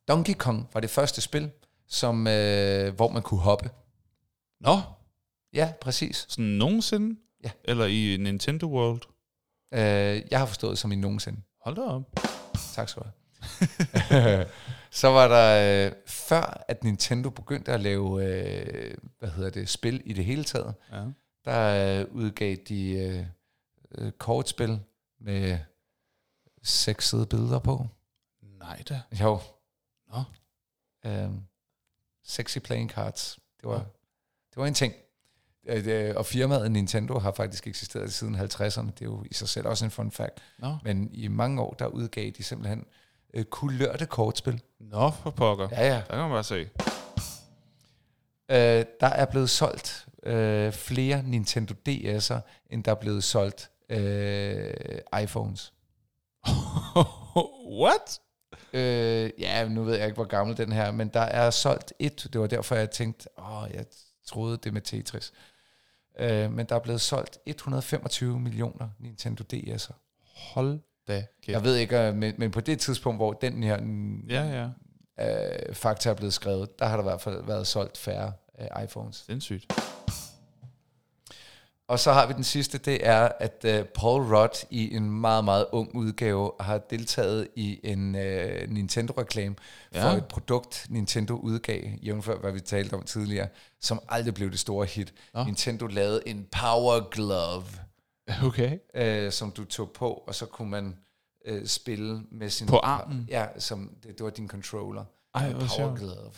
[0.07, 1.51] Donkey Kong var det første spil,
[1.87, 3.69] som, øh, hvor man kunne hoppe.
[4.61, 4.81] Nå,
[5.53, 6.25] Ja, præcis.
[6.29, 7.19] sådan nogensinde?
[7.43, 7.51] Ja.
[7.63, 9.01] Eller i Nintendo World?
[9.73, 11.41] Øh, jeg har forstået som i nogensinde.
[11.61, 12.03] Hold da op.
[12.73, 13.07] Tak skal du
[13.93, 14.45] have.
[14.95, 20.01] Så var der, øh, før at Nintendo begyndte at lave, øh, hvad hedder det, spil
[20.05, 21.05] i det hele taget, Ja.
[21.45, 23.25] der øh, udgav de øh,
[23.97, 24.79] øh, kortspil
[25.19, 25.59] med
[26.63, 27.87] sexede billeder på.
[28.41, 29.01] Nej da.
[29.21, 29.39] Jo.
[30.13, 30.23] Nå.
[31.05, 31.41] Øhm,
[32.23, 33.39] sexy playing cards.
[33.61, 33.77] Det var,
[34.49, 34.93] det var en ting.
[35.67, 38.85] Øh, det- Og firmaet Nintendo har faktisk eksisteret siden 50'erne.
[38.91, 40.39] Det er jo i sig selv også en fun fact.
[40.59, 40.77] Nå.
[40.83, 42.85] Men i mange år, der udgav de simpelthen
[43.33, 44.61] øh, kulørte kortspil.
[44.79, 45.67] Nå, for pokker.
[45.71, 45.87] Ja.
[45.87, 45.93] Ja.
[45.93, 46.69] Der kan man bare se.
[48.51, 52.39] Øh, der er blevet solgt øh, flere Nintendo DS'er,
[52.69, 54.73] end der er blevet solgt øh,
[55.21, 55.73] iPhones.
[57.81, 58.21] What?
[58.73, 61.93] Øh, ja, nu ved jeg ikke, hvor gammel den her er, men der er solgt
[61.99, 62.29] et.
[62.33, 63.85] Det var derfor, jeg tænkte, åh, jeg
[64.27, 65.33] troede det med Tetris.
[66.19, 69.93] Øh, men der er blevet solgt 125 millioner Nintendo DS'er.
[70.53, 71.13] Hold da
[71.43, 71.53] kæft.
[71.53, 74.69] Jeg ved ikke, øh, men, men på det tidspunkt, hvor den her mm, Ja,
[75.19, 75.27] ja.
[75.67, 78.83] øh, fakta er blevet skrevet, der har der i hvert fald været solgt færre øh,
[78.83, 79.23] iPhones.
[79.25, 79.73] Sindssygt.
[81.87, 85.45] Og så har vi den sidste, det er, at uh, Paul Rudd i en meget,
[85.45, 89.55] meget ung udgave har deltaget i en uh, Nintendo-reklame
[89.93, 90.03] ja.
[90.03, 90.17] for Ja.
[90.17, 93.47] et produkt, Nintendo udgav, jævnfør hvad vi talte om tidligere,
[93.81, 95.13] som aldrig blev det store hit.
[95.33, 95.43] Nå.
[95.43, 97.63] Nintendo lavede en Power Glove,
[98.47, 98.79] Okay.
[99.25, 100.97] uh, som du tog på, og så kunne man
[101.51, 102.67] uh, spille med sin...
[102.67, 103.25] På armen?
[103.29, 105.05] Ja, som, det, det var din controller.
[105.35, 105.95] Ej, hvor Power.
[105.95, 106.33] Glove.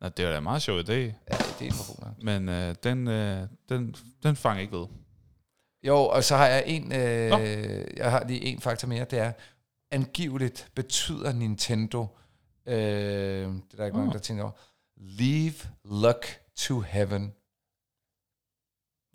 [0.00, 0.92] Nå, det var da en meget sjov idé.
[0.92, 2.22] Ja, det er en nok.
[2.22, 4.86] Men øh, den, øh, den, den fanger ikke ved.
[5.82, 6.94] Jo, og så har jeg en, Nå.
[7.38, 9.32] øh, jeg har lige en faktor mere, det er,
[9.90, 12.06] angiveligt betyder Nintendo,
[12.66, 14.12] øh, det er der ikke mange, Nå.
[14.12, 14.52] der tænker over,
[14.96, 15.54] leave
[15.84, 17.34] luck to heaven.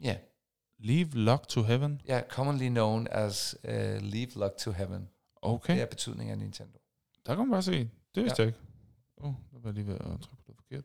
[0.04, 0.16] Ja,
[0.84, 2.02] Leave Lock to Heaven.
[2.10, 3.72] yeah, commonly known as uh,
[4.02, 5.10] leave luck to heaven.
[5.42, 5.74] Okay.
[5.74, 6.78] Det er betydningen af Nintendo.
[7.26, 7.90] Der kan man bare se.
[8.16, 8.46] Det vidste ja.
[8.46, 8.60] jeg ikke.
[9.22, 10.84] Åh, oh, der var lige ved at trykke på det forkert.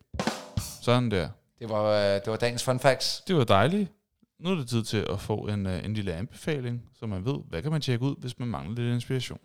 [0.82, 1.28] Sådan der.
[1.58, 3.22] Det var, øh, det var dagens fun facts.
[3.26, 3.92] Det var dejligt.
[4.38, 7.38] Nu er det tid til at få en, øh, en lille anbefaling, så man ved,
[7.48, 9.38] hvad kan man tjekke ud, hvis man mangler lidt inspiration.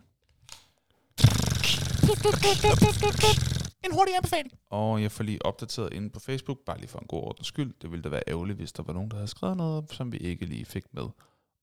[3.84, 4.52] En hurtig anbefaling.
[4.70, 7.74] Og jeg får lige opdateret inde på Facebook, bare lige for en god ordens skyld.
[7.82, 10.18] Det ville da være ærgerligt, hvis der var nogen, der havde skrevet noget, som vi
[10.18, 11.06] ikke lige fik med.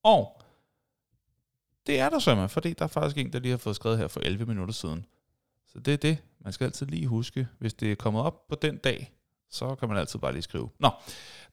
[0.04, 0.42] Og
[1.88, 4.08] det er der simpelthen, fordi der er faktisk en, der lige har fået skrevet her
[4.08, 5.06] for 11 minutter siden.
[5.68, 6.18] Så det er det.
[6.40, 9.14] Man skal altid lige huske, hvis det er kommet op på den dag,
[9.50, 10.70] så kan man altid bare lige skrive.
[10.80, 10.90] Nå,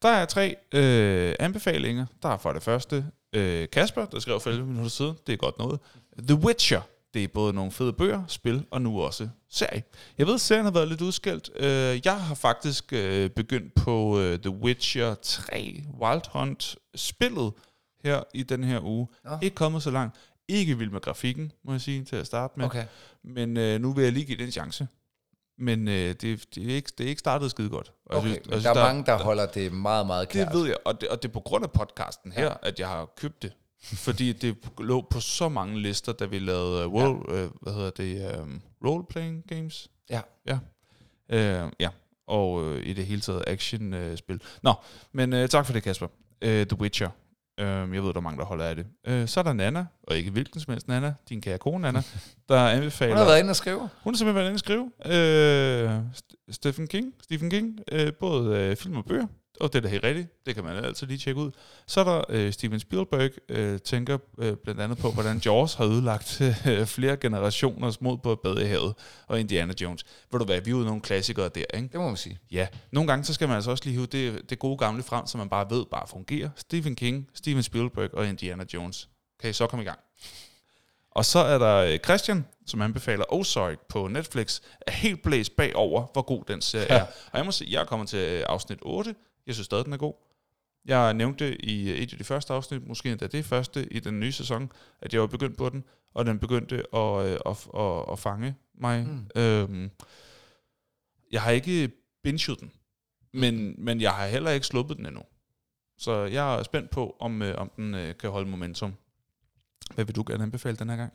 [0.03, 2.07] der er tre øh, anbefalinger.
[2.23, 5.17] Der er for det første øh, Kasper, der skrev for 11 minutter siden.
[5.27, 5.81] Det er godt noget.
[6.19, 6.81] The Witcher.
[7.17, 9.83] Det er både nogle fede bøger, spil og nu også serie.
[10.19, 11.51] Jeg ved, at serien har været lidt udskældt.
[11.57, 17.53] Øh, jeg har faktisk øh, begyndt på øh, The Witcher 3 Wild Hunt spillet
[18.05, 19.09] her i den her uge.
[19.25, 19.31] Nå.
[19.43, 20.17] Ikke kommet så langt.
[20.49, 22.65] Ikke vild med grafikken, må jeg sige, til at starte med.
[22.67, 22.85] Okay.
[23.25, 24.89] Men øh, nu vil jeg lige give det en chance.
[25.59, 26.21] Men øh, det,
[26.55, 27.93] det, er ikke, det er ikke startet skide godt.
[28.07, 28.29] Og okay.
[28.29, 30.49] synes- Men synes, der er mange, der holder det meget, meget kært.
[30.49, 32.49] det ved jeg, og det, og det er på grund af podcasten her, Ja.
[32.51, 32.57] ja.
[32.63, 33.53] at jeg har købt det.
[33.83, 37.45] Fordi det lå på så mange lister, da vi lavede uh, role, ja.
[37.45, 39.89] uh, hvad hedder det, um, role-playing games.
[40.11, 40.21] Ja.
[40.47, 40.59] Ja.
[41.65, 41.89] Uh, ja.
[42.29, 44.43] Og uh, i det hele taget action-spil.
[44.63, 44.75] Nå,
[45.13, 46.07] men uh, tak for det, Kasper.
[46.45, 47.09] Uh, The Witcher.
[47.61, 48.87] Uh, jeg ved, der er mange, der holder af det.
[49.09, 52.03] Uh, så er der Nana, og ikke hvilken som helst Nana, din kære kone Nana,
[52.49, 53.13] der anbefaler...
[53.13, 53.79] Hun har været inde og skrive.
[53.79, 54.91] Hun har simpelthen været inde og skrive.
[55.07, 59.27] Øh, St- Stephen King, Stephen King øh, både øh, film og bøger.
[59.61, 60.47] Og det er da helt rigtigt.
[60.47, 61.51] Det kan man altid lige tjekke ud.
[61.87, 65.85] Så er der øh, Steven Spielberg, øh, tænker øh, blandt andet på, hvordan Jaws har
[65.85, 68.95] ødelagt øh, flere generationers mod på Badehavet
[69.27, 70.05] og Indiana Jones.
[70.33, 71.89] Ved du hvad, vi er ude nogle klassikere der, ikke?
[71.93, 72.39] Det må man sige.
[72.51, 75.27] Ja, nogle gange så skal man altså også lige hive det, det gode gamle frem,
[75.27, 76.51] som man bare ved bare fungerer.
[76.57, 79.09] Stephen King, Steven Spielberg og Indiana Jones.
[79.41, 79.99] Kan I så komme i gang?
[81.17, 86.07] Og så er der øh, Christian, som anbefaler Ozark på Netflix, er helt blæst bagover,
[86.13, 87.03] hvor god den serie er.
[87.03, 89.15] Og jeg må sige, jeg er kommet til øh, afsnit 8.
[89.47, 90.15] Jeg synes stadig, den er god.
[90.85, 94.33] Jeg nævnte i et af de første afsnit, måske endda det første i den nye
[94.33, 98.19] sæson, at jeg var begyndt på den, og den begyndte at, øh, at, at, at
[98.19, 99.07] fange mig.
[99.07, 99.43] Mm.
[99.43, 99.91] Øhm,
[101.33, 101.91] jeg har ikke
[102.23, 102.73] binget den,
[103.33, 105.23] men, men jeg har heller ikke sluppet den endnu.
[105.99, 108.95] Så jeg er spændt på, om, øh, om den øh, kan holde momentum.
[109.95, 111.13] Hvad vil du gerne anbefale den her gang?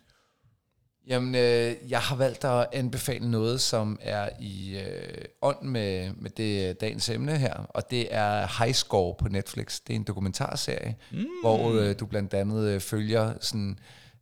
[1.08, 6.30] Jamen, øh, jeg har valgt at anbefale noget, som er i øh, ånd med, med
[6.30, 9.80] det dagens emne her, og det er High Score på Netflix.
[9.88, 11.26] Det er en dokumentarserie, mm.
[11.44, 13.80] hvor øh, du blandt andet øh, følger sådan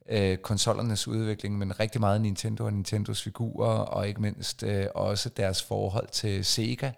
[0.10, 5.30] øh, konsollernes udvikling, men rigtig meget Nintendo og Nintendos figurer, og ikke mindst øh, også
[5.30, 6.91] deres forhold til Sega.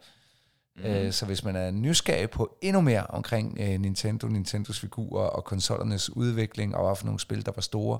[0.75, 0.83] Mm.
[0.83, 5.43] Øh, så hvis man er nysgerrig på endnu mere omkring øh, Nintendo, Nintendos figurer og
[5.43, 7.99] konsollernes udvikling, og hvad for nogle spil, der var store,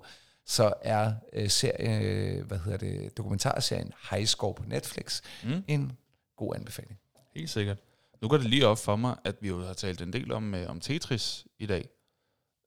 [0.52, 5.64] så er øh, serie, øh, hvad hedder det, dokumentarserien High Score på Netflix mm.
[5.68, 5.91] en
[6.38, 6.99] god anbefaling.
[7.36, 7.78] Helt sikkert.
[8.22, 10.56] Nu går det lige op for mig, at vi jo har talt en del om,
[10.56, 11.90] øh, om Tetris i dag.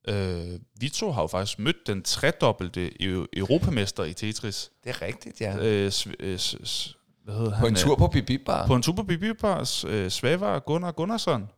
[0.08, 4.70] Øh, vi to har jo faktisk mødt den tredobbelte eu- europamester i Tetris.
[4.84, 5.56] Det er rigtigt, ja.
[5.58, 7.68] Øh, sv- øh, s- hvad hedder på han?
[7.68, 8.66] en tur på Bibi Bar.
[8.66, 9.84] På en tur på Bibi Bar.
[9.86, 11.50] Øh, Svavar Gunnar Gunnarsson.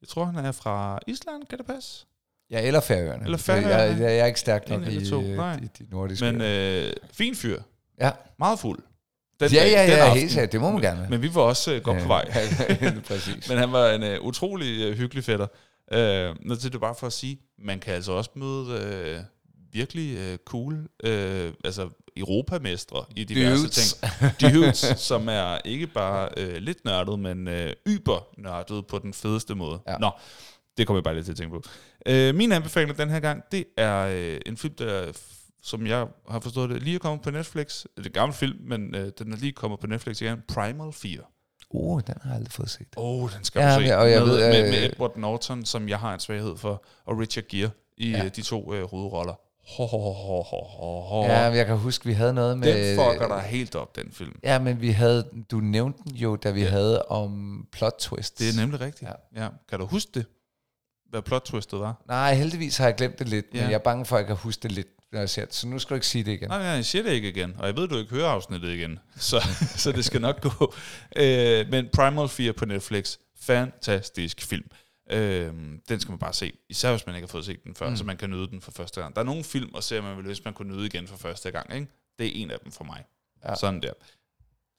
[0.00, 2.06] Jeg tror, han er fra Island, kan det passe?
[2.50, 3.24] Ja, eller Færøerne.
[3.24, 3.72] Eller Jeg, Færøerne.
[3.74, 5.56] jeg, jeg er ikke stærk nok i, to, øh, nej.
[5.62, 6.32] i de nordiske.
[6.32, 7.60] Men øh, fin fyr.
[8.00, 8.10] ja.
[8.38, 8.78] Meget fuld.
[9.40, 10.18] Den ja, ja, den ja, aften.
[10.18, 10.52] helt sikkert.
[10.52, 11.06] Det må man gerne.
[11.10, 12.24] Men vi var også øh, godt på vej.
[12.80, 13.48] Ja, præcis.
[13.50, 15.46] Men han var en øh, utrolig øh, hyggelig fætter.
[15.92, 19.20] Øh, til det bare for at sige, man kan altså også møde øh,
[19.72, 23.92] virkelig øh, cool, øh, altså europamestre i diverse Dudes.
[24.40, 24.52] ting.
[24.52, 24.76] Dudes,
[25.08, 29.78] som er ikke bare øh, lidt nørdet, men øh, yber nørdet på den fedeste måde.
[29.88, 29.96] Ja.
[29.98, 30.10] Nå,
[30.78, 31.62] det kommer jeg bare lidt til at tænke på.
[32.06, 35.12] Øh, min anbefaling den her gang, det er øh, en film, der
[35.62, 37.82] som jeg har forstået det, lige er kommet på Netflix.
[37.82, 40.38] Det er en gammel film, men øh, den er lige kommet på Netflix igen.
[40.48, 41.18] Primal 4.
[41.70, 42.86] Uh, den har jeg aldrig fået set.
[42.96, 43.96] Åh, oh, den skal Ja, du se.
[43.96, 46.84] og jeg med, ved, med, øh, med Edward Norton, som jeg har en svaghed for,
[47.06, 48.18] og Richard Gere i Ja.
[48.22, 48.28] ja.
[48.28, 49.34] de to øh, hovedroller.
[49.76, 51.22] Ho, ho, ho, ho, ho, ho.
[51.24, 52.88] Ja, men jeg kan huske, vi havde noget med...
[52.88, 54.38] den fucker dig helt op, den film.
[54.42, 55.28] Ja, men vi havde...
[55.50, 56.68] Du nævnte den jo, da vi Ja.
[56.68, 58.30] havde om plot twists.
[58.30, 59.10] Det er nemlig rigtigt.
[59.36, 59.42] Ja.
[59.44, 59.48] ja.
[59.68, 60.26] Kan du huske det?
[61.10, 62.02] Hvad plot twistet var?
[62.08, 63.60] Nej, heldigvis har jeg glemt det lidt, ja.
[63.60, 65.54] Men jeg er bange for, at jeg kan huske det lidt, når jeg ser det.
[65.54, 66.48] Så nu skal du ikke sige det igen.
[66.48, 67.56] Nej, nej, jeg siger det ikke igen.
[67.58, 68.98] Og jeg ved, du ikke hører afsnittet igen.
[69.16, 69.40] Så,
[69.76, 70.74] så det skal nok gå.
[71.16, 73.16] Øh, men Primal 4 på Netflix.
[73.40, 74.70] Fantastisk film.
[75.10, 75.52] Øh,
[75.88, 76.52] den skal man bare se.
[76.68, 77.96] Især hvis man ikke har fået set den før, Mm.
[77.96, 79.14] så man kan nyde den for første gang.
[79.14, 81.50] Der er nogle film, og ser man vel, hvis man kunne nyde igen for første
[81.50, 81.74] gang.
[81.74, 81.86] Ikke?
[82.18, 83.04] Det er en af dem for mig.
[83.44, 83.54] Ja.
[83.54, 83.92] Sådan der.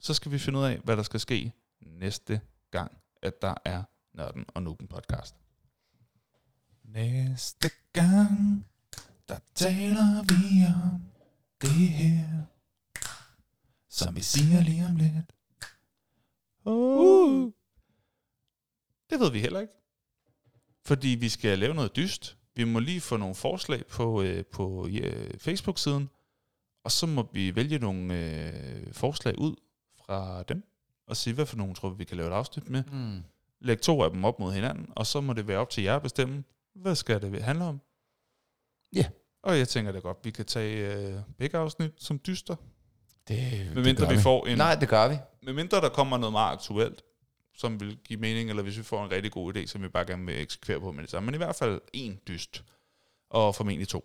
[0.00, 1.52] Så skal vi finde ud af, hvad der skal ske
[1.86, 2.40] næste
[2.70, 2.92] gang,
[3.22, 3.82] at der er
[4.16, 5.34] Nørden og Nuben podcast.
[6.94, 8.66] Næste gang,
[9.28, 11.02] der taler vi om
[11.62, 12.42] det her,
[13.88, 15.32] som vi siger lige om lidt.
[16.64, 17.52] Uh.
[19.10, 19.72] Det ved vi heller ikke.
[20.84, 22.36] Fordi vi skal lave noget dyst.
[22.54, 26.10] Vi må lige få nogle forslag på, øh, på øh, Facebook-siden,
[26.84, 29.56] og så må vi vælge nogle øh, forslag ud
[29.96, 30.62] fra dem,
[31.06, 32.84] og sige, hvad for nogle tror vi, vi kan lave et afsnit med.
[32.84, 33.22] Mm.
[33.60, 35.96] Læg to af dem op mod hinanden, og så må det være op til jer
[35.96, 36.44] at bestemme,
[36.74, 37.80] hvad skal det handle om.
[38.92, 39.06] Ja.
[39.42, 42.56] Og jeg tænker da godt, vi kan tage øh, begge afsnit som dyster,
[43.28, 45.16] Det, medmindre gør vi får en Nej, det gør vi.
[45.42, 47.02] medmindre der kommer noget meget aktuelt,
[47.54, 50.06] som vil give mening, eller hvis vi får en rigtig god idé, som vi bare
[50.06, 51.26] gerne vil eksekvere på med det samme.
[51.26, 52.64] Men i hvert fald en dyst,
[53.30, 54.04] og formentlig to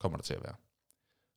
[0.00, 0.54] kommer der til at være.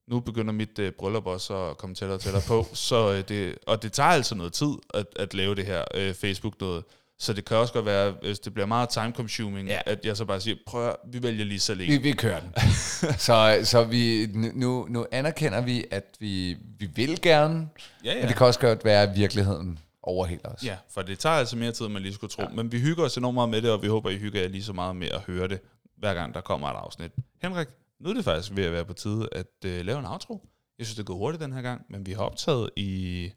[0.08, 3.58] Nu begynder mit øh, bryllup også at komme tættere og tættere på, så øh, det,
[3.68, 6.84] og det tager altså noget tid at, at lave det her øh, Facebook noget.
[7.22, 9.74] Så det kan også godt være, hvis det bliver meget time consuming, Ja.
[9.74, 9.92] ja.
[9.92, 12.02] at jeg så bare siger, prøv at, vi vælger lige så Vi, længe.
[12.02, 12.54] vi kører den.
[13.28, 17.70] så så vi, nu, nu anerkender vi, at vi, vi vil gerne,
[18.04, 20.64] Ja, men det kan også godt være, at virkeligheden overhælder os.
[20.64, 22.42] Ja, for det tager altså mere tid, end man lige skulle tro.
[22.44, 22.50] Ja.
[22.50, 24.64] Men vi hygger os enormt meget med det, og vi håber, I hygger jer lige
[24.64, 25.60] så meget med at høre det,
[25.98, 27.12] hver gang der kommer et afsnit.
[27.42, 27.68] Henrik,
[28.00, 30.42] nu er det faktisk ved at være på tide at uh, lave en outro.
[30.80, 33.32] Jeg synes, det går hurtigt den her gang, men vi har optaget i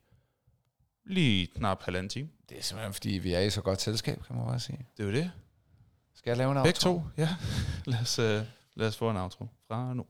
[1.05, 2.29] lige knap halvanden time.
[2.49, 4.87] Det er simpelthen, fordi vi er i så godt selskab, kan man bare sige.
[4.97, 5.31] Det er jo det.
[6.15, 6.95] Skal jeg lave en Begge outro?
[6.95, 7.29] to, ja.
[7.93, 8.24] lad, os, uh,
[8.74, 10.07] lad os få en outro fra nu.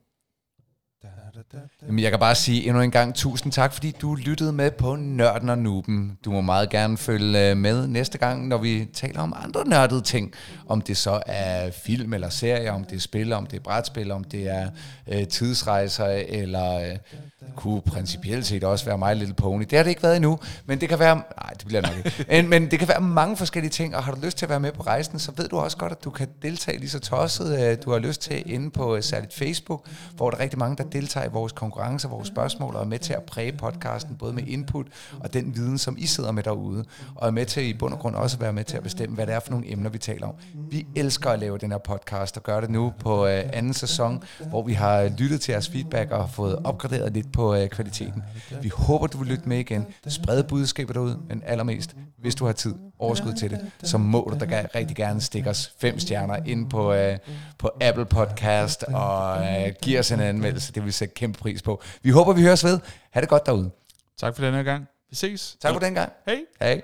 [1.87, 4.97] Jamen, jeg kan bare sige endnu en gang tusind tak, fordi du lyttede med på
[4.97, 6.19] Nørden og Nuben.
[6.25, 10.01] Du må meget gerne følge øh, med næste gang, når vi taler om andre nørdede
[10.01, 10.33] ting.
[10.67, 14.11] Om det så er film eller serie, om det er spil, om det er brætspil,
[14.11, 14.71] om det er
[15.09, 16.97] øh, tidsrejser, eller øh,
[17.57, 19.65] kunne principielt set også være My Little Pony.
[19.71, 21.15] Det har det ikke været endnu, men det kan være...
[21.15, 22.25] Nej, det bliver nok ikke.
[22.43, 24.61] Men, men det kan være mange forskellige ting, og har du lyst til at være
[24.61, 27.61] med på rejsen, så ved du også godt, at du kan deltage lige så tosset,
[27.61, 30.77] øh, du har lyst til inde på øh, særligt Facebook, hvor der er rigtig mange,
[30.77, 34.33] der deltager i vores konkurrencer, vores spørgsmål, og er med til at præge podcasten, både
[34.33, 34.87] med input
[35.21, 38.01] og den viden, som I sidder med derude, og er med til i bund og
[38.01, 39.99] grund også at være med til at bestemme, hvad det er for nogle emner, vi
[39.99, 40.35] taler om.
[40.71, 44.23] Vi elsker at lave den her podcast, og gør det nu på øh, anden sæson,
[44.49, 48.23] hvor vi har lyttet til jeres feedback og fået opgraderet lidt på øh, kvaliteten.
[48.63, 49.87] Vi håber, du vil lytte med igen.
[50.09, 54.45] Spred budskaber derude, men allermest, hvis du har tid, overskud til det, så må du
[54.45, 57.19] da rigtig gerne stikke os fem stjerner ind på, øh,
[57.59, 60.73] på Apple Podcast og øh, give os en anmeldelse.
[60.73, 61.83] Det vil vi sætte kæmpe pris på.
[62.03, 62.81] Vi håber, vi høres ved.
[63.11, 63.71] Ha' det godt derude.
[64.19, 64.89] Tak for denne gang.
[65.11, 65.57] Vi ses.
[65.61, 66.13] Tak for den gang.
[66.27, 66.41] Hej.
[66.61, 66.83] Hej.